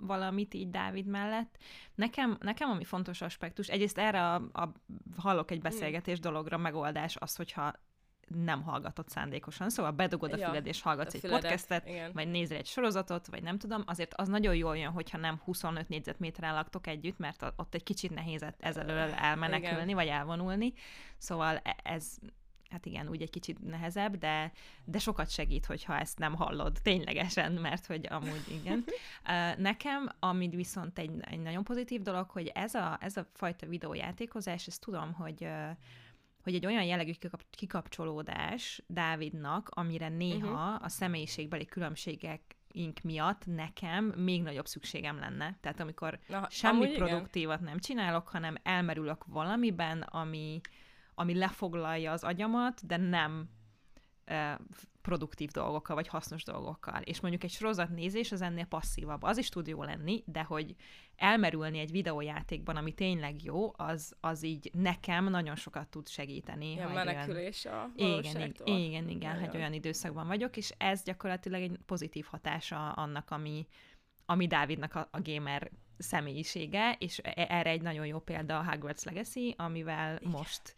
valamit 0.01 0.55
így 0.55 0.71
Dávid 0.71 1.07
mellett. 1.07 1.57
Nekem, 1.95 2.37
nekem 2.41 2.71
ami 2.71 2.85
fontos 2.85 3.21
aspektus, 3.21 3.69
egyrészt 3.69 3.99
erre 3.99 4.33
a, 4.33 4.35
a 4.35 4.73
hallok 5.17 5.51
egy 5.51 5.61
beszélgetés 5.61 6.21
dologra 6.21 6.57
megoldás 6.57 7.17
az, 7.17 7.37
hogyha 7.37 7.73
nem 8.35 8.63
hallgatod 8.63 9.09
szándékosan, 9.09 9.71
szóval 9.71 9.91
bedugod 9.91 10.33
a 10.33 10.37
ja, 10.37 10.47
füled 10.47 10.67
és 10.67 10.83
hallgatsz 10.83 11.15
egy 11.15 11.21
füledet, 11.21 11.43
podcastet, 11.43 11.89
igen. 11.89 12.11
vagy 12.13 12.29
nézel 12.29 12.59
egy 12.59 12.67
sorozatot, 12.67 13.27
vagy 13.27 13.43
nem 13.43 13.59
tudom, 13.59 13.83
azért 13.87 14.15
az 14.15 14.29
nagyon 14.29 14.55
jól 14.55 14.79
jön, 14.79 14.91
hogyha 14.91 15.19
nem 15.19 15.41
25 15.45 15.89
négyzetméteren 15.89 16.55
laktok 16.55 16.87
együtt, 16.87 17.19
mert 17.19 17.53
ott 17.57 17.75
egy 17.75 17.83
kicsit 17.83 18.15
nehéz 18.15 18.45
ezelől 18.59 18.99
elmenekülni, 18.99 19.83
igen. 19.83 19.95
vagy 19.95 20.07
elvonulni, 20.07 20.73
szóval 21.19 21.57
e- 21.57 21.77
ez 21.83 22.19
hát 22.73 22.87
igen, 22.87 23.09
úgy 23.09 23.23
egy 23.23 23.31
kicsit 23.31 23.65
nehezebb, 23.65 24.17
de, 24.17 24.53
de 24.85 24.99
sokat 24.99 25.31
segít, 25.31 25.67
hogyha 25.67 25.99
ezt 25.99 26.19
nem 26.19 26.35
hallod 26.35 26.79
ténylegesen, 26.83 27.53
mert 27.53 27.87
hogy 27.87 28.07
amúgy 28.11 28.45
igen. 28.49 28.85
Nekem, 29.69 30.09
amit 30.19 30.55
viszont 30.55 30.99
egy, 30.99 31.11
egy 31.21 31.41
nagyon 31.41 31.65
pozitív 31.65 32.03
dolog, 32.03 32.31
hogy 32.31 32.47
ez 32.55 32.75
a, 32.75 32.99
ez 33.01 33.17
a 33.17 33.27
fajta 33.33 33.67
videójátékozás, 33.67 34.67
ezt 34.67 34.81
tudom, 34.81 35.13
hogy 35.13 35.49
hogy 36.43 36.55
egy 36.55 36.67
olyan 36.67 36.85
jellegű 36.85 37.13
kikapcsolódás 37.51 38.83
Dávidnak, 38.87 39.69
amire 39.71 40.09
néha 40.09 40.69
uh-huh. 40.69 40.85
a 40.85 40.89
személyiségbeli 40.89 41.65
különbségek 41.65 42.41
ink 42.73 43.01
miatt 43.03 43.47
nekem 43.47 44.05
még 44.05 44.43
nagyobb 44.43 44.67
szükségem 44.67 45.19
lenne. 45.19 45.59
Tehát 45.61 45.81
amikor 45.81 46.19
Na, 46.29 46.47
semmi 46.51 46.89
produktívat 46.89 47.61
igen. 47.61 47.71
nem 47.71 47.79
csinálok, 47.79 48.29
hanem 48.29 48.57
elmerülök 48.63 49.25
valamiben, 49.27 50.01
ami, 50.01 50.61
ami 51.15 51.35
lefoglalja 51.35 52.13
az 52.13 52.25
agyamat, 52.25 52.87
de 52.87 52.97
nem 52.97 53.49
produktív 55.03 55.51
dolgokkal, 55.51 55.95
vagy 55.95 56.09
hasznos 56.09 56.45
dolgokkal. 56.45 57.03
És 57.03 57.21
mondjuk 57.21 57.45
egy 57.45 57.51
sorozat 57.51 57.89
nézés 57.89 58.33
az 58.33 58.43
ennél 58.43 58.65
passzívabb. 58.65 59.23
Az 59.23 59.39
is 59.39 59.49
tud 59.49 59.67
jó 59.67 59.83
lenni, 59.83 60.23
de 60.27 60.43
hogy 60.43 60.75
elmerülni 61.17 61.79
egy 61.79 61.91
videójátékban, 61.91 62.77
ami 62.77 62.93
tényleg 62.93 63.43
jó, 63.43 63.73
az, 63.77 64.17
az 64.21 64.45
így 64.45 64.71
nekem 64.73 65.25
nagyon 65.25 65.57
sokat 65.57 65.89
tud 65.89 66.09
segíteni. 66.09 66.73
Ilyen 66.73 66.91
menekülés 66.91 67.65
olyan... 67.65 67.79
a 67.79 67.91
Igen, 68.65 68.85
igen, 68.85 69.09
igen, 69.09 69.39
hogy 69.41 69.57
olyan 69.57 69.73
időszakban 69.73 70.27
vagyok, 70.27 70.57
és 70.57 70.73
ez 70.77 71.03
gyakorlatilag 71.03 71.63
egy 71.63 71.79
pozitív 71.87 72.25
hatása 72.25 72.93
annak, 72.93 73.31
ami, 73.31 73.67
ami 74.27 74.47
Dávidnak 74.47 74.95
a, 74.95 75.09
a 75.11 75.21
gamer 75.23 75.71
személyisége, 75.99 76.97
és 76.99 77.21
e, 77.23 77.47
erre 77.49 77.71
egy 77.71 77.83
nagyon 77.83 78.07
jó 78.07 78.19
példa 78.19 78.59
a 78.59 78.71
Hogwarts 78.71 79.05
Legacy, 79.05 79.55
amivel 79.59 80.17
Igen, 80.17 80.31
most 80.31 80.75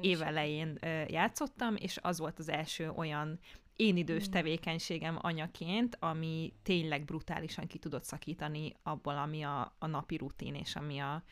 évelején 0.00 0.78
játszottam, 1.08 1.76
és 1.76 1.98
az 2.02 2.18
volt 2.18 2.38
az 2.38 2.48
első 2.48 2.90
olyan 2.90 3.38
én 3.78 3.96
idős 3.96 4.28
mm. 4.28 4.30
tevékenységem 4.30 5.18
anyaként, 5.20 5.96
ami 6.00 6.52
tényleg 6.62 7.04
brutálisan 7.04 7.66
ki 7.66 7.78
tudott 7.78 8.04
szakítani 8.04 8.74
abból, 8.82 9.16
ami 9.16 9.42
a, 9.42 9.74
a 9.78 9.86
napi 9.86 10.16
rutin, 10.16 10.54
és 10.54 10.76
ami 10.76 10.98
a, 10.98 11.22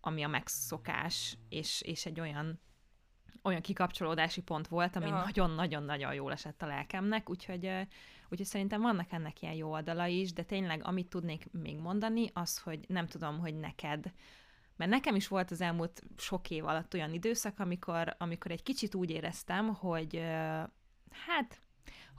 ami 0.00 0.22
a 0.22 0.28
megszokás, 0.28 1.36
és, 1.48 1.80
és 1.80 2.06
egy 2.06 2.20
olyan 2.20 2.60
olyan 3.42 3.60
kikapcsolódási 3.60 4.42
pont 4.42 4.68
volt, 4.68 4.96
ami 4.96 5.10
nagyon-nagyon-nagyon 5.10 6.14
jól 6.14 6.32
esett 6.32 6.62
a 6.62 6.66
lelkemnek, 6.66 7.30
úgyhogy, 7.30 7.70
úgyhogy 8.28 8.46
szerintem 8.46 8.80
vannak 8.80 9.12
ennek 9.12 9.42
ilyen 9.42 9.54
jó 9.54 9.70
oldala 9.70 10.06
is, 10.06 10.32
de 10.32 10.42
tényleg 10.42 10.84
amit 10.84 11.08
tudnék 11.08 11.52
még 11.52 11.78
mondani, 11.78 12.30
az, 12.32 12.58
hogy 12.58 12.80
nem 12.88 13.06
tudom, 13.06 13.38
hogy 13.38 13.54
neked 13.54 14.12
mert 14.76 14.90
nekem 14.90 15.14
is 15.14 15.28
volt 15.28 15.50
az 15.50 15.60
elmúlt 15.60 16.02
sok 16.16 16.50
év 16.50 16.66
alatt 16.66 16.94
olyan 16.94 17.12
időszak, 17.12 17.58
amikor, 17.58 18.14
amikor 18.18 18.50
egy 18.50 18.62
kicsit 18.62 18.94
úgy 18.94 19.10
éreztem, 19.10 19.74
hogy 19.74 20.16
hát, 21.10 21.60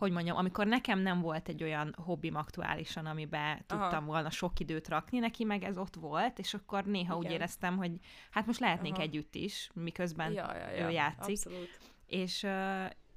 hogy 0.02 0.12
mondjam, 0.12 0.38
amikor 0.38 0.68
nekem 0.68 1.00
nem 1.00 1.22
volt 1.22 1.48
egy 1.48 1.64
olyan 1.64 1.96
hobbim 2.06 2.36
aktuálisan, 2.36 3.06
amiben 3.06 3.58
tudtam 3.58 4.04
Aha. 4.04 4.06
volna 4.06 4.30
sok 4.30 4.60
időt 4.60 4.88
rakni, 4.88 5.20
neki 5.20 5.44
meg 5.44 5.64
ez 5.64 5.78
ott 5.78 5.96
volt, 5.96 6.40
és 6.40 6.54
akkor 6.54 6.86
néha 6.86 7.16
úgy 7.18 7.24
Igen. 7.24 7.36
éreztem, 7.36 7.78
hogy 7.78 7.92
hát 8.32 8.46
most 8.46 8.60
lehetnénk 8.60 8.96
Aha. 8.96 9.04
együtt 9.04 9.36
is, 9.36 9.70
miközben 9.74 10.32
ja, 10.32 10.56
ja, 10.56 10.88
ő 10.88 10.90
játszik. 10.90 11.38
Abszolút. 11.46 11.80
és, 12.06 12.48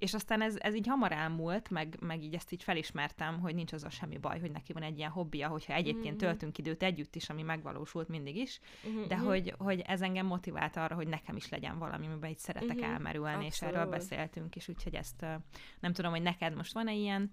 és 0.04 0.14
aztán 0.14 0.42
ez, 0.42 0.56
ez 0.58 0.74
így 0.74 0.86
hamar 0.86 1.12
elmúlt, 1.12 1.70
meg, 1.70 1.96
meg 2.00 2.22
így 2.22 2.34
ezt 2.34 2.52
így 2.52 2.62
felismertem, 2.62 3.40
hogy 3.40 3.54
nincs 3.54 3.72
az 3.72 3.84
a 3.84 3.90
semmi 3.90 4.18
baj, 4.18 4.40
hogy 4.40 4.50
neki 4.50 4.72
van 4.72 4.82
egy 4.82 4.98
ilyen 4.98 5.10
hobbija, 5.10 5.48
hogyha 5.48 5.72
egyébként 5.72 6.14
Mhm. 6.14 6.24
töltünk 6.24 6.58
időt 6.58 6.82
együtt 6.82 7.14
is, 7.16 7.28
ami 7.30 7.42
megvalósult 7.42 8.08
mindig 8.08 8.36
is, 8.36 8.60
Mhm, 8.84 9.06
de 9.08 9.16
hogy, 9.16 9.54
hogy 9.58 9.80
ez 9.86 10.00
engem 10.02 10.26
motivált 10.26 10.76
arra, 10.76 10.94
hogy 10.94 11.06
nekem 11.08 11.36
is 11.36 11.48
legyen 11.48 11.78
valami, 11.78 12.06
amiben 12.06 12.30
így 12.30 12.38
szeretek 12.38 12.76
Mhm, 12.76 12.84
elmerülni, 12.84 13.44
és 13.44 13.62
erről 13.62 13.80
abszolút. 13.80 13.98
beszéltünk 13.98 14.56
is, 14.56 14.68
úgyhogy 14.68 14.94
ezt 14.94 15.26
nem 15.80 15.92
tudom, 15.92 16.10
hogy 16.10 16.22
neked 16.22 16.54
most 16.56 16.72
van-e 16.72 16.92
ilyen, 16.94 17.30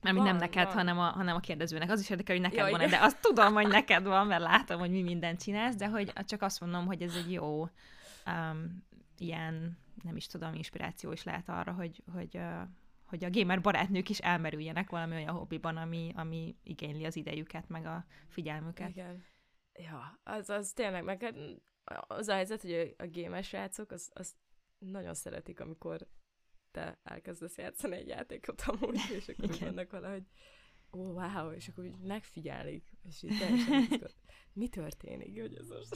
nem, 0.00 0.14
nem 0.14 0.24
Van, 0.24 0.36
neked, 0.36 0.64
van. 0.64 0.74
hanem 0.74 0.98
a, 0.98 1.02
hanem 1.10 1.36
a 1.36 1.40
kérdezőnek. 1.40 1.90
Az 1.90 2.00
is 2.00 2.10
érdekel, 2.10 2.34
hogy 2.34 2.44
neked 2.44 2.58
Ja, 2.66 2.70
van-e, 2.70 2.86
de 2.88 2.98
azt 3.00 3.20
tudom, 3.20 3.54
hogy 3.54 3.66
neked 3.68 4.04
van, 4.04 4.26
mert 4.26 4.42
látom, 4.42 4.78
hogy 4.78 4.90
mi 4.90 5.02
mindent 5.02 5.42
csinálsz, 5.42 5.74
de 5.76 5.88
hogy 5.88 6.12
csak 6.24 6.42
azt 6.42 6.60
mondom, 6.60 6.86
hogy 6.86 7.02
ez 7.02 7.14
egy 7.14 7.32
jó 7.32 7.68
um, 8.26 8.86
ilyen, 9.20 9.78
nem 10.02 10.16
is 10.16 10.26
tudom, 10.26 10.54
inspiráció 10.54 11.12
is 11.12 11.22
lehet 11.22 11.48
arra, 11.48 11.72
hogy, 11.72 12.02
hogy, 12.12 12.40
hogy 13.04 13.24
a 13.24 13.30
gamer 13.30 13.60
barátnők 13.60 14.08
is 14.08 14.18
elmerüljenek 14.18 14.90
valami 14.90 15.14
olyan 15.14 15.34
hobbiban, 15.34 15.76
ami, 15.76 16.12
ami 16.14 16.56
igényli 16.62 17.04
az 17.04 17.16
idejüket, 17.16 17.68
meg 17.68 17.86
a 17.86 18.04
figyelmüket. 18.28 18.88
Igen. 18.88 19.24
Ja, 19.74 20.20
az, 20.22 20.50
az 20.50 20.72
tényleg, 20.72 21.04
meg 21.04 21.22
hát 21.22 21.34
az 22.06 22.28
a 22.28 22.34
helyzet, 22.34 22.60
hogy 22.60 22.94
a, 22.98 23.06
gamer 23.12 23.44
srácok, 23.44 23.90
az, 23.90 24.10
az 24.14 24.34
nagyon 24.78 25.14
szeretik, 25.14 25.60
amikor 25.60 26.06
te 26.70 26.98
elkezdesz 27.02 27.56
játszani 27.56 27.96
egy 27.96 28.08
játékot 28.08 28.62
amúgy, 28.66 29.00
és 29.10 29.28
akkor 29.28 29.58
vannak 29.58 29.90
valahogy, 29.90 30.26
ó, 30.92 31.12
wow, 31.12 31.50
és 31.50 31.68
akkor 31.68 31.84
úgy 31.84 31.98
megfigyelik, 31.98 32.92
és 33.02 33.22
így 33.22 33.38
teljesen 33.38 33.82
izgat. 33.90 34.14
Mi 34.52 34.68
történik, 34.68 35.40
hogy 35.40 35.54
ez 35.54 35.68
most? 35.68 35.94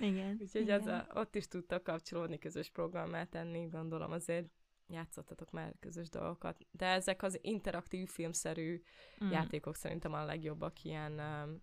Igen. 0.00 0.38
Úgyhogy 0.40 0.60
igen. 0.60 0.80
az 0.80 0.86
a, 0.86 1.06
ott 1.14 1.34
is 1.34 1.48
tudtak 1.48 1.82
kapcsolódni, 1.82 2.38
közös 2.38 2.70
programmá 2.70 3.24
tenni, 3.24 3.66
gondolom 3.66 4.12
azért 4.12 4.50
játszottatok 4.88 5.50
már 5.50 5.74
közös 5.80 6.08
dolgokat. 6.08 6.66
De 6.70 6.86
ezek 6.86 7.22
az 7.22 7.38
interaktív 7.42 8.08
filmszerű 8.08 8.82
Mm. 9.24 9.30
játékok 9.30 9.74
szerintem 9.76 10.12
a 10.12 10.24
legjobbak 10.24 10.84
ilyen, 10.84 11.12
um, 11.12 11.62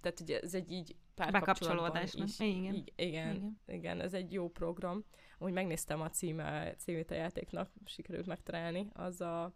tehát 0.00 0.20
ugye 0.20 0.40
ez 0.40 0.54
egy 0.54 0.70
így 0.70 0.96
Bekapcsolódásnak. 1.14 2.28
is. 2.28 2.40
Igen, 2.40 2.74
Igen. 2.74 2.84
igen, 2.96 3.60
igen, 3.66 4.00
ez 4.00 4.14
egy 4.14 4.32
jó 4.32 4.50
program. 4.50 5.04
Úgy 5.38 5.52
megnéztem 5.52 6.00
a 6.00 6.10
címe, 6.10 6.74
címét 6.74 7.10
a 7.10 7.14
játéknak, 7.14 7.70
sikerült 7.84 8.26
megtalálni, 8.26 8.88
az 8.92 9.20
a 9.20 9.54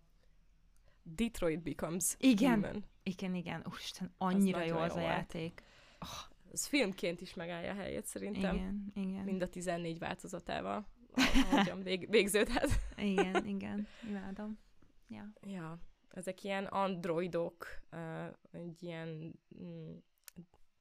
Detroit 1.15 1.63
Becomes 1.63 2.15
Igen. 2.19 2.55
Human. 2.55 2.85
Igen, 3.03 3.35
igen. 3.35 3.65
Úristen, 3.71 4.15
annyira 4.19 4.63
jó 4.63 4.77
az 4.77 4.95
jó 4.95 4.99
a 4.99 5.01
játék. 5.01 5.63
Ez 6.53 6.67
filmként 6.67 7.21
is 7.21 7.35
megállja 7.35 7.71
a 7.71 7.75
helyét 7.75 8.07
szerintem. 8.07 8.55
Igen, 8.55 8.93
igen. 8.95 9.25
Mind 9.25 9.43
a 9.43 9.49
14 9.49 9.99
változatával. 9.99 10.87
Ahogyan 11.51 11.83
vég, 11.83 12.11
végződhet. 12.11 12.71
Igen, 12.97 13.47
igen. 13.57 13.87
Imádom. 14.09 14.59
Ja. 15.09 15.33
Ja, 15.47 15.79
ezek 16.09 16.45
ilyen 16.45 16.65
androidok, 16.65 17.67
egy 18.51 18.83
ilyen 18.83 19.41
mm, 19.63 19.97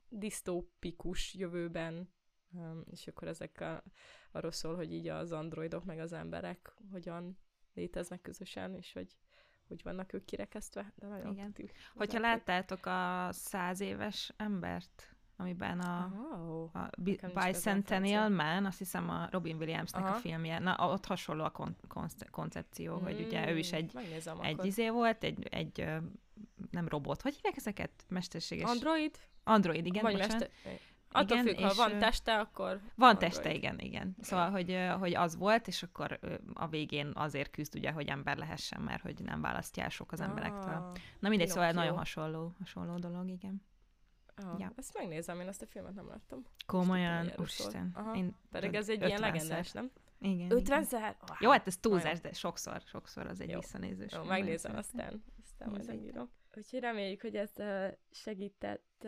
disztópikus 0.09 1.33
jövőben, 1.33 2.09
um, 2.51 2.83
és 2.91 3.07
akkor 3.07 3.27
ezek 3.27 3.61
a, 3.61 3.83
arról 4.31 4.51
szól, 4.51 4.75
hogy 4.75 4.93
így 4.93 5.07
az 5.07 5.31
androidok 5.31 5.85
meg 5.85 5.99
az 5.99 6.13
emberek 6.13 6.73
hogyan 6.91 7.37
léteznek 7.73 8.21
közösen, 8.21 8.75
és 8.75 8.93
hogy 8.93 9.15
hogy 9.67 9.83
vannak 9.83 10.13
ők 10.13 10.25
kirekesztve, 10.25 10.93
de 10.95 11.07
nagyon 11.07 11.31
Igen. 11.31 11.53
tuti. 11.53 11.71
Hogyha 11.95 12.19
láttátok 12.19 12.85
a 12.85 13.27
száz 13.31 13.79
éves 13.79 14.33
embert, 14.37 15.15
amiben 15.35 15.79
a, 15.79 16.11
Oh. 16.33 16.75
a 16.75 16.89
Bicentennial. 17.43 18.29
Man, 18.29 18.65
azt 18.65 18.77
hiszem 18.77 19.09
a 19.09 19.27
Robin 19.31 19.55
Williamsnek 19.57 20.03
a 20.03 20.07
Aha. 20.07 20.17
filmje, 20.17 20.59
na 20.59 20.75
ott 20.91 21.05
hasonló 21.05 21.43
a 21.43 21.49
kon- 21.49 21.87
konce- 21.87 22.29
koncepció, 22.29 22.97
hogy 22.97 23.21
ugye 23.27 23.51
ő 23.51 23.57
is 23.57 23.71
egy, 23.71 23.91
Megnézem 23.93 24.39
egy 24.41 24.53
akkor. 24.53 24.65
izé 24.65 24.89
volt, 24.89 25.23
egy, 25.23 25.47
egy 25.49 25.85
nem 26.71 26.87
robot, 26.87 27.21
hogy 27.21 27.35
hívják 27.35 27.57
ezeket? 27.57 27.91
Mesterséges... 28.07 28.69
Android? 28.69 29.15
Android, 29.43 29.85
igen, 29.85 30.01
vagy 30.03 30.11
bocsánat. 30.13 30.39
mester... 30.39 30.79
Attól 31.11 31.37
Igen, 31.37 31.45
függ, 31.55 31.63
ha 31.63 31.73
van 31.89 31.99
teste, 31.99 32.39
akkor 32.39 32.79
Van 32.95 33.17
teste, 33.17 33.53
igen, 33.53 33.79
igen. 33.79 34.15
Szóval, 34.21 34.49
hogy, 34.51 34.77
hogy 34.99 35.15
az 35.15 35.35
volt, 35.35 35.67
és 35.67 35.83
akkor 35.83 36.19
a 36.53 36.67
végén 36.67 37.11
azért 37.15 37.51
küzd 37.51 37.75
ugye, 37.75 37.91
hogy 37.91 38.07
ember 38.07 38.37
lehessen, 38.37 38.81
mert 38.81 39.01
hogy 39.01 39.19
nem 39.23 39.41
választja 39.41 39.83
el 39.83 39.89
sok 39.89 40.11
az 40.11 40.21
emberektől. 40.21 40.73
Ah, 40.73 40.91
Na 41.19 41.29
mindegy, 41.29 41.47
szóval 41.47 41.71
nagyon 41.71 41.97
hasonló, 41.97 42.53
hasonló 42.59 42.97
dolog, 42.97 43.29
igen. 43.29 43.61
ah, 44.35 44.59
Ja. 44.59 44.71
Ezt 44.75 44.93
megnézem, 44.97 45.39
én 45.39 45.47
ezt 45.47 45.61
a 45.61 45.65
filmet 45.65 45.93
nem 45.93 46.07
láttam. 46.07 46.45
Komolyan, 46.65 47.31
úristen. 47.37 47.97
Én 48.15 48.35
Pedig 48.51 48.73
ez 48.73 48.89
egy 48.89 49.01
ilyen 49.05 49.19
50-szer. 49.19 49.21
legendás, 49.21 49.71
nem? 49.71 49.91
Igen. 50.19 50.51
50 50.51 50.61
igen. 50.61 50.83
szer? 50.83 51.15
Oh, 51.29 51.35
Jó, 51.39 51.49
hát 51.51 51.67
ez 51.67 51.77
túlzás, 51.77 52.19
de 52.19 52.33
sokszor, 52.33 52.81
sokszor 52.85 53.27
az 53.27 53.41
egy 53.41 53.49
Jó. 53.49 53.59
visszanézős. 53.59 54.11
Jó, 54.13 54.23
megnézem 54.23 54.75
aztán. 54.75 55.23
Aztán 55.43 55.69
majd 55.69 55.87
megírom. 55.87 56.29
Úgyhogy 56.55 56.79
reméljük, 56.79 57.21
hogy 57.21 57.35
ez 57.35 57.51
segített 58.11 59.07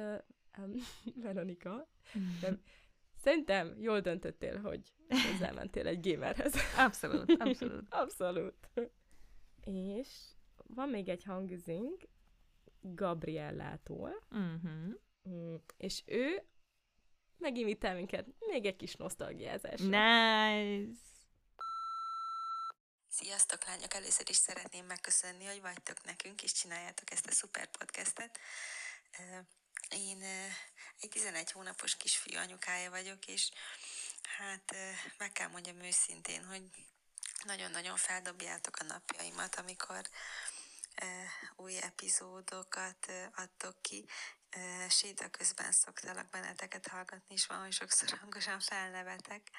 Veronika. 1.23 1.89
Nem. 2.41 2.61
Szerintem 3.21 3.81
jól 3.81 3.99
döntöttél, 3.99 4.59
hogy 4.59 4.93
hozzámentél 5.07 5.87
egy 5.87 6.11
gamerhez. 6.11 6.53
Abszolút, 6.77 7.31
abszolút. 7.39 7.85
Abszolút. 7.89 8.69
És 9.63 10.07
van 10.55 10.89
még 10.89 11.09
egy 11.09 11.23
hangzink 11.23 12.07
Gabriellától, 12.81 14.23
Uh-huh. 14.31 14.99
Mm, 15.29 15.55
és 15.77 16.03
ő 16.05 16.43
meginvitál 17.37 17.95
minket 17.95 18.27
még 18.39 18.65
egy 18.65 18.75
kis 18.75 18.95
nosztalgiázásra. 18.95 19.85
Nice! 19.85 20.99
Sziasztok 23.07 23.65
lányok! 23.65 23.93
Először 23.93 24.29
is 24.29 24.35
szeretném 24.35 24.85
megköszönni, 24.85 25.45
hogy 25.45 25.61
vagytok 25.61 26.03
nekünk, 26.05 26.43
és 26.43 26.51
csináljátok 26.51 27.11
ezt 27.11 27.27
a 27.27 27.31
szuper 27.31 27.69
podcastet. 27.69 28.39
Én 29.89 30.23
egy 30.99 31.09
11 31.09 31.51
hónapos 31.51 31.97
kisfiú 31.97 32.37
anyukája 32.37 32.89
vagyok, 32.89 33.27
és 33.27 33.49
hát 34.37 34.75
meg 35.17 35.31
kell 35.31 35.47
mondjam 35.47 35.81
őszintén, 35.81 36.45
hogy 36.45 36.69
nagyon-nagyon 37.43 37.97
feldobjátok 37.97 38.77
a 38.77 38.83
napjaimat, 38.83 39.55
amikor 39.55 40.09
új 41.55 41.77
epizódokat 41.77 43.11
adtok 43.35 43.81
ki. 43.81 44.05
Séta 44.89 45.29
közben 45.29 45.71
szoktalak 45.71 46.29
benneteket 46.29 46.87
hallgatni, 46.87 47.35
és 47.35 47.45
van, 47.45 47.59
hogy 47.59 47.73
sokszor 47.73 48.17
hangosan 48.19 48.59
felnevetek. 48.59 49.49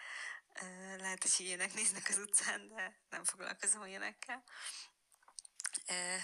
Lehet, 0.98 1.22
hogy 1.22 1.46
ilyenek 1.46 1.74
néznek 1.74 2.08
az 2.08 2.18
utcán, 2.18 2.68
de 2.68 3.00
nem 3.10 3.24
foglalkozom 3.24 3.86
ilyenekkel. 3.86 4.44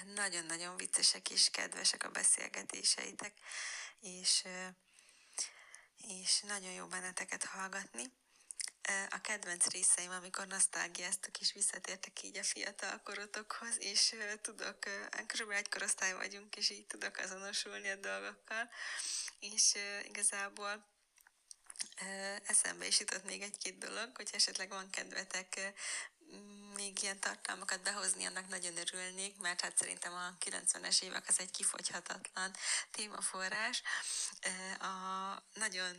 Nagyon-nagyon 0.04 0.76
viccesek 0.76 1.30
és 1.30 1.50
kedvesek 1.50 2.04
a 2.04 2.10
beszélgetéseitek, 2.10 3.32
és, 4.00 4.44
és 5.96 6.40
nagyon 6.40 6.72
jó 6.72 6.86
benneteket 6.86 7.44
hallgatni. 7.44 8.04
A 9.10 9.20
kedvenc 9.20 9.66
részeim, 9.66 10.10
amikor 10.10 10.46
nosztalgiáztok 10.46 11.40
és 11.40 11.52
visszatértek 11.52 12.22
így 12.22 12.36
a 12.36 12.42
fiatal 12.42 13.00
korotokhoz, 13.02 13.76
és 13.78 14.14
tudok, 14.40 14.78
körülbelül 15.26 15.62
egy 15.62 15.68
korosztály 15.68 16.14
vagyunk, 16.14 16.56
és 16.56 16.70
így 16.70 16.86
tudok 16.86 17.16
azonosulni 17.16 17.88
a 17.88 17.96
dolgokkal, 17.96 18.70
és 19.38 19.74
igazából 20.04 20.86
eszembe 22.46 22.86
is 22.86 23.00
jutott 23.00 23.24
még 23.24 23.42
egy-két 23.42 23.78
dolog, 23.78 24.16
hogy 24.16 24.30
esetleg 24.32 24.68
van 24.68 24.90
kedvetek 24.90 25.72
még 26.76 27.02
ilyen 27.02 27.20
tartalmakat 27.20 27.82
behozni, 27.82 28.24
annak 28.24 28.48
nagyon 28.48 28.76
örülnék, 28.76 29.38
mert 29.38 29.60
hát 29.60 29.76
szerintem 29.76 30.12
a 30.12 30.36
90-es 30.44 31.02
évek 31.02 31.24
az 31.28 31.40
egy 31.40 31.50
kifogyhatatlan 31.50 32.50
témaforrás. 32.90 33.82
A, 34.78 35.42
nagyon, 35.54 35.96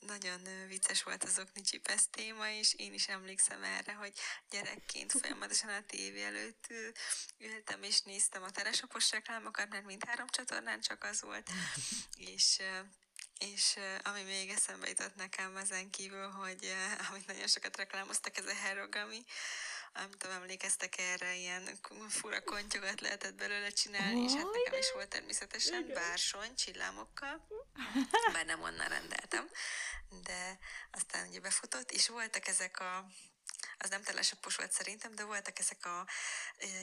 nagyon 0.00 0.66
vicces 0.68 1.02
volt 1.02 1.24
az 1.24 1.38
oknicsipesz 1.38 2.06
téma, 2.10 2.48
és 2.50 2.74
én 2.74 2.92
is 2.92 3.08
emlékszem 3.08 3.64
erre, 3.64 3.92
hogy 3.92 4.12
gyerekként 4.50 5.12
folyamatosan 5.12 5.70
a 5.70 5.86
tévé 5.86 6.24
előtt 6.24 6.66
ültem 7.38 7.82
és 7.82 8.00
néztem 8.00 8.42
a 8.42 8.50
telesopos 8.50 9.10
reklámokat, 9.10 9.68
mert 9.68 9.84
mindhárom 9.84 10.26
csatornán 10.28 10.80
csak 10.80 11.04
az 11.04 11.20
volt, 11.20 11.50
és 12.16 12.60
és 13.38 13.76
ami 14.02 14.22
még 14.22 14.50
eszembe 14.50 14.88
jutott 14.88 15.14
nekem 15.14 15.56
ezen 15.56 15.90
kívül, 15.90 16.28
hogy 16.30 16.74
amit 17.10 17.26
nagyon 17.26 17.46
sokat 17.46 17.76
reklámoztak, 17.76 18.36
ez 18.36 18.46
a 18.46 18.54
herogami, 18.54 19.24
nem 19.96 20.10
tudom, 20.10 20.36
emlékeztek 20.36 20.98
erre, 20.98 21.34
ilyen 21.34 21.78
fura 22.08 22.42
kontyogat 22.42 23.00
lehetett 23.00 23.34
belőle 23.34 23.70
csinálni, 23.70 24.18
oh, 24.18 24.24
és 24.24 24.32
hát 24.32 24.52
nekem 24.52 24.78
is 24.78 24.92
volt 24.92 25.08
természetesen 25.08 25.80
igen. 25.80 25.94
bársony 25.94 26.54
csillámokkal, 26.54 27.46
bár 28.32 28.46
nem 28.46 28.62
onnan 28.62 28.88
rendeltem, 28.88 29.50
de 30.22 30.58
aztán 30.90 31.28
ugye 31.28 31.40
befutott, 31.40 31.90
és 31.90 32.08
voltak 32.08 32.46
ezek 32.48 32.80
a 32.80 33.06
az 33.78 33.90
nem 33.90 34.02
telesapos 34.02 34.56
volt 34.56 34.72
szerintem, 34.72 35.14
de 35.14 35.24
voltak 35.24 35.58
ezek 35.58 35.86
a 35.86 36.06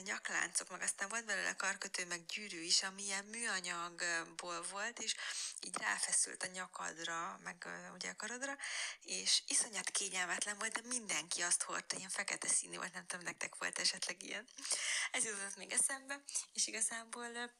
nyakláncok, 0.02 0.70
meg 0.70 0.82
aztán 0.82 1.08
volt 1.08 1.24
belőle 1.24 1.56
karkötő, 1.56 2.06
meg 2.06 2.26
gyűrű 2.26 2.60
is, 2.60 2.82
ami 2.82 3.02
ilyen 3.02 3.24
műanyagból 3.24 4.62
volt, 4.62 4.98
és 4.98 5.14
így 5.60 5.78
ráfeszült 5.78 6.42
a 6.42 6.46
nyakadra, 6.46 7.40
meg 7.42 7.66
ugye 7.94 8.10
a 8.10 8.16
karodra, 8.16 8.56
és 9.00 9.42
iszonyat 9.46 9.90
kényelmetlen 9.90 10.58
volt, 10.58 10.72
de 10.72 10.88
mindenki 10.88 11.42
azt 11.42 11.62
hordta, 11.62 11.96
ilyen 11.96 12.10
fekete 12.10 12.48
színű 12.48 12.76
volt, 12.76 12.92
nem 12.92 13.06
tudom, 13.06 13.24
nektek 13.24 13.54
volt 13.56 13.78
esetleg 13.78 14.22
ilyen. 14.22 14.48
Ez 15.10 15.24
jutott 15.24 15.56
még 15.56 15.72
eszembe, 15.72 16.22
és 16.52 16.66
igazából 16.66 17.52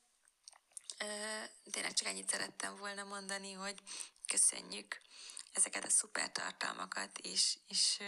tényleg 1.70 1.92
csak 1.92 2.08
ennyit 2.08 2.30
szerettem 2.30 2.76
volna 2.76 3.04
mondani, 3.04 3.52
hogy 3.52 3.78
köszönjük 4.26 5.00
ezeket 5.54 5.84
a 5.84 5.88
szuper 5.88 6.32
tartalmakat, 6.32 7.18
és, 7.18 7.58
és 7.68 8.00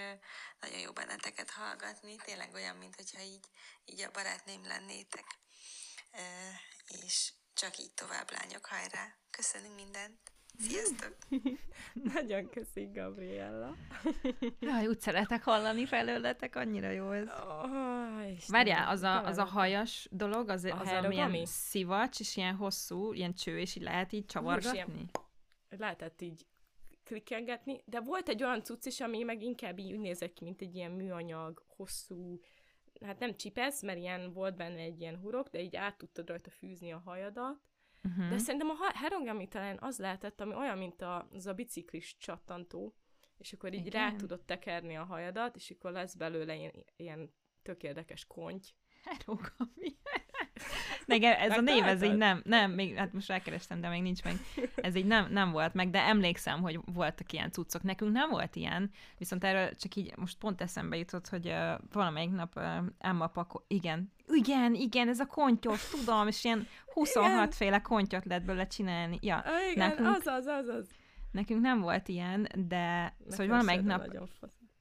nagyon 0.60 0.78
jó 0.78 0.92
benneteket 0.92 1.50
hallgatni. 1.50 2.16
Tényleg 2.16 2.54
olyan, 2.54 2.76
mintha 2.76 3.20
így, 3.20 3.46
így 3.84 4.00
a 4.00 4.10
barátném 4.10 4.66
lennétek. 4.66 5.24
És 7.02 7.32
csak 7.54 7.78
így 7.78 7.92
tovább, 7.92 8.30
lányok, 8.30 8.66
hajrá! 8.66 9.16
Köszönünk 9.30 9.74
mindent! 9.74 10.18
Sziasztok! 10.58 11.16
Nagyon 12.14 12.50
köszi, 12.50 12.90
Gabriella. 12.92 13.76
Jaj, 14.60 14.86
úgy 14.86 15.00
szeretek 15.00 15.42
hallani 15.42 15.86
felőletek, 15.86 16.56
annyira 16.56 16.90
jó 16.90 17.10
ez. 17.10 17.26
Oh, 17.28 18.48
Várjál, 18.48 18.88
az 18.88 19.02
a, 19.02 19.24
az 19.24 19.38
a 19.38 19.44
hajas 19.44 20.08
dolog, 20.10 20.48
az, 20.48 20.64
az, 20.64 20.88
az 20.88 21.10
ilyen 21.10 21.46
szivacs, 21.46 22.20
és 22.20 22.36
ilyen 22.36 22.56
hosszú, 22.56 23.12
ilyen 23.12 23.34
cső, 23.34 23.58
és 23.58 23.74
így 23.74 23.82
lehet 23.82 24.12
így 24.12 24.26
csavargatni? 24.26 25.10
lehetett 25.68 26.20
így 26.20 26.46
klikkelgetni, 27.06 27.82
de 27.84 28.00
volt 28.00 28.28
egy 28.28 28.42
olyan 28.42 28.62
cucc 28.62 28.84
is, 28.84 29.00
ami 29.00 29.22
meg 29.22 29.42
inkább 29.42 29.78
így 29.78 29.98
nézett 29.98 30.32
ki, 30.32 30.44
mint 30.44 30.60
egy 30.60 30.74
ilyen 30.74 30.90
műanyag, 30.90 31.64
hosszú, 31.66 32.40
hát 33.00 33.18
nem 33.18 33.36
csipesz, 33.36 33.82
mert 33.82 33.98
ilyen 33.98 34.32
volt 34.32 34.56
benne 34.56 34.78
egy 34.78 35.00
ilyen 35.00 35.18
hurok, 35.18 35.48
de 35.48 35.60
így 35.60 35.76
át 35.76 35.98
tudtad 35.98 36.28
rajta 36.28 36.50
fűzni 36.50 36.92
a 36.92 37.02
hajadat. 37.04 37.60
Uh-huh. 38.04 38.28
De 38.28 38.38
szerintem 38.38 38.70
a 38.70 38.76
herongami 38.94 39.48
talán 39.48 39.78
az 39.80 39.98
lehetett, 39.98 40.40
ami 40.40 40.54
olyan, 40.54 40.78
mint 40.78 41.02
a, 41.02 41.28
az 41.32 41.46
a 41.46 41.54
biciklis 41.54 42.16
csattantó, 42.16 42.94
és 43.38 43.52
akkor 43.52 43.72
így 43.72 43.86
Igen. 43.86 44.10
rá 44.10 44.16
tudod 44.16 44.44
tekerni 44.44 44.96
a 44.96 45.04
hajadat, 45.04 45.56
és 45.56 45.70
akkor 45.70 45.92
lesz 45.92 46.14
belőle 46.14 46.56
ilyen, 46.56 46.84
ilyen 46.96 47.32
tök 47.62 47.82
érdekes 47.82 48.26
konty. 48.26 48.66
Herongami. 49.04 49.96
Nekem 51.06 51.34
ez 51.38 51.56
a 51.56 51.60
név, 51.60 51.84
ez 51.84 52.02
így 52.02 52.16
nem, 52.16 52.40
nem, 52.44 52.70
még, 52.70 52.96
hát 52.96 53.12
most 53.12 53.28
rákerestem, 53.28 53.80
de 53.80 53.88
még 53.88 54.02
nincs 54.02 54.22
meg. 54.22 54.34
Ez 54.76 54.94
így 54.94 55.06
nem, 55.06 55.32
nem 55.32 55.50
volt 55.50 55.74
meg, 55.74 55.90
de 55.90 56.00
emlékszem, 56.00 56.60
hogy 56.60 56.80
voltak 56.94 57.32
ilyen 57.32 57.50
cuccok. 57.50 57.82
Nekünk 57.82 58.12
nem 58.12 58.30
volt 58.30 58.56
ilyen, 58.56 58.90
viszont 59.18 59.44
erről 59.44 59.74
csak 59.74 59.94
így 59.94 60.12
most 60.16 60.38
pont 60.38 60.60
eszembe 60.60 60.96
jutott, 60.96 61.28
hogy 61.28 61.46
uh, 61.46 61.72
valamelyik 61.92 62.30
nap 62.30 62.56
uh, 62.56 62.64
Emma 62.98 63.26
Pako, 63.26 63.60
igen, 63.66 64.12
igen, 64.28 64.74
igen, 64.74 65.08
ez 65.08 65.20
a 65.20 65.26
kontyos, 65.26 65.88
tudom, 65.88 66.26
és 66.26 66.44
ilyen 66.44 66.66
26 66.92 67.30
igen. 67.30 67.50
féle 67.50 67.80
kontyot 67.80 68.24
lehet 68.24 68.44
belőle 68.44 68.66
csinálni. 68.66 69.18
Ja, 69.20 69.44
igen, 69.72 69.88
nekünk, 69.88 70.08
az 70.08 70.26
az, 70.26 70.46
az 70.46 70.68
az. 70.68 70.88
Nekünk 71.32 71.60
nem 71.60 71.80
volt 71.80 72.08
ilyen, 72.08 72.48
de 72.68 73.02
Nekem 73.02 73.14
szóval 73.28 73.46
valamelyik 73.46 73.82
nap 73.82 74.06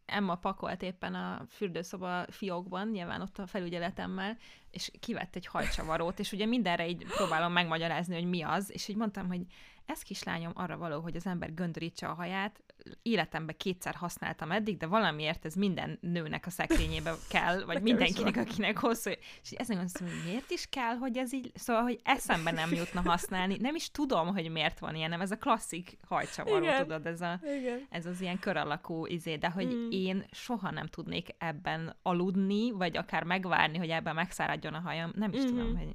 Emma 0.06 0.36
pakolt 0.36 0.82
éppen 0.82 1.16
a 1.16 1.46
fürdőszoba 1.50 2.26
fiókban, 2.30 2.88
nyilván 2.88 3.22
ott 3.22 3.38
a 3.38 3.48
felügyeletemmel, 3.48 4.38
és 4.72 4.92
kivett 5.00 5.36
egy 5.36 5.46
hajcsavarót, 5.46 6.20
és 6.20 6.32
ugye 6.32 6.46
mindenre 6.46 6.88
így 6.88 7.06
próbálom 7.06 7.52
megmagyarázni, 7.52 8.16
hogy 8.16 8.30
mi 8.30 8.42
az, 8.42 8.72
és 8.72 8.88
így 8.88 8.96
mondtam, 8.96 9.28
hogy 9.28 9.42
ez 9.86 10.02
kislányom 10.02 10.52
arra 10.56 10.78
való, 10.78 11.02
hogy 11.02 11.16
az 11.16 11.26
ember 11.26 11.54
göndörítse 11.54 12.08
a 12.08 12.14
haját, 12.14 12.64
életemben 13.02 13.56
kétszer 13.58 13.96
használtam 13.96 14.52
eddig, 14.52 14.78
de 14.78 14.86
valamiért 14.86 15.46
ez 15.46 15.54
minden 15.54 15.98
nőnek 16.02 16.46
a 16.46 16.50
szekrényébe 16.50 17.14
kell, 17.30 17.64
vagy 17.66 17.82
mindenkinek, 17.82 18.38
akinek 18.38 18.78
hosszú. 18.78 19.10
És 19.44 19.52
ezen 19.52 19.76
gondolom, 19.78 20.18
hogy 20.18 20.26
miért 20.26 20.52
is 20.52 20.68
kell, 20.70 20.96
hogy 20.96 21.18
ez 21.18 21.34
így, 21.34 21.52
szóval, 21.56 21.82
hogy 21.82 22.00
eszembe 22.04 22.52
nem 22.52 22.74
jutna 22.74 23.02
használni. 23.02 23.58
Nem 23.60 23.76
is 23.76 23.92
tudom, 23.92 24.34
hogy 24.34 24.52
miért 24.52 24.80
van 24.80 24.96
ilyen, 24.96 25.10
nem 25.10 25.22
ez 25.22 25.32
a 25.32 25.38
klasszik 25.38 25.98
hajcsavaró, 26.08 26.64
Igen. 26.64 26.82
tudod, 26.82 27.06
ez, 27.06 27.22
a, 27.22 27.40
Igen. 27.60 27.88
ez 27.90 28.06
az 28.06 28.22
ilyen 28.22 28.40
kör 28.40 28.58
alakú 28.58 29.06
izé, 29.06 29.36
de 29.36 29.50
hogy 29.50 29.76
mm. 29.76 29.90
én 29.90 30.26
soha 30.32 30.72
nem 30.72 30.88
tudnék 30.88 31.30
ebben 31.38 31.96
aludni, 32.02 32.72
vagy 32.72 32.98
akár 32.98 33.24
megvárni, 33.24 33.78
hogy 33.78 33.90
ebben 33.90 34.16
megszáradjon 34.16 34.74
a 34.74 34.80
hajam, 34.80 35.12
nem 35.16 35.34
is 35.34 35.40
mm-hmm. 35.40 35.48
tudom, 35.48 35.78
hogy 35.78 35.88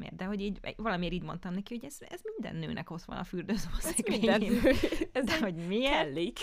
miért, 0.00 0.16
de 0.16 0.24
hogy 0.24 0.40
így 0.40 0.60
valamiért 0.76 1.12
így 1.12 1.22
mondtam 1.22 1.54
neki, 1.54 1.74
hogy 1.74 1.84
ez, 1.84 1.96
ez 2.08 2.20
minden 2.36 2.56
nőnek 2.56 2.90
ott 2.90 3.02
van 3.02 3.16
a 3.16 3.24
fürdőszoba 3.24 3.76
szekrényén. 3.78 4.60
Ez 5.12 5.24
de 5.24 5.38
hogy 5.38 5.54
miért? 5.54 5.88
Kellik. 5.90 6.38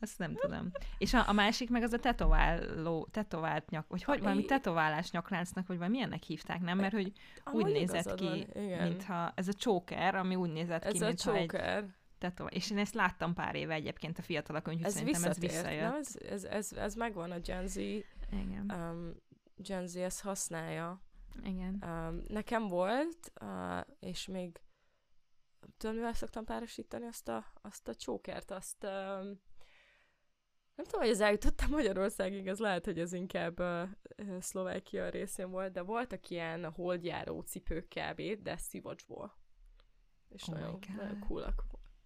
Azt 0.00 0.18
nem 0.18 0.34
tudom. 0.34 0.70
És 0.98 1.14
a, 1.14 1.28
a 1.28 1.32
másik 1.32 1.70
meg 1.70 1.82
az 1.82 1.92
a 1.92 1.98
tetováló, 1.98 3.08
tetovált 3.10 3.70
nyak, 3.70 3.86
vagy 3.88 4.02
hogy 4.02 4.20
valami 4.20 4.44
tetoválás 4.44 5.10
nyakláncnak, 5.10 5.66
vagy 5.66 5.76
valami 5.76 5.94
milyennek 5.94 6.22
hívták, 6.22 6.60
nem? 6.60 6.78
Mert 6.78 6.92
hogy 6.92 7.12
úgy 7.52 7.72
nézett 7.72 8.14
ki, 8.14 8.46
mintha 8.54 9.32
ez 9.34 9.48
a 9.48 9.52
csóker, 9.52 10.14
ami 10.14 10.34
úgy 10.34 10.52
nézett 10.52 10.84
ez 10.84 10.92
ki, 10.92 10.98
mintha 10.98 11.34
egy 11.34 11.50
tetova. 12.18 12.48
És 12.48 12.70
én 12.70 12.78
ezt 12.78 12.94
láttam 12.94 13.34
pár 13.34 13.54
éve 13.54 13.74
egyébként 13.74 14.18
a 14.18 14.22
fiatalok, 14.22 14.68
úgyhogy 14.68 14.84
ez 14.84 14.94
szerintem 14.94 15.24
ez 15.24 15.38
visszajött. 15.38 15.80
Nem? 15.80 15.94
Ez, 15.94 16.16
ez, 16.28 16.44
ez, 16.44 16.72
ez 16.72 16.94
megvan 16.94 17.30
a 17.30 17.38
Gen 17.38 17.66
Z. 17.66 17.76
Igen. 17.76 18.72
Um, 18.74 19.14
Gen 19.56 19.86
Z 19.86 19.96
ezt 19.96 20.20
használja. 20.20 21.00
Igen. 21.42 21.82
Um, 21.86 22.22
nekem 22.28 22.66
volt, 22.68 23.32
uh, 23.40 23.80
és 24.00 24.26
még 24.26 24.60
tudom, 25.76 25.96
mivel 25.96 26.12
szoktam 26.12 26.44
párosítani 26.44 27.06
azt 27.06 27.28
a, 27.28 27.44
azt 27.62 27.88
a 27.88 27.94
csókert, 27.94 28.50
azt 28.50 28.84
um, 28.84 29.40
nem 30.74 30.84
tudom, 30.84 31.00
hogy 31.00 31.10
ez 31.10 31.20
eljutottam 31.20 31.70
Magyarországig, 31.70 32.46
ez 32.46 32.58
lehet, 32.58 32.84
hogy 32.84 32.98
ez 32.98 33.12
inkább 33.12 33.60
uh, 33.60 33.88
Szlovákia 34.40 35.08
részén 35.08 35.50
volt, 35.50 35.72
de 35.72 35.82
voltak 35.82 36.30
ilyen 36.30 36.72
holdjáró 36.72 37.40
cipők 37.40 37.88
kb, 37.88 38.42
de 38.42 38.56
szivacsból. 38.56 39.38
És 40.28 40.48
oh 40.48 40.54
nagyon, 40.54 40.78
nagyon 40.96 41.18
coolak. 41.18 41.64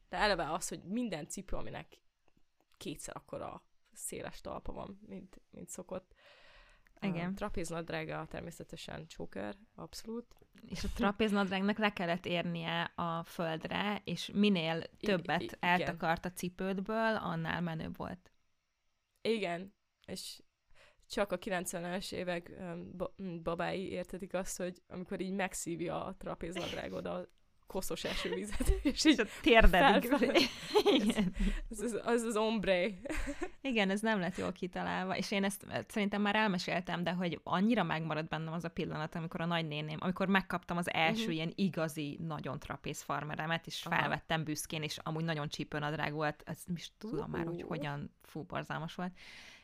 De 0.08 0.16
eleve 0.16 0.52
az, 0.52 0.68
hogy 0.68 0.82
minden 0.82 1.28
cipő, 1.28 1.56
aminek 1.56 1.98
kétszer 2.76 3.16
akkora 3.16 3.62
széles 3.92 4.40
talpa 4.40 4.72
van, 4.72 5.00
mint, 5.06 5.40
mint 5.50 5.68
szokott, 5.68 6.14
igen. 7.00 7.30
A 7.30 7.34
trapéznadrága 7.34 8.26
természetesen 8.26 9.06
csóker, 9.06 9.54
abszolút. 9.74 10.36
És 10.66 10.84
a 10.84 10.88
trapéznadrágnak 10.94 11.78
le 11.78 11.92
kellett 11.92 12.26
érnie 12.26 12.82
a 12.82 13.22
földre, 13.22 14.00
és 14.04 14.30
minél 14.34 14.82
többet 14.98 15.42
I- 15.42 15.50
eltakart 15.60 16.24
a 16.24 16.32
cipődből, 16.32 17.16
annál 17.16 17.60
menőbb 17.60 17.96
volt. 17.96 18.32
Igen, 19.20 19.74
és 20.06 20.42
csak 21.08 21.32
a 21.32 21.38
90-es 21.38 22.12
évek 22.12 22.52
babái 23.42 23.90
értetik 23.90 24.34
azt, 24.34 24.56
hogy 24.56 24.82
amikor 24.86 25.20
így 25.20 25.32
megszívja 25.32 26.04
a 26.04 26.14
trapéznadrágod 26.14 27.06
a 27.06 27.28
koszos 27.68 28.04
esővizet, 28.04 28.72
és 28.92 29.04
így 29.04 29.20
a 29.20 29.24
térdedik. 29.40 30.12
Igen. 31.02 31.34
Ez, 31.70 31.80
ez, 31.80 31.96
az 32.04 32.22
az 32.22 32.36
ombre. 32.36 32.86
Igen, 33.60 33.90
ez 33.90 34.00
nem 34.00 34.20
lett 34.20 34.36
jól 34.36 34.52
kitalálva, 34.52 35.16
és 35.16 35.30
én 35.30 35.44
ezt 35.44 35.66
szerintem 35.86 36.22
már 36.22 36.34
elmeséltem, 36.36 37.04
de 37.04 37.12
hogy 37.12 37.40
annyira 37.42 37.82
megmaradt 37.82 38.28
bennem 38.28 38.52
az 38.52 38.64
a 38.64 38.68
pillanat, 38.68 39.14
amikor 39.14 39.40
a 39.40 39.46
nagynéném, 39.46 39.98
amikor 40.00 40.28
megkaptam 40.28 40.76
az 40.76 40.92
első 40.92 41.20
uh-huh. 41.20 41.34
ilyen 41.34 41.52
igazi, 41.54 42.18
nagyon 42.26 42.58
trapéz 42.58 43.02
farmeremet, 43.02 43.66
és 43.66 43.84
Aha. 43.84 44.00
felvettem 44.00 44.44
büszkén, 44.44 44.82
és 44.82 44.98
amúgy 45.02 45.24
nagyon 45.24 45.48
csípőnadrág 45.48 46.12
volt, 46.12 46.42
ez 46.46 46.58
is 46.74 46.90
tudom 46.98 47.18
uh-huh. 47.18 47.34
már, 47.34 47.46
hogy 47.46 47.64
hogyan, 47.68 48.10
fú, 48.22 48.42
borzalmas 48.42 48.94
volt 48.94 49.12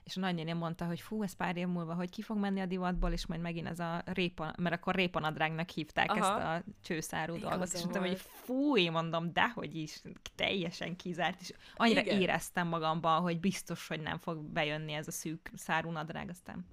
és 0.05 0.17
a 0.17 0.21
nagynéném 0.21 0.57
mondta, 0.57 0.85
hogy 0.85 1.01
fú, 1.01 1.23
ez 1.23 1.33
pár 1.33 1.57
év 1.57 1.67
múlva, 1.67 1.95
hogy 1.95 2.11
ki 2.11 2.23
fog 2.23 2.39
menni 2.39 2.61
a 2.61 2.67
divatból, 2.67 3.13
és 3.13 3.27
majd 3.27 3.41
megint 3.41 3.67
ez 3.67 3.79
a 3.79 4.03
répa, 4.05 4.55
mert 4.59 4.75
akkor 4.75 4.95
répanadrágnak 4.95 5.69
hívták 5.69 6.11
Aha. 6.11 6.19
ezt 6.19 6.67
a 6.67 6.73
csőszárú 6.83 7.39
dolgot, 7.39 7.73
és 7.73 7.81
mondtam, 7.81 8.03
hogy 8.03 8.19
fúj, 8.19 8.89
mondom, 8.89 9.33
dehogy 9.33 9.75
is, 9.75 10.03
teljesen 10.35 10.97
kizárt, 10.97 11.41
és 11.41 11.53
annyira 11.75 12.01
Igen. 12.01 12.21
éreztem 12.21 12.69
magamban, 12.69 13.21
hogy 13.21 13.41
biztos, 13.41 13.89
hogy 13.89 14.01
nem 14.01 14.19
fog 14.19 14.39
bejönni 14.39 14.93
ez 14.93 15.09
a 15.09 15.13
szűk 15.13 15.51
szárú 15.55 15.91
nadrág, 15.91 16.29
aztán 16.29 16.67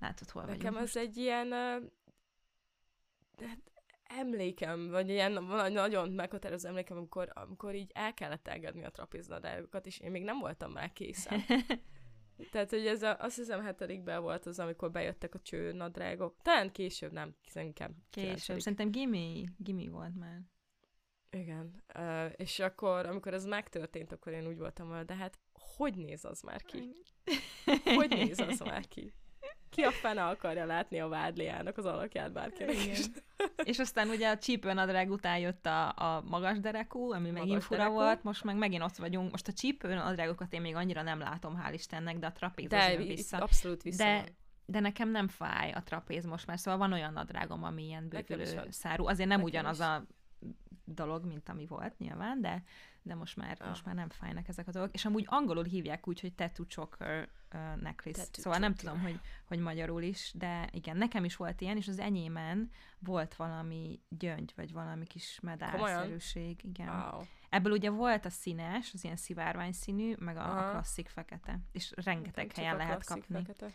látod, 0.00 0.30
hol 0.30 0.42
Nekem 0.42 0.72
vagyunk 0.72 0.88
az 0.88 0.96
egy 0.96 1.16
ilyen 1.16 1.46
uh, 1.46 1.90
emlékem, 4.18 4.90
vagy 4.90 5.08
ilyen 5.08 5.32
nagyon 5.72 6.10
meghatározó 6.10 6.68
emlékem, 6.68 6.96
amikor, 6.96 7.30
amikor 7.34 7.74
így 7.74 7.90
el 7.94 8.14
kellett 8.14 8.48
engedni 8.48 8.84
a 8.84 8.90
trapéznadrágokat, 8.90 9.86
és 9.86 9.98
én 9.98 10.10
még 10.10 10.22
nem 10.22 10.38
voltam 10.38 10.70
már 10.72 10.92
készen. 10.92 11.44
Tehát, 12.50 12.70
hogy 12.70 12.86
ez 12.86 13.02
a, 13.02 13.16
azt 13.18 13.36
hiszem 13.36 13.62
hetedikben 13.62 14.22
volt 14.22 14.46
az, 14.46 14.58
amikor 14.58 14.90
bejöttek 14.90 15.34
a 15.34 15.40
cső 15.40 15.72
nadrágok. 15.72 16.36
Talán 16.42 16.72
később, 16.72 17.12
nem, 17.12 17.34
inkább. 17.54 17.92
Később, 18.10 18.60
szerintem 18.60 18.90
Gimi, 18.90 19.48
Gimi 19.56 19.88
volt 19.88 20.14
már. 20.18 20.40
Igen. 21.30 21.82
Uh, 21.98 22.32
és 22.36 22.58
akkor, 22.58 23.06
amikor 23.06 23.34
ez 23.34 23.44
megtörtént, 23.44 24.12
akkor 24.12 24.32
én 24.32 24.46
úgy 24.46 24.58
voltam 24.58 24.88
vele, 24.88 25.04
de 25.04 25.14
hát 25.14 25.38
hogy 25.76 25.96
néz 25.96 26.24
az 26.24 26.40
már 26.40 26.62
ki? 26.62 26.96
Hogy 27.84 28.08
néz 28.08 28.38
az 28.38 28.60
már 28.60 28.88
ki? 28.88 29.12
Ki 29.72 29.82
a 29.82 29.90
fene 29.90 30.24
akarja 30.24 30.64
látni 30.66 31.00
a 31.00 31.08
vádliának 31.08 31.78
az 31.78 31.84
alakját 31.84 32.32
bárkinek 32.32 32.86
is? 32.86 33.00
És 33.64 33.78
aztán 33.78 34.08
ugye 34.08 34.30
a 34.30 34.38
csípőnadrág 34.38 35.10
után 35.10 35.38
jött 35.38 35.66
a, 35.66 35.88
a 35.88 36.22
magas 36.28 36.60
derekú, 36.60 37.12
ami 37.12 37.26
Magas 37.30 37.40
megint 37.42 37.62
fura 37.62 37.78
derekú. 37.78 37.96
volt, 37.96 38.22
most 38.22 38.44
meg 38.44 38.56
megint 38.56 38.82
ott 38.82 38.96
vagyunk. 38.96 39.30
Most 39.30 39.48
a 39.48 39.52
csípőnadrágokat 39.52 40.52
én 40.52 40.60
még 40.60 40.74
annyira 40.74 41.02
nem 41.02 41.18
látom, 41.18 41.62
hál' 41.64 41.72
Istennek, 41.72 42.18
de 42.18 42.26
a 42.26 42.32
trapéz 42.32 42.68
De 42.68 42.96
vissza. 42.96 43.36
abszolút 43.38 43.82
vissza 43.82 44.04
De, 44.04 44.24
de 44.66 44.80
nekem 44.80 45.10
nem 45.10 45.28
fáj 45.28 45.70
a 45.72 45.82
trapéz 45.82 46.24
most 46.24 46.46
már, 46.46 46.58
szóval 46.58 46.78
van 46.78 46.92
olyan 46.92 47.12
nadrágom, 47.12 47.64
ami 47.64 47.84
ilyen 47.84 48.08
bővülő 48.08 48.66
szárú. 48.70 49.06
Azért 49.06 49.28
nem 49.28 49.40
Nekem 49.40 49.44
ugyanaz 49.52 49.78
is. 49.78 49.84
a 49.84 50.04
dolog, 50.84 51.24
mint 51.24 51.48
ami 51.48 51.66
volt 51.66 51.98
nyilván, 51.98 52.40
de, 52.40 52.62
de 53.02 53.14
most 53.14 53.36
már, 53.36 53.56
Ah. 53.60 53.68
most 53.68 53.84
már 53.84 53.94
nem 53.94 54.08
fájnak 54.08 54.48
ezek 54.48 54.68
a 54.68 54.70
dolgok. 54.70 54.94
És 54.94 55.04
amúgy 55.04 55.24
angolul 55.28 55.64
hívják 55.64 56.08
úgy, 56.08 56.20
hogy 56.20 56.34
tattoo 56.34 56.66
choker 56.66 57.28
uh, 57.54 57.76
necklace. 57.80 58.22
Tattoo 58.22 58.42
szóval 58.42 58.58
nem 58.58 58.74
choker. 58.74 58.92
tudom, 58.92 59.00
hogy, 59.10 59.20
hogy 59.44 59.58
magyarul 59.58 60.02
is, 60.02 60.32
de 60.34 60.68
igen, 60.72 60.96
nekem 60.96 61.24
is 61.24 61.36
volt 61.36 61.60
ilyen, 61.60 61.76
és 61.76 61.88
az 61.88 61.98
enyémen 61.98 62.70
volt 62.98 63.34
valami 63.34 64.00
gyöngy, 64.08 64.52
vagy 64.56 64.72
valami 64.72 65.06
kis 65.06 65.40
medálszerűség. 65.40 66.64
Igen. 66.64 66.88
Wow. 66.88 67.20
Ebből 67.50 67.72
ugye 67.72 67.90
volt 67.90 68.24
a 68.24 68.30
színes, 68.30 68.92
az 68.92 69.04
ilyen 69.04 69.16
szivárvány 69.16 69.72
színű, 69.72 70.14
meg 70.18 70.36
a, 70.36 70.66
a 70.66 70.70
klasszik 70.70 71.08
fekete. 71.08 71.58
És 71.72 71.92
rengeteg 71.96 72.46
Csak 72.46 72.56
helyen 72.56 72.76
lehet 72.76 73.04
kapni. 73.04 73.34
Fekete. 73.34 73.70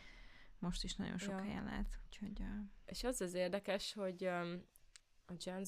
Most 0.60 0.84
is 0.84 0.96
nagyon 0.96 1.18
sok 1.18 1.32
Ja. 1.32 1.42
helyen 1.42 1.64
lehet. 1.64 2.00
Úgyhogy, 2.06 2.40
uh, 2.40 2.48
És 2.86 3.04
az 3.04 3.22
az 3.22 3.34
érdekes, 3.34 3.94
hogy 3.94 4.26
um, 4.26 4.64
a 5.26 5.34
Gen 5.46 5.64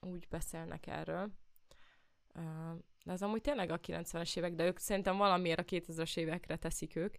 úgy 0.00 0.26
beszélnek 0.30 0.86
erről, 0.86 1.32
de 3.04 3.12
ez 3.12 3.22
amúgy 3.22 3.40
tényleg 3.40 3.70
a 3.70 3.80
90-es 3.80 4.36
évek, 4.36 4.54
de 4.54 4.64
ők 4.64 4.78
szerintem 4.78 5.16
valamiért 5.16 5.58
a 5.58 5.64
2000-es 5.64 6.16
évekre 6.16 6.56
teszik 6.56 6.96
ők. 6.96 7.14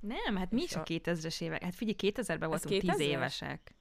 Nem, 0.00 0.36
hát 0.36 0.50
mi 0.50 0.62
is 0.62 0.74
a 0.74 0.80
a- 0.80 0.84
2000-es 0.84 1.40
évek. 1.40 1.62
Hát 1.62 1.74
figyelj, 1.74 2.12
2000-ben 2.12 2.52
Ez 2.52 2.62
voltunk 2.64 2.80
10 2.80 2.90
2000-es? 2.96 3.00
évesek. 3.00 3.74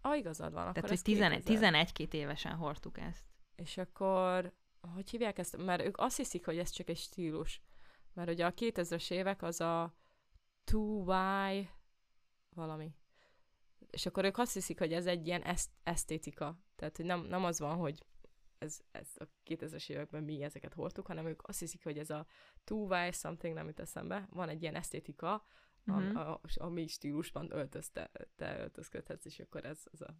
ah, 0.00 0.16
igazad 0.16 0.52
van, 0.52 0.72
Tehát, 0.72 0.88
hogy 0.88 1.02
11, 1.02 1.42
2000. 1.44 1.86
11-2 1.86 2.12
évesen 2.12 2.54
hordtuk 2.56 2.98
ezt. 2.98 3.24
És 3.56 3.76
akkor, 3.76 4.52
hogy 4.94 5.10
hívják 5.10 5.38
ezt? 5.38 5.56
Mert 5.56 5.82
ők 5.82 5.96
azt 5.98 6.16
hiszik, 6.16 6.44
hogy 6.44 6.58
ez 6.58 6.70
csak 6.70 6.88
egy 6.88 6.96
stílus. 6.98 7.60
Mert 8.12 8.30
ugye 8.30 8.46
a 8.46 8.52
2000-es 8.54 9.10
évek 9.10 9.42
az 9.42 9.60
a 9.60 9.94
2Y 10.66 11.66
valami. 12.54 12.94
És 13.90 14.06
akkor 14.06 14.24
ők 14.24 14.38
azt 14.38 14.52
hiszik, 14.52 14.78
hogy 14.78 14.92
ez 14.92 15.06
egy 15.06 15.26
ilyen 15.26 15.42
eszt- 15.42 15.72
esztétika. 15.82 16.58
Tehát, 16.76 16.96
hogy 16.96 17.06
nem, 17.06 17.20
nem 17.20 17.44
az 17.44 17.58
van, 17.58 17.76
hogy 17.76 17.98
ez, 18.62 18.80
ez 18.90 19.08
a 19.18 19.24
2000-es 19.46 19.90
években 19.90 20.22
mi 20.22 20.42
ezeket 20.42 20.74
hordtuk, 20.74 21.06
hanem 21.06 21.26
ők 21.26 21.48
azt 21.48 21.58
hiszik, 21.58 21.84
hogy 21.84 21.98
ez 21.98 22.10
a 22.10 22.26
2Y 22.66 23.14
something 23.14 23.54
nem 23.54 23.66
jut 23.66 23.80
eszembe. 23.80 24.28
Van 24.30 24.48
egy 24.48 24.62
ilyen 24.62 24.74
esztétika, 24.74 25.44
uh-huh. 25.86 26.18
a, 26.18 26.32
a, 26.32 26.40
a 26.54 26.68
mi 26.68 26.86
stílusban 26.86 27.52
öltözte, 27.52 28.10
te 28.36 28.58
öltözködhetsz, 28.58 29.24
és 29.24 29.38
akkor 29.38 29.64
ez, 29.64 29.82
ez 29.92 30.00
a, 30.00 30.14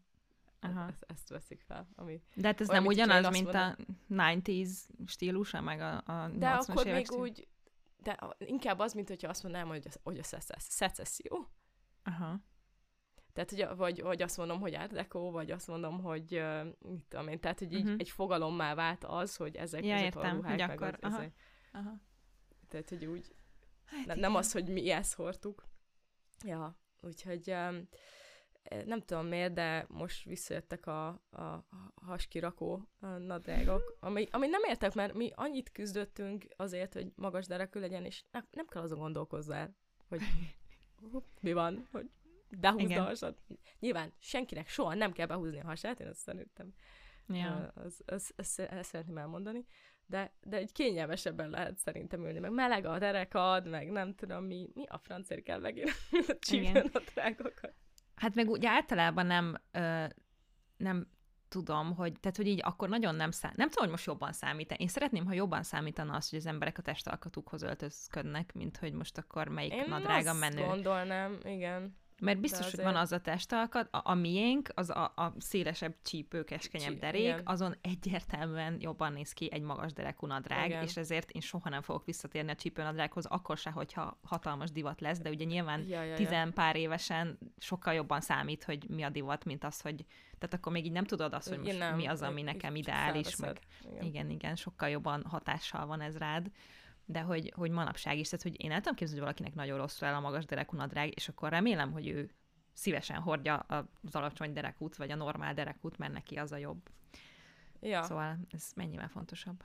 Aha. 0.61 0.89
ez, 0.89 0.99
ezt 1.07 1.29
veszik 1.29 1.61
fel. 1.61 1.89
Ami, 1.95 2.23
De 2.35 2.47
hát 2.47 2.61
ez 2.61 2.69
nem 2.69 2.87
ugyanaz, 2.87 3.29
mint 3.31 3.55
a 3.55 3.77
90s 4.11 4.69
stílusa, 5.07 5.61
meg 5.61 5.81
a, 5.81 5.97
a 5.97 6.29
80-as 6.29 6.39
De 6.39 6.51
akkor 6.51 6.85
még 6.85 7.07
stíl- 7.07 7.21
úgy, 7.21 7.49
de 7.97 8.19
inkább 8.39 8.79
az, 8.79 8.93
mint 8.93 9.09
hogyha 9.09 9.29
azt 9.29 9.43
mondanám, 9.43 9.69
hogy, 9.69 9.89
hogy 10.03 10.19
a 10.19 10.41
szecesszió. 10.59 11.49
Aha. 12.03 12.41
Tehát, 13.33 13.51
hogy, 13.51 13.77
vagy, 13.77 14.03
vagy 14.03 14.23
azt 14.23 14.37
mondom, 14.37 14.61
hogy 14.61 14.75
art 14.75 14.93
deco, 14.93 15.31
vagy 15.31 15.51
azt 15.51 15.67
mondom, 15.67 16.01
hogy 16.03 16.35
uh, 16.37 16.65
mit 16.81 17.05
tudom 17.09 17.29
én, 17.29 17.41
tehát, 17.41 17.59
hogy 17.59 17.73
így 17.73 17.85
Mhm. 17.85 17.95
egy 17.99 18.09
fogalommá 18.11 18.75
vált 18.75 19.05
az, 19.05 19.37
hogy 19.37 19.57
ezek, 19.57 19.85
Ja, 19.85 19.95
ezek 19.95 20.05
értem, 20.05 20.31
a 20.31 20.35
ruhák, 20.35 20.51
hogy 20.61 20.69
meg 20.69 20.83
akkor- 20.83 20.99
az, 21.05 21.13
aha. 21.13 21.21
ezek, 21.21 21.33
Aha. 21.73 22.01
tehát, 22.69 22.89
hogy 22.89 23.05
úgy, 23.07 23.35
Hát 23.85 24.07
ne, 24.07 24.15
nem 24.15 24.35
az, 24.35 24.53
hogy 24.53 24.69
mi 24.69 24.91
ezt 24.91 25.15
hordtuk. 25.15 25.65
Ja, 26.45 26.79
úgyhogy 27.01 27.51
um, 27.51 27.89
nem 28.85 29.01
tudom 29.01 29.27
miért, 29.27 29.53
de 29.53 29.87
most 29.89 30.25
visszajöttek 30.25 30.87
a, 30.87 31.07
a, 31.31 31.67
haskirakó 31.95 32.89
a 33.01 33.07
nadrágok, 33.07 33.97
ami, 34.01 34.27
ami 34.31 34.47
nem 34.47 34.63
értek, 34.69 34.95
mert 34.95 35.15
mi 35.15 35.31
annyit 35.35 35.73
küzdöttünk 35.73 36.45
azért, 36.57 36.93
hogy 36.93 37.13
magas 37.15 37.47
derekű 37.47 37.81
legyen, 37.81 38.05
és 38.05 38.25
nem, 38.51 38.67
kell 38.67 38.83
azon 38.83 38.99
gondolkozzál, 38.99 39.77
hogy 40.09 40.21
mi 41.41 41.53
van, 41.53 41.89
hogy 41.91 42.11
behúzd 42.61 42.85
Igen. 42.85 43.03
a 43.03 43.05
hasad. 43.05 43.37
Nyilván 43.79 44.13
senkinek 44.19 44.69
soha 44.69 44.95
nem 44.95 45.13
kell 45.13 45.27
behúzni 45.27 45.61
a 45.61 45.65
hasát, 45.65 46.01
én 46.01 46.07
azt 46.07 46.19
szerintem 46.21 46.73
Ja. 47.29 47.73
az, 47.75 48.03
az, 48.07 48.33
az, 48.37 48.59
ezt 48.71 48.89
szeretném 48.91 49.19
elmondani, 49.19 49.67
de, 50.07 50.33
de 50.43 50.57
egy 50.57 50.73
kényelmesebben 50.73 51.51
lehet 51.51 51.79
szerintem 51.79 52.25
ülni, 52.25 52.39
meg 52.39 52.53
meleg 52.53 52.85
a 52.85 52.99
derekad, 52.99 53.69
meg 53.69 53.91
nem 53.91 54.15
tudom 54.15 54.45
mi, 54.45 54.69
mi 54.75 54.85
a 54.87 54.99
francért 54.99 55.43
kell 55.43 55.59
megint 55.59 55.91
a 56.29 56.37
csípőnadrágokat. 56.41 57.75
Hát 58.15 58.35
meg 58.35 58.49
úgy 58.49 58.67
általában 58.67 59.27
nem, 59.27 59.57
ö, 59.71 60.05
nem 60.77 61.11
tudom, 61.49 61.95
hogy, 61.95 62.13
tehát, 62.21 62.37
hogy 62.37 62.47
így 62.47 62.61
akkor 62.63 62.89
nagyon 62.89 63.15
nem 63.15 63.31
szám, 63.31 63.53
nem 63.57 63.69
tudom, 63.69 63.83
hogy 63.85 63.93
most 63.93 64.07
jobban 64.07 64.33
számít. 64.33 64.73
Én 64.73 64.89
szeretném, 64.89 65.27
ha 65.27 65.33
jobban 65.33 65.63
számítana 65.63 66.15
az, 66.15 66.31
hogy 66.31 66.39
az 66.39 66.47
emberek 66.47 66.79
a 66.79 66.83
testalkatukhoz 66.83 67.63
öltözködnek, 67.63 68.53
mint 68.53 68.77
hogy 68.77 68.93
most 68.93 69.19
akkor 69.19 69.49
melyik 69.49 69.73
Én 69.73 69.85
nadrága 69.89 70.33
menő. 70.33 70.65
gondolnám, 70.65 71.39
igen. 71.45 71.97
Mert 72.23 72.41
biztos, 72.41 72.65
hogy 72.65 72.73
azért- 72.73 72.89
van 72.89 72.97
az 72.97 73.13
a 73.13 73.21
testalkat, 73.21 73.89
a, 73.91 74.01
a 74.05 74.15
miénk, 74.15 74.69
az 74.75 74.91
a, 74.91 75.13
a 75.17 75.35
szélesebb 75.39 75.95
csípő, 76.03 76.45
keskenyebb 76.45 76.91
Csí- 76.91 77.01
derék, 77.01 77.23
igen. 77.23 77.41
azon 77.45 77.77
egyértelműen 77.81 78.77
jobban 78.81 79.13
néz 79.13 79.33
ki 79.33 79.49
egy 79.53 79.63
magas 79.63 79.93
derekú 79.93 80.27
nadrág, 80.27 80.67
Igen. 80.69 80.83
és 80.83 80.97
ezért 80.97 81.31
én 81.31 81.41
soha 81.41 81.69
nem 81.69 81.83
fogok 81.83 82.05
visszatérni 82.05 82.51
a 82.51 82.55
csípőnadrághoz, 82.55 83.27
akkor 83.27 83.57
se, 83.57 83.71
hogyha 83.71 84.19
hatalmas 84.23 84.71
divat 84.71 85.01
lesz, 85.01 85.19
de 85.21 85.31
ugye 85.31 85.45
nyilván 85.45 85.81
Ja, 85.89 86.03
ja, 86.03 86.03
ja. 86.03 86.17
tizen 86.17 86.53
pár 86.53 86.77
évesen 86.77 87.39
sokkal 87.59 87.95
jobban 87.95 88.21
számít, 88.21 88.65
hogy 88.65 88.89
mi 88.89 89.03
a 89.03 89.11
divat, 89.11 89.45
mint 89.45 89.65
az, 89.65 89.81
hogy 89.81 90.05
tehát 90.39 90.57
akkor 90.57 90.73
még 90.73 90.85
így 90.85 90.93
nem 90.93 91.05
tudod 91.05 91.33
azt, 91.33 91.49
hogy 91.49 91.59
most 91.59 91.79
nem, 91.79 91.97
mi 91.97 92.07
az, 92.07 92.23
ami 92.23 92.43
nekem 92.43 92.75
ideális, 92.75 93.37
meg. 93.37 93.59
Igen. 93.91 94.05
igen, 94.05 94.31
igen, 94.31 94.57
sokkal 94.57 94.89
jobban 94.89 95.25
hatással 95.25 95.87
van 95.87 96.01
ez 96.01 96.17
rád, 96.17 96.51
de 97.05 97.21
hogy, 97.21 97.53
hogy 97.57 97.71
manapság 97.71 98.19
is, 98.19 98.29
tehát 98.29 98.43
hogy 98.43 98.65
én 98.65 98.71
el 98.71 98.81
tudom 98.81 98.95
képzelni, 98.95 99.21
hogy 99.21 99.29
valakinek 99.29 99.55
nagyon 99.55 99.79
rosszul 99.79 100.09
el 100.09 100.15
a 100.15 100.21
magas 100.21 100.45
derekú 100.45 100.77
nadrág, 100.77 101.13
és 101.15 101.29
akkor 101.29 101.51
remélem, 101.51 101.93
hogy 101.93 102.09
ő 102.09 102.31
szívesen 102.73 103.21
hordja 103.21 103.57
az 103.57 104.15
alacsony 104.15 104.53
derekút, 104.53 104.97
vagy 104.97 105.11
a 105.11 105.15
normál 105.15 105.55
derekút, 105.55 105.99
mert 105.99 106.13
neki 106.13 106.37
az 106.37 106.53
a 106.53 106.57
jobb. 106.57 106.89
Ja. 107.81 108.03
Szóval 108.03 108.39
ez 108.51 108.73
mennyivel 108.75 109.09
fontosabb. 109.09 109.65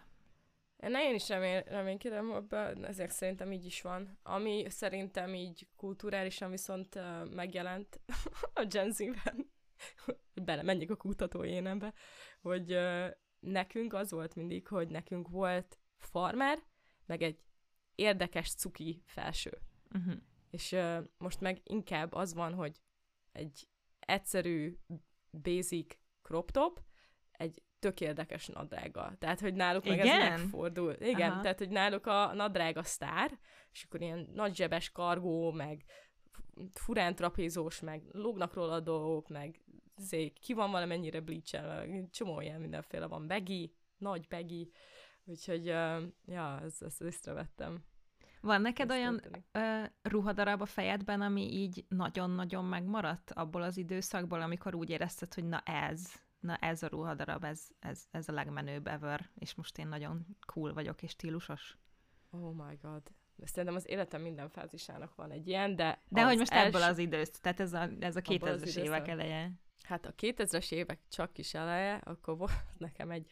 Én, 0.77 0.95
én 0.95 1.15
is 1.15 1.29
remél, 1.29 1.63
reménykedem 1.67 2.31
ebben, 2.31 2.85
ezek 2.85 3.09
szerintem 3.09 3.51
így 3.51 3.65
is 3.65 3.81
van. 3.81 4.17
Ami 4.23 4.65
szerintem 4.69 5.33
így 5.33 5.67
kulturálisan 5.75 6.51
viszont 6.51 6.95
uh, 6.95 7.29
megjelent 7.29 7.99
a 8.53 8.65
Gen 8.65 8.91
Z-ben, 8.91 9.51
hogy 10.05 10.43
bele 10.43 10.63
menjek 10.63 10.89
a 10.89 10.95
kutató 10.95 11.43
énembe, 11.43 11.93
hogy 12.41 12.73
uh, 12.73 13.07
nekünk 13.39 13.93
az 13.93 14.11
volt 14.11 14.35
mindig, 14.35 14.67
hogy 14.67 14.87
nekünk 14.87 15.27
volt 15.29 15.79
farmer, 15.97 16.59
meg 17.07 17.21
egy 17.21 17.39
érdekes 17.95 18.53
cuki 18.53 19.03
felső. 19.05 19.61
Uh-huh. 19.93 20.13
És 20.49 20.71
uh, 20.71 20.97
most 21.17 21.39
meg 21.39 21.61
inkább 21.63 22.13
az 22.13 22.33
van, 22.33 22.53
hogy 22.53 22.81
egy 23.31 23.67
egyszerű, 23.99 24.77
basic 25.31 25.97
crop 26.21 26.51
top, 26.51 26.81
egy 27.31 27.61
tök 27.79 28.01
érdekes 28.01 28.47
nadrággal. 28.47 29.15
Tehát, 29.19 29.39
hogy 29.39 29.53
náluk 29.53 29.85
meg 29.85 29.97
Igen? 29.97 30.21
ez 30.21 30.39
megfordul. 30.39 30.93
Igen, 30.93 31.31
Aha. 31.31 31.41
tehát, 31.41 31.57
hogy 31.57 31.69
náluk 31.69 32.05
a 32.05 32.33
nadrág 32.33 32.77
a 32.77 32.83
sztár, 32.83 33.39
és 33.71 33.83
akkor 33.83 34.01
ilyen 34.01 34.29
nagy 34.33 34.55
zsebes 34.55 34.91
kargó, 34.91 35.51
meg 35.51 35.85
furán 36.73 37.15
trapézós, 37.15 37.79
meg 37.79 38.03
lógnak 38.11 38.53
róla 38.53 38.79
dolgok, 38.79 39.27
meg 39.27 39.61
zé, 39.97 40.29
ki 40.29 40.53
van 40.53 40.71
valamennyire 40.71 41.19
bleach 41.19 41.59
csomó 42.11 42.41
ilyen 42.41 42.61
mindenféle 42.61 43.07
van. 43.07 43.27
Begi, 43.27 43.73
nagy 43.97 44.27
begi, 44.27 44.71
úgyhogy, 45.27 45.65
ja, 46.25 46.61
ezt, 46.63 46.83
ezt 46.83 47.01
észrevettem. 47.01 47.83
Van 48.41 48.61
neked 48.61 48.91
Ezt 48.91 48.99
olyan 48.99 49.21
ö, 49.51 49.83
ruhadarab 50.01 50.61
a 50.61 50.65
fejedben, 50.65 51.21
ami 51.21 51.53
így 51.53 51.85
nagyon-nagyon 51.87 52.65
megmaradt 52.65 53.31
abból 53.31 53.61
az 53.61 53.77
időszakból, 53.77 54.41
amikor 54.41 54.75
úgy 54.75 54.89
érezted, 54.89 55.33
hogy 55.33 55.43
na 55.43 55.59
ez, 55.59 56.13
na 56.39 56.55
ez 56.55 56.83
a 56.83 56.87
ruhadarab, 56.87 57.43
ez, 57.43 57.67
ez, 57.79 58.07
ez 58.11 58.29
a 58.29 58.33
legmenőbb 58.33 58.87
ever, 58.87 59.29
és 59.35 59.55
most 59.55 59.77
én 59.77 59.87
nagyon 59.87 60.25
cool 60.45 60.73
vagyok 60.73 61.03
és 61.03 61.11
stílusos. 61.11 61.77
Oh 62.29 62.53
my 62.53 62.77
god. 62.81 63.01
Szerintem 63.43 63.75
az 63.75 63.89
életem 63.89 64.21
minden 64.21 64.49
fázisának 64.49 65.15
van 65.15 65.31
egy 65.31 65.47
ilyen, 65.47 65.75
de 65.75 66.01
De 66.09 66.25
hogy 66.25 66.37
most 66.37 66.51
első... 66.51 66.67
ebből 66.67 66.81
az 66.81 66.97
idősz, 66.97 67.31
tehát 67.31 67.59
ez 67.59 67.73
a, 67.73 67.89
ez 67.99 68.15
a 68.15 68.21
Abból 68.25 68.49
az 68.49 68.61
2000-es 68.61 68.67
időszak. 68.67 68.83
évek 68.83 69.07
eleje. 69.07 69.51
Hát 69.83 70.05
a 70.05 70.13
2000-es 70.13 70.71
évek 70.71 70.99
csak 71.09 71.33
kis 71.33 71.53
eleje, 71.53 71.95
akkor 71.95 72.37
volt 72.37 72.51
nekem 72.77 73.11
egy, 73.11 73.31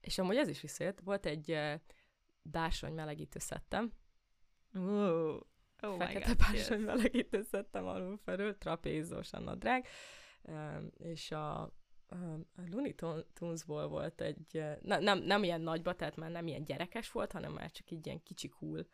és 0.00 0.18
amúgy 0.18 0.36
ez 0.36 0.48
is 0.48 0.60
visszajött, 0.60 1.00
volt 1.00 1.26
egy 1.26 1.58
bársony 2.42 2.92
melegítő 2.92 3.38
szettem, 3.38 3.92
Wow. 4.74 5.38
Oh 5.82 5.98
fekete 5.98 6.34
bársony 6.34 6.80
melegítő 6.80 7.42
szettem 7.42 7.86
alul 7.86 8.18
felül, 8.24 8.58
trapézós 8.58 9.32
a 9.32 9.40
nadrág, 9.40 9.86
és 10.98 11.30
a, 11.30 11.60
a 11.60 11.72
Looney 12.70 12.94
Tunesból 13.32 13.88
volt 13.88 14.20
egy, 14.20 14.64
ne, 14.80 14.98
nem, 14.98 15.18
nem 15.18 15.42
ilyen 15.42 15.60
nagyba, 15.60 15.94
tehát 15.94 16.16
már 16.16 16.30
nem 16.30 16.46
ilyen 16.46 16.64
gyerekes 16.64 17.10
volt, 17.10 17.32
hanem 17.32 17.52
már 17.52 17.70
csak 17.70 17.90
így 17.90 18.06
ilyen 18.06 18.22
kicsi 18.22 18.48
cool, 18.48 18.86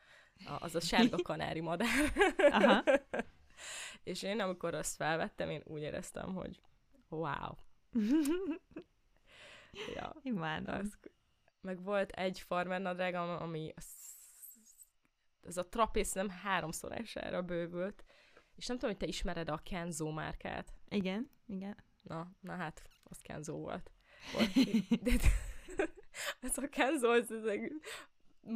az 0.59 0.75
a 0.75 0.81
sárga 0.81 1.17
kanári 1.29 1.61
madár. 1.61 2.13
Aha. 2.37 2.83
és 4.05 4.23
én 4.23 4.41
amikor 4.41 4.75
azt 4.75 4.97
felvettem, 4.97 5.51
én 5.51 5.63
úgy 5.65 5.81
éreztem, 5.81 6.35
hogy 6.35 6.61
wow. 7.09 7.55
ja. 9.95 10.17
Imádom. 10.23 10.75
Az, 10.75 10.99
meg 11.61 11.83
volt 11.83 12.11
egy 12.11 12.41
farmer 12.41 12.81
nadrág, 12.81 13.15
ami 13.15 13.75
az 15.47 15.57
a 15.57 15.69
trapész 15.69 16.13
nem 16.13 16.29
háromszorására 16.29 17.43
bővült, 17.43 18.05
és 18.57 18.67
nem 18.67 18.77
tudom, 18.77 18.91
hogy 18.91 19.01
te 19.01 19.07
ismered 19.07 19.49
a 19.49 19.61
Kenzo 19.65 20.11
márkát. 20.11 20.73
Igen, 20.89 21.31
igen. 21.47 21.77
Na, 22.03 22.31
na 22.41 22.55
hát, 22.55 22.83
az 23.03 23.19
Kenzo 23.21 23.57
volt. 23.57 23.91
volt. 24.33 24.53
De, 25.03 25.13
ez 26.41 26.59
a 26.59 26.69
Kenzo, 26.69 27.13
ez, 27.13 27.31
ez, 27.31 27.45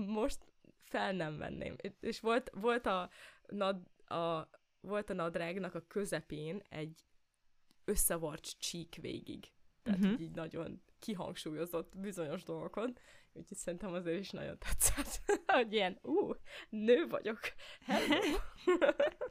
most 0.07 0.53
fel 0.85 1.13
nem 1.13 1.39
venném. 1.39 1.77
És 2.01 2.21
volt, 2.21 2.51
volt 2.55 2.87
a, 2.87 3.11
nad, 3.47 3.91
a, 4.05 4.49
volt 4.81 5.11
a 5.11 5.15
nadrágnak 5.15 5.75
a 5.75 5.87
közepén 5.87 6.63
egy 6.69 7.05
összevart 7.85 8.59
csík 8.59 8.99
végig. 9.01 9.53
Tehát 9.83 10.01
uh-huh. 10.01 10.21
így 10.21 10.31
nagyon 10.31 10.83
kihangsúlyozott 11.01 11.99
bizonyos 11.99 12.43
dolgokon, 12.43 12.99
úgyhogy 13.33 13.57
szerintem 13.57 13.93
azért 13.93 14.19
is 14.21 14.31
nagyon 14.31 14.59
tetszett, 14.59 15.21
hogy 15.47 15.73
ilyen, 15.73 15.99
ú, 16.03 16.33
nő 16.69 17.09
vagyok, 17.09 17.41
hello. 17.87 18.37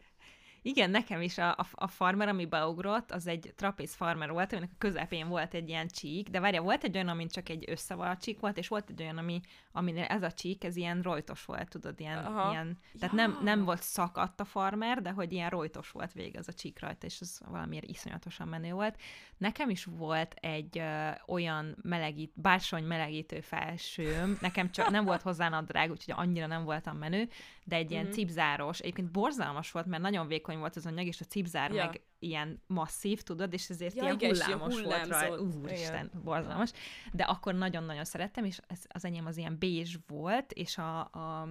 Igen, 0.62 0.89
nekem 0.89 1.22
is 1.22 1.38
a, 1.38 1.49
a, 1.51 1.66
a 1.72 1.88
farmer, 1.88 2.28
ami 2.28 2.45
beugrott, 2.45 3.12
az 3.12 3.28
egy 3.28 3.53
trapéz 3.55 3.93
farmer 3.93 4.32
volt, 4.32 4.51
aminek 4.51 4.70
a 4.74 4.78
közepén 4.78 5.28
volt 5.28 5.53
egy 5.53 5.70
ilyen 5.70 5.88
csík, 5.88 6.30
de 6.30 6.39
várja, 6.39 6.62
volt 6.62 6.84
egy 6.84 6.95
olyan, 6.95 7.07
ami 7.07 7.26
csak 7.26 7.49
egy 7.49 7.64
összevalt 7.68 8.22
csík 8.22 8.39
volt, 8.39 8.57
és 8.57 8.68
volt 8.68 8.89
egy 8.89 9.01
olyan, 9.01 9.18
ami, 9.18 9.41
aminél 9.72 10.03
ez 10.03 10.24
a 10.24 10.32
csík, 10.32 10.64
ez 10.64 10.76
ilyen 10.76 11.01
rojtos 11.01 11.45
volt, 11.45 11.70
tudod, 11.70 11.99
ilyen, 11.99 12.18
ilyen 12.51 12.78
tehát 12.99 13.16
ja. 13.16 13.22
nem, 13.22 13.39
nem 13.43 13.64
volt 13.64 13.82
szakadt 13.82 14.39
a 14.39 14.45
farmer, 14.45 15.01
de 15.01 15.12
hogy 15.12 15.32
ilyen 15.32 15.49
rojtos 15.49 15.91
volt 15.91 16.14
végig 16.14 16.38
az 16.38 16.47
a 16.47 16.53
csík 16.53 16.80
rajta, 16.80 17.05
és 17.05 17.22
az 17.22 17.41
valamiért 17.45 17.86
iszonyatosan 17.86 18.47
menő 18.47 18.72
volt. 18.72 19.01
Nekem 19.38 19.70
is 19.70 19.86
volt 19.86 20.34
egy 20.34 20.78
ö, 20.78 21.10
olyan 21.28 21.78
melegít, 21.82 22.32
bársony 22.36 22.84
melegítő 22.84 23.41
felsőm, 23.41 24.38
nekem 24.41 24.72
csak 24.72 24.89
nem 24.89 25.05
volt 25.05 25.22
hozzá 25.22 25.49
nadrág, 25.49 25.91
úgyhogy 25.91 26.14
annyira 26.18 26.47
nem 26.47 26.64
voltam 26.64 26.97
menő, 26.97 27.28
de 27.70 27.76
egy 27.76 27.91
ilyen 27.91 28.03
mm-hmm. 28.03 28.11
cipzáros, 28.11 28.80
egyébként 28.80 29.11
borzalmas 29.11 29.72
volt, 29.72 29.86
mert 29.86 30.01
nagyon 30.01 30.28
vékony 30.28 30.57
volt 30.57 30.76
az 30.76 30.86
anyag, 30.86 31.05
és 31.05 31.22
a 31.22 31.26
cipzár 31.26 31.72
ja. 31.72 31.86
meg 31.86 32.01
ilyen 32.20 32.61
masszív, 32.67 33.22
tudod, 33.22 33.53
és 33.53 33.70
ezért 33.70 33.95
ja, 33.95 34.03
ilyen 34.03 34.15
igen, 34.15 34.30
hullámos 34.30 34.82
volt 34.82 35.07
rajta. 35.07 35.41
Úristen, 35.41 36.11
borzalmas. 36.24 36.72
De 37.13 37.24
akkor 37.24 37.53
nagyon-nagyon 37.55 38.05
szerettem, 38.05 38.43
és 38.43 38.59
ez, 38.67 38.80
az 38.88 39.05
enyém 39.05 39.26
az 39.26 39.38
ilyen 39.38 39.57
bézs 39.57 39.97
volt, 40.07 40.51
és 40.51 40.78
a, 40.78 40.99
a 40.99 41.47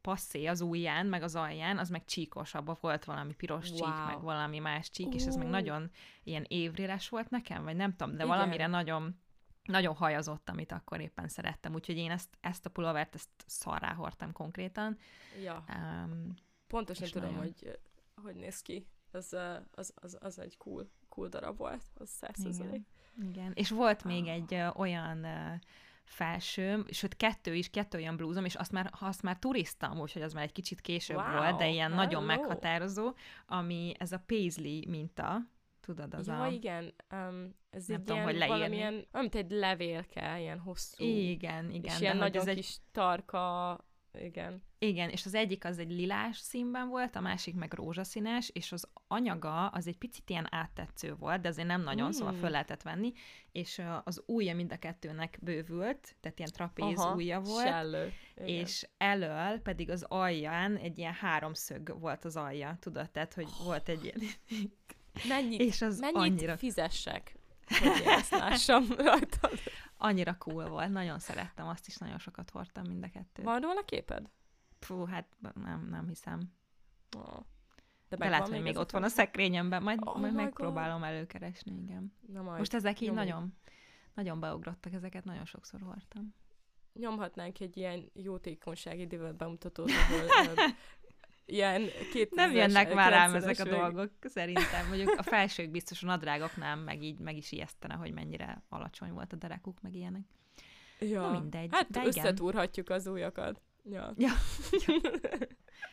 passzé 0.00 0.46
az 0.46 0.60
ujján, 0.60 1.06
meg 1.06 1.22
az 1.22 1.34
alján, 1.34 1.78
az 1.78 1.88
meg 1.88 2.04
csíkosabb, 2.04 2.78
volt 2.80 3.04
valami 3.04 3.34
piros 3.34 3.68
wow. 3.68 3.78
csík, 3.78 4.06
meg 4.06 4.20
valami 4.20 4.58
más 4.58 4.90
csík, 4.90 5.06
uh. 5.06 5.14
és 5.14 5.24
ez 5.24 5.36
meg 5.36 5.48
nagyon 5.48 5.90
ilyen 6.22 6.44
évréres 6.48 7.08
volt 7.08 7.30
nekem, 7.30 7.64
vagy 7.64 7.76
nem 7.76 7.90
tudom, 7.96 8.16
de 8.16 8.24
Igen. 8.24 8.36
valamire 8.36 8.66
nagyon 8.66 9.20
nagyon 9.68 9.94
hajazott, 9.94 10.48
amit 10.48 10.72
akkor 10.72 11.00
éppen 11.00 11.28
szerettem, 11.28 11.74
úgyhogy 11.74 11.96
én 11.96 12.10
ezt, 12.10 12.28
ezt 12.40 12.66
a 12.66 12.70
pulóvert, 12.70 13.14
ezt 13.14 13.28
szarrá 13.46 13.92
hordtam 13.92 14.32
konkrétan. 14.32 14.98
Ja. 15.42 15.64
Um, 15.68 16.34
Pontosan 16.66 17.08
tudom, 17.08 17.30
nagyon... 17.30 17.42
hogy 17.42 17.78
hogy 18.22 18.34
néz 18.34 18.60
ki. 18.62 18.86
Az, 19.10 19.36
az, 19.70 19.92
az, 19.94 20.16
az 20.20 20.38
egy 20.38 20.56
cool, 20.56 20.90
cool 21.08 21.28
darab 21.28 21.56
volt, 21.56 21.82
az 21.94 22.08
százszerzalék. 22.08 22.82
Igen. 23.16 23.30
Igen, 23.30 23.52
és 23.54 23.70
volt 23.70 24.04
még 24.04 24.22
ah. 24.22 24.30
egy 24.30 24.54
uh, 24.54 24.80
olyan 24.80 25.18
uh, 25.24 25.60
felsőm, 26.04 26.84
sőt 26.90 27.16
kettő 27.16 27.54
is, 27.54 27.70
kettő 27.70 27.98
olyan 27.98 28.16
blúzom, 28.16 28.44
és 28.44 28.54
azt 28.54 28.72
már, 28.72 28.92
azt 29.00 29.22
már 29.22 29.38
turiztam, 29.38 30.00
úgyhogy 30.00 30.22
az 30.22 30.32
már 30.32 30.44
egy 30.44 30.52
kicsit 30.52 30.80
később 30.80 31.16
wow, 31.16 31.36
volt, 31.36 31.56
de 31.56 31.68
ilyen 31.68 31.90
hello. 31.90 32.02
nagyon 32.02 32.24
meghatározó, 32.24 33.14
ami 33.46 33.94
ez 33.98 34.12
a 34.12 34.22
paisley 34.26 34.80
minta, 34.88 35.40
tudod, 35.80 36.14
az 36.14 36.26
ja, 36.26 36.42
a... 36.42 36.48
igen, 36.48 36.94
um, 37.12 37.54
ez 37.70 37.86
nem 37.86 37.96
egy 37.96 38.04
tudom, 38.04 38.16
ilyen 38.16 38.24
hogy 38.24 38.36
leírni. 38.36 38.58
valamilyen, 38.58 39.06
amit 39.10 39.34
egy 39.34 39.50
levélke, 39.50 40.40
ilyen 40.40 40.58
hosszú. 40.58 41.04
Igen, 41.04 41.70
igen. 41.70 41.94
És 41.94 42.00
ilyen 42.00 42.16
nagyon 42.16 42.44
kis 42.44 42.56
egy... 42.56 42.76
tarka 42.92 43.76
igen. 44.12 44.62
Igen, 44.78 45.10
és 45.10 45.26
az 45.26 45.34
egyik 45.34 45.64
az 45.64 45.78
egy 45.78 45.90
lilás 45.90 46.38
színben 46.38 46.88
volt, 46.88 47.16
a 47.16 47.20
másik 47.20 47.54
meg 47.54 47.72
rózsaszínes, 47.72 48.50
és 48.52 48.72
az 48.72 48.88
anyaga 49.06 49.66
az 49.66 49.86
egy 49.86 49.98
picit 49.98 50.30
ilyen 50.30 50.46
áttetsző 50.50 51.14
volt, 51.14 51.40
de 51.40 51.48
azért 51.48 51.66
nem 51.66 51.82
nagyon, 51.82 52.06
mm. 52.06 52.10
szóval 52.10 52.32
hmm. 52.32 52.40
föl 52.40 52.50
lehetett 52.50 52.82
venni, 52.82 53.12
és 53.52 53.82
az 54.04 54.22
ujja 54.26 54.54
mind 54.54 54.72
a 54.72 54.76
kettőnek 54.76 55.38
bővült, 55.40 56.16
tehát 56.20 56.38
ilyen 56.38 56.50
trapéz 56.52 56.98
Aha, 56.98 57.14
ujja 57.14 57.40
volt, 57.40 57.66
sellő. 57.66 58.12
és 58.34 58.88
elől 58.96 59.60
pedig 59.60 59.90
az 59.90 60.02
alján 60.02 60.76
egy 60.76 60.98
ilyen 60.98 61.12
háromszög 61.12 62.00
volt 62.00 62.24
az 62.24 62.36
alja, 62.36 62.76
tudod, 62.80 63.10
tehát, 63.10 63.34
hogy 63.34 63.48
oh. 63.58 63.64
volt 63.64 63.88
egy 63.88 64.04
ilyen... 64.04 64.20
Mennyit, 65.28 65.60
és 65.60 65.82
az 65.82 65.98
mennyit 65.98 66.16
annyira... 66.16 66.56
fizessek, 66.56 67.34
hogy 67.66 68.02
ezt 68.04 68.30
lássam 68.30 68.84
rajtad? 68.96 69.58
annyira 69.96 70.36
cool 70.38 70.68
volt, 70.68 70.90
nagyon 70.90 71.18
szerettem, 71.18 71.66
azt 71.66 71.86
is 71.86 71.96
nagyon 71.96 72.18
sokat 72.18 72.50
hordtam 72.50 72.84
mind 72.86 73.04
a 73.04 73.08
kettőt. 73.08 73.44
Van 73.44 73.60
róla 73.60 73.84
képed? 73.84 74.30
Fú, 74.78 75.04
hát 75.04 75.26
nem, 75.54 75.86
nem 75.90 76.08
hiszem. 76.08 76.40
Oh. 77.16 77.38
De, 78.08 78.16
De 78.16 78.28
lehet, 78.28 78.48
hogy 78.48 78.62
még 78.62 78.76
ott 78.76 78.90
van 78.90 79.02
a 79.02 79.08
szekrényemben, 79.08 79.82
majd, 79.82 79.98
oh 80.04 80.18
majd 80.18 80.34
megpróbálom 80.34 81.00
God. 81.00 81.08
előkeresni, 81.08 81.80
igen. 81.82 82.12
Na 82.26 82.42
majd. 82.42 82.58
Most 82.58 82.74
ezek 82.74 83.00
így 83.00 83.12
nagyon, 83.12 83.54
nagyon 84.14 84.40
beugrottak, 84.40 84.92
ezeket 84.92 85.24
nagyon 85.24 85.44
sokszor 85.44 85.80
hordtam. 85.80 86.34
Nyomhatnánk 86.92 87.60
egy 87.60 87.76
ilyen 87.76 88.10
jótékonysági 88.14 89.06
divat 89.06 89.36
bemutatót, 89.36 89.90
ahol 89.90 90.54
ilyen 91.48 91.88
két 92.12 92.34
Nem 92.34 92.52
jönnek 92.52 92.94
már 92.94 93.12
rám 93.12 93.34
ezek 93.34 93.58
a 93.58 93.64
dolgok, 93.64 94.10
szerintem. 94.20 94.88
Mondjuk 94.88 95.14
a 95.18 95.22
felsők 95.22 95.70
biztos 95.70 96.02
a 96.02 96.06
nadrágoknál 96.06 96.76
meg 96.76 97.02
így 97.02 97.18
meg 97.18 97.36
is 97.36 97.52
ijesztene, 97.52 97.94
hogy 97.94 98.12
mennyire 98.12 98.62
alacsony 98.68 99.12
volt 99.12 99.32
a 99.32 99.36
derekuk, 99.36 99.80
meg 99.80 99.94
ilyenek. 99.94 100.22
Ja. 101.00 101.20
Na 101.20 101.40
mindegy. 101.40 101.68
Hát 101.70 101.90
de 101.90 102.04
összetúrhatjuk 102.04 102.90
az 102.90 103.06
újakat. 103.06 103.60
Ja. 103.84 104.12
ja. 104.16 104.32
ja. 104.86 105.00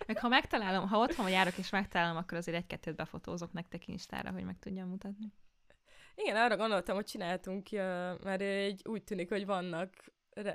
Meg 0.08 0.20
ha 0.20 0.28
megtalálom, 0.28 0.88
ha 0.88 1.00
otthon 1.00 1.30
járok 1.30 1.58
és 1.58 1.70
megtalálom, 1.70 2.18
akkor 2.18 2.38
azért 2.38 2.58
egy-kettőt 2.58 2.96
befotózok 2.96 3.54
nektek 3.54 3.88
Instára, 3.88 4.32
hogy 4.32 4.44
meg 4.44 4.60
tudjam 4.60 4.90
mutatni. 4.90 5.34
Igen, 6.16 6.36
arra 6.36 6.58
gondoltam, 6.58 6.96
hogy 6.96 7.06
csináltunk, 7.06 7.70
mert 8.24 8.42
egy, 8.42 8.82
úgy 8.84 9.04
tűnik, 9.04 9.30
hogy 9.30 9.46
vannak, 9.46 9.94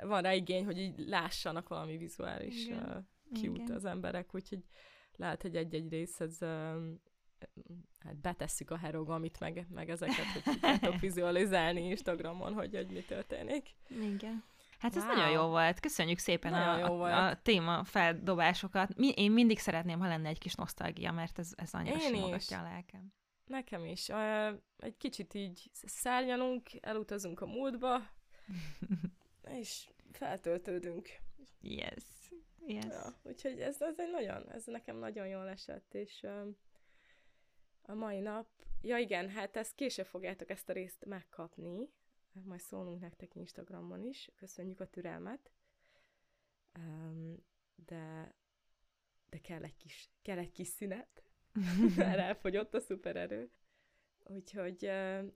van 0.03 0.22
rá 0.22 0.32
igény, 0.32 0.64
hogy 0.64 0.78
így 0.78 0.98
lássanak 0.98 1.68
valami 1.68 1.96
vizuális 1.96 2.66
Igen. 2.66 3.09
Cute 3.35 3.62
Igen. 3.62 3.76
az 3.76 3.85
emberek, 3.85 4.35
úgyhogy 4.35 4.64
lehet, 5.16 5.43
hogy 5.43 5.57
egy-egy 5.57 5.89
részhez 5.89 6.39
hát 7.99 8.20
betesszük 8.20 8.70
a 8.70 8.76
herogamit, 8.76 9.41
meg, 9.41 9.66
meg 9.70 9.91
ezeket, 9.91 10.26
hogy 10.33 10.43
tudjátok 10.43 11.01
vizualizálni 11.07 11.81
Instagramon, 11.81 12.53
hogy, 12.53 12.74
hogy 12.74 12.91
mi 12.91 13.01
történik. 13.01 13.74
Igen. 13.89 14.45
Hát 14.78 14.95
wow. 14.95 15.03
ez 15.03 15.16
nagyon 15.16 15.31
jó 15.31 15.47
volt. 15.47 15.81
Köszönjük 15.81 16.18
szépen 16.18 16.55
a, 16.55 16.78
jó 16.78 16.97
volt. 16.97 17.12
a 17.12 17.41
téma 17.43 17.85
feldobásokat. 17.85 18.97
Mi, 18.97 19.09
én 19.09 19.31
mindig 19.31 19.59
szeretném, 19.59 19.99
ha 19.99 20.09
lenne 20.09 20.28
egy 20.28 20.39
kis 20.39 20.55
nosztalgia, 20.55 21.12
mert 21.12 21.39
ez, 21.39 21.53
ez 21.57 21.74
annyira 21.74 21.95
én 21.95 22.01
simogatja 22.01 22.59
a 22.59 22.62
lelkem. 22.62 23.12
Nekem 23.47 23.85
is. 23.85 24.09
Uh, 24.09 24.47
egy 24.76 24.97
kicsit 24.97 25.35
így 25.35 25.70
szárnyalunk, 25.72 26.68
elutazunk 26.81 27.41
a 27.41 27.47
múltba, 27.47 28.01
és 29.61 29.88
feltöltődünk. 30.13 31.09
Yes. 31.61 32.20
Yes. 32.66 32.84
Ja, 32.84 33.20
úgyhogy 33.22 33.61
ez, 33.61 33.82
ez 33.82 33.99
egy 33.99 34.11
nagyon, 34.11 34.50
ez 34.50 34.64
nekem 34.64 34.96
nagyon 34.96 35.26
jól 35.26 35.49
esett, 35.49 35.95
és 35.95 36.22
um, 36.22 36.57
a 37.82 37.95
mai 37.95 38.20
nap, 38.20 38.49
ja 38.82 38.99
igen, 38.99 39.28
hát 39.28 39.57
ezt 39.57 39.74
később 39.74 40.07
fogjátok 40.07 40.50
ezt 40.50 40.68
a 40.68 40.72
részt 40.72 41.04
megkapni, 41.04 41.88
majd 42.45 42.61
szólunk 42.61 43.00
nektek 43.00 43.34
Instagramon 43.34 44.03
is, 44.03 44.30
köszönjük 44.37 44.80
a 44.80 44.87
türelmet, 44.87 45.50
um, 46.78 47.45
de, 47.87 48.34
de 49.30 49.38
kell 49.38 49.64
egy 49.64 49.76
kis, 49.76 50.11
kell 50.22 50.38
egy 50.38 50.53
kis 50.53 50.68
szünet, 50.68 51.22
mert 51.96 52.18
elfogyott 52.18 52.74
a 52.74 52.80
szupererő. 52.80 53.50
Úgyhogy 54.24 54.84
uh, 54.84 55.32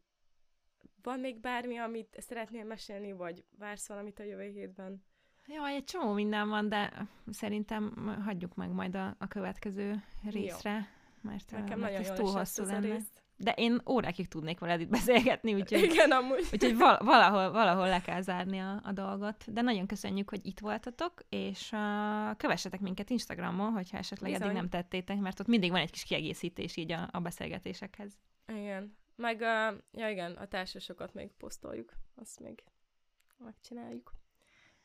van 1.03 1.21
még 1.21 1.41
bármi, 1.41 1.77
amit 1.77 2.17
szeretnél 2.21 2.65
mesélni, 2.65 3.13
vagy 3.13 3.45
vársz 3.59 3.89
valamit 3.89 4.19
a 4.19 4.23
jövő 4.23 4.49
hétben? 4.49 5.05
Jó, 5.47 5.65
egy 5.65 5.85
csomó 5.85 6.13
minden 6.13 6.49
van, 6.49 6.69
de 6.69 7.07
szerintem 7.31 8.15
hagyjuk 8.25 8.55
meg 8.55 8.71
majd 8.71 8.95
a, 8.95 9.17
a 9.19 9.27
következő 9.27 10.03
részre, 10.31 10.73
Jó. 10.73 11.31
mert, 11.31 11.51
Nekem 11.51 11.79
mert 11.79 11.95
ez 11.95 12.11
túl 12.11 12.33
hosszú 12.33 12.65
lenne. 12.65 12.93
Részt. 12.95 13.23
De 13.37 13.53
én 13.53 13.81
órákig 13.89 14.29
tudnék 14.29 14.59
veled 14.59 14.81
itt 14.81 14.89
beszélgetni, 14.89 15.55
úgyhogy, 15.55 15.83
Igen, 15.83 16.11
amúgy. 16.11 16.49
úgyhogy 16.53 16.77
val- 16.77 17.03
valahol, 17.03 17.51
valahol 17.51 17.89
le 17.89 18.01
kell 18.01 18.21
zárni 18.21 18.59
a, 18.59 18.81
a 18.85 18.93
dolgot. 18.93 19.53
De 19.53 19.61
nagyon 19.61 19.87
köszönjük, 19.87 20.31
hogy 20.31 20.47
itt 20.47 20.59
voltatok, 20.59 21.23
és 21.29 21.73
uh, 21.73 22.37
kövessetek 22.37 22.81
minket 22.81 23.11
Instagramon, 23.11 23.73
hogyha 23.73 23.99
esetleg 23.99 24.31
Bizony. 24.31 24.47
eddig 24.47 24.57
nem 24.57 24.69
tettétek, 24.69 25.19
mert 25.19 25.41
ott 25.41 25.47
mindig 25.47 25.71
van 25.71 25.81
egy 25.81 25.91
kis 25.91 26.03
kiegészítés 26.03 26.77
így 26.77 26.93
a, 26.93 27.09
a 27.13 27.21
beszélgetésekhez. 27.21 28.19
Igen. 28.47 28.97
Meg, 29.17 29.41
uh, 29.41 29.81
ja 29.93 30.09
igen, 30.09 30.33
a 30.33 30.47
társasokat 30.47 31.15
még 31.15 31.33
posztoljuk, 31.33 31.93
azt 32.15 32.41
még 32.41 32.63
megcsináljuk. 33.39 34.13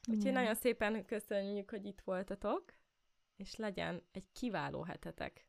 Úgyhogy 0.08 0.32
nagyon 0.32 0.56
szépen 0.56 1.06
köszönjük, 1.06 1.70
hogy 1.70 1.86
itt 1.86 2.02
voltatok, 2.02 2.64
és 3.36 3.56
legyen 3.56 4.04
egy 4.12 4.32
kiváló 4.32 4.82
hetetek. 4.82 5.48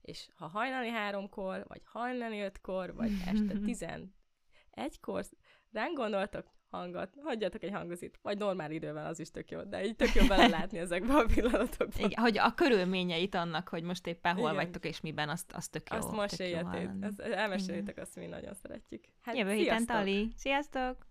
És 0.00 0.28
ha 0.34 0.46
hajnali 0.46 0.88
háromkor, 0.88 1.64
vagy 1.68 1.82
hajnali 1.84 2.40
ötkor, 2.40 2.94
vagy 2.94 3.10
este 3.26 3.58
tizenegykor 3.66 5.24
ránk 5.72 5.96
gondoltok, 5.96 6.46
hangot, 6.70 7.14
hagyjatok 7.22 7.62
egy 7.62 7.72
hangozit, 7.72 8.18
vagy 8.22 8.38
normál 8.38 8.70
időben 8.70 9.06
az 9.06 9.20
is 9.20 9.30
tök 9.30 9.50
jó, 9.50 9.62
de 9.62 9.84
így 9.84 9.96
tök 9.96 10.14
jó 10.14 10.26
belelátni 10.26 10.78
ezekbe 10.86 11.14
a 11.14 11.24
pillanatokba. 11.34 12.06
Igen, 12.06 12.22
hogy 12.22 12.38
a 12.38 12.54
körülményeit 12.54 13.34
annak, 13.34 13.68
hogy 13.68 13.82
most 13.82 14.06
éppen 14.06 14.34
hol 14.34 14.42
Igen. 14.42 14.54
vagytok 14.54 14.84
és 14.84 15.00
miben, 15.00 15.28
azt, 15.28 15.52
azt 15.52 15.70
tök 15.70 15.90
jó. 15.90 15.96
Azt 15.96 16.14
hallani. 16.62 17.06
ezt 17.06 17.20
elmeséljétek, 17.20 17.98
azt 17.98 18.16
mi 18.16 18.26
nagyon 18.26 18.54
szeretjük. 18.54 19.04
Hát, 19.20 19.36
Jövő 19.36 19.52
héten! 19.52 19.86
Tali. 19.86 20.32
Sziasztok! 20.36 21.09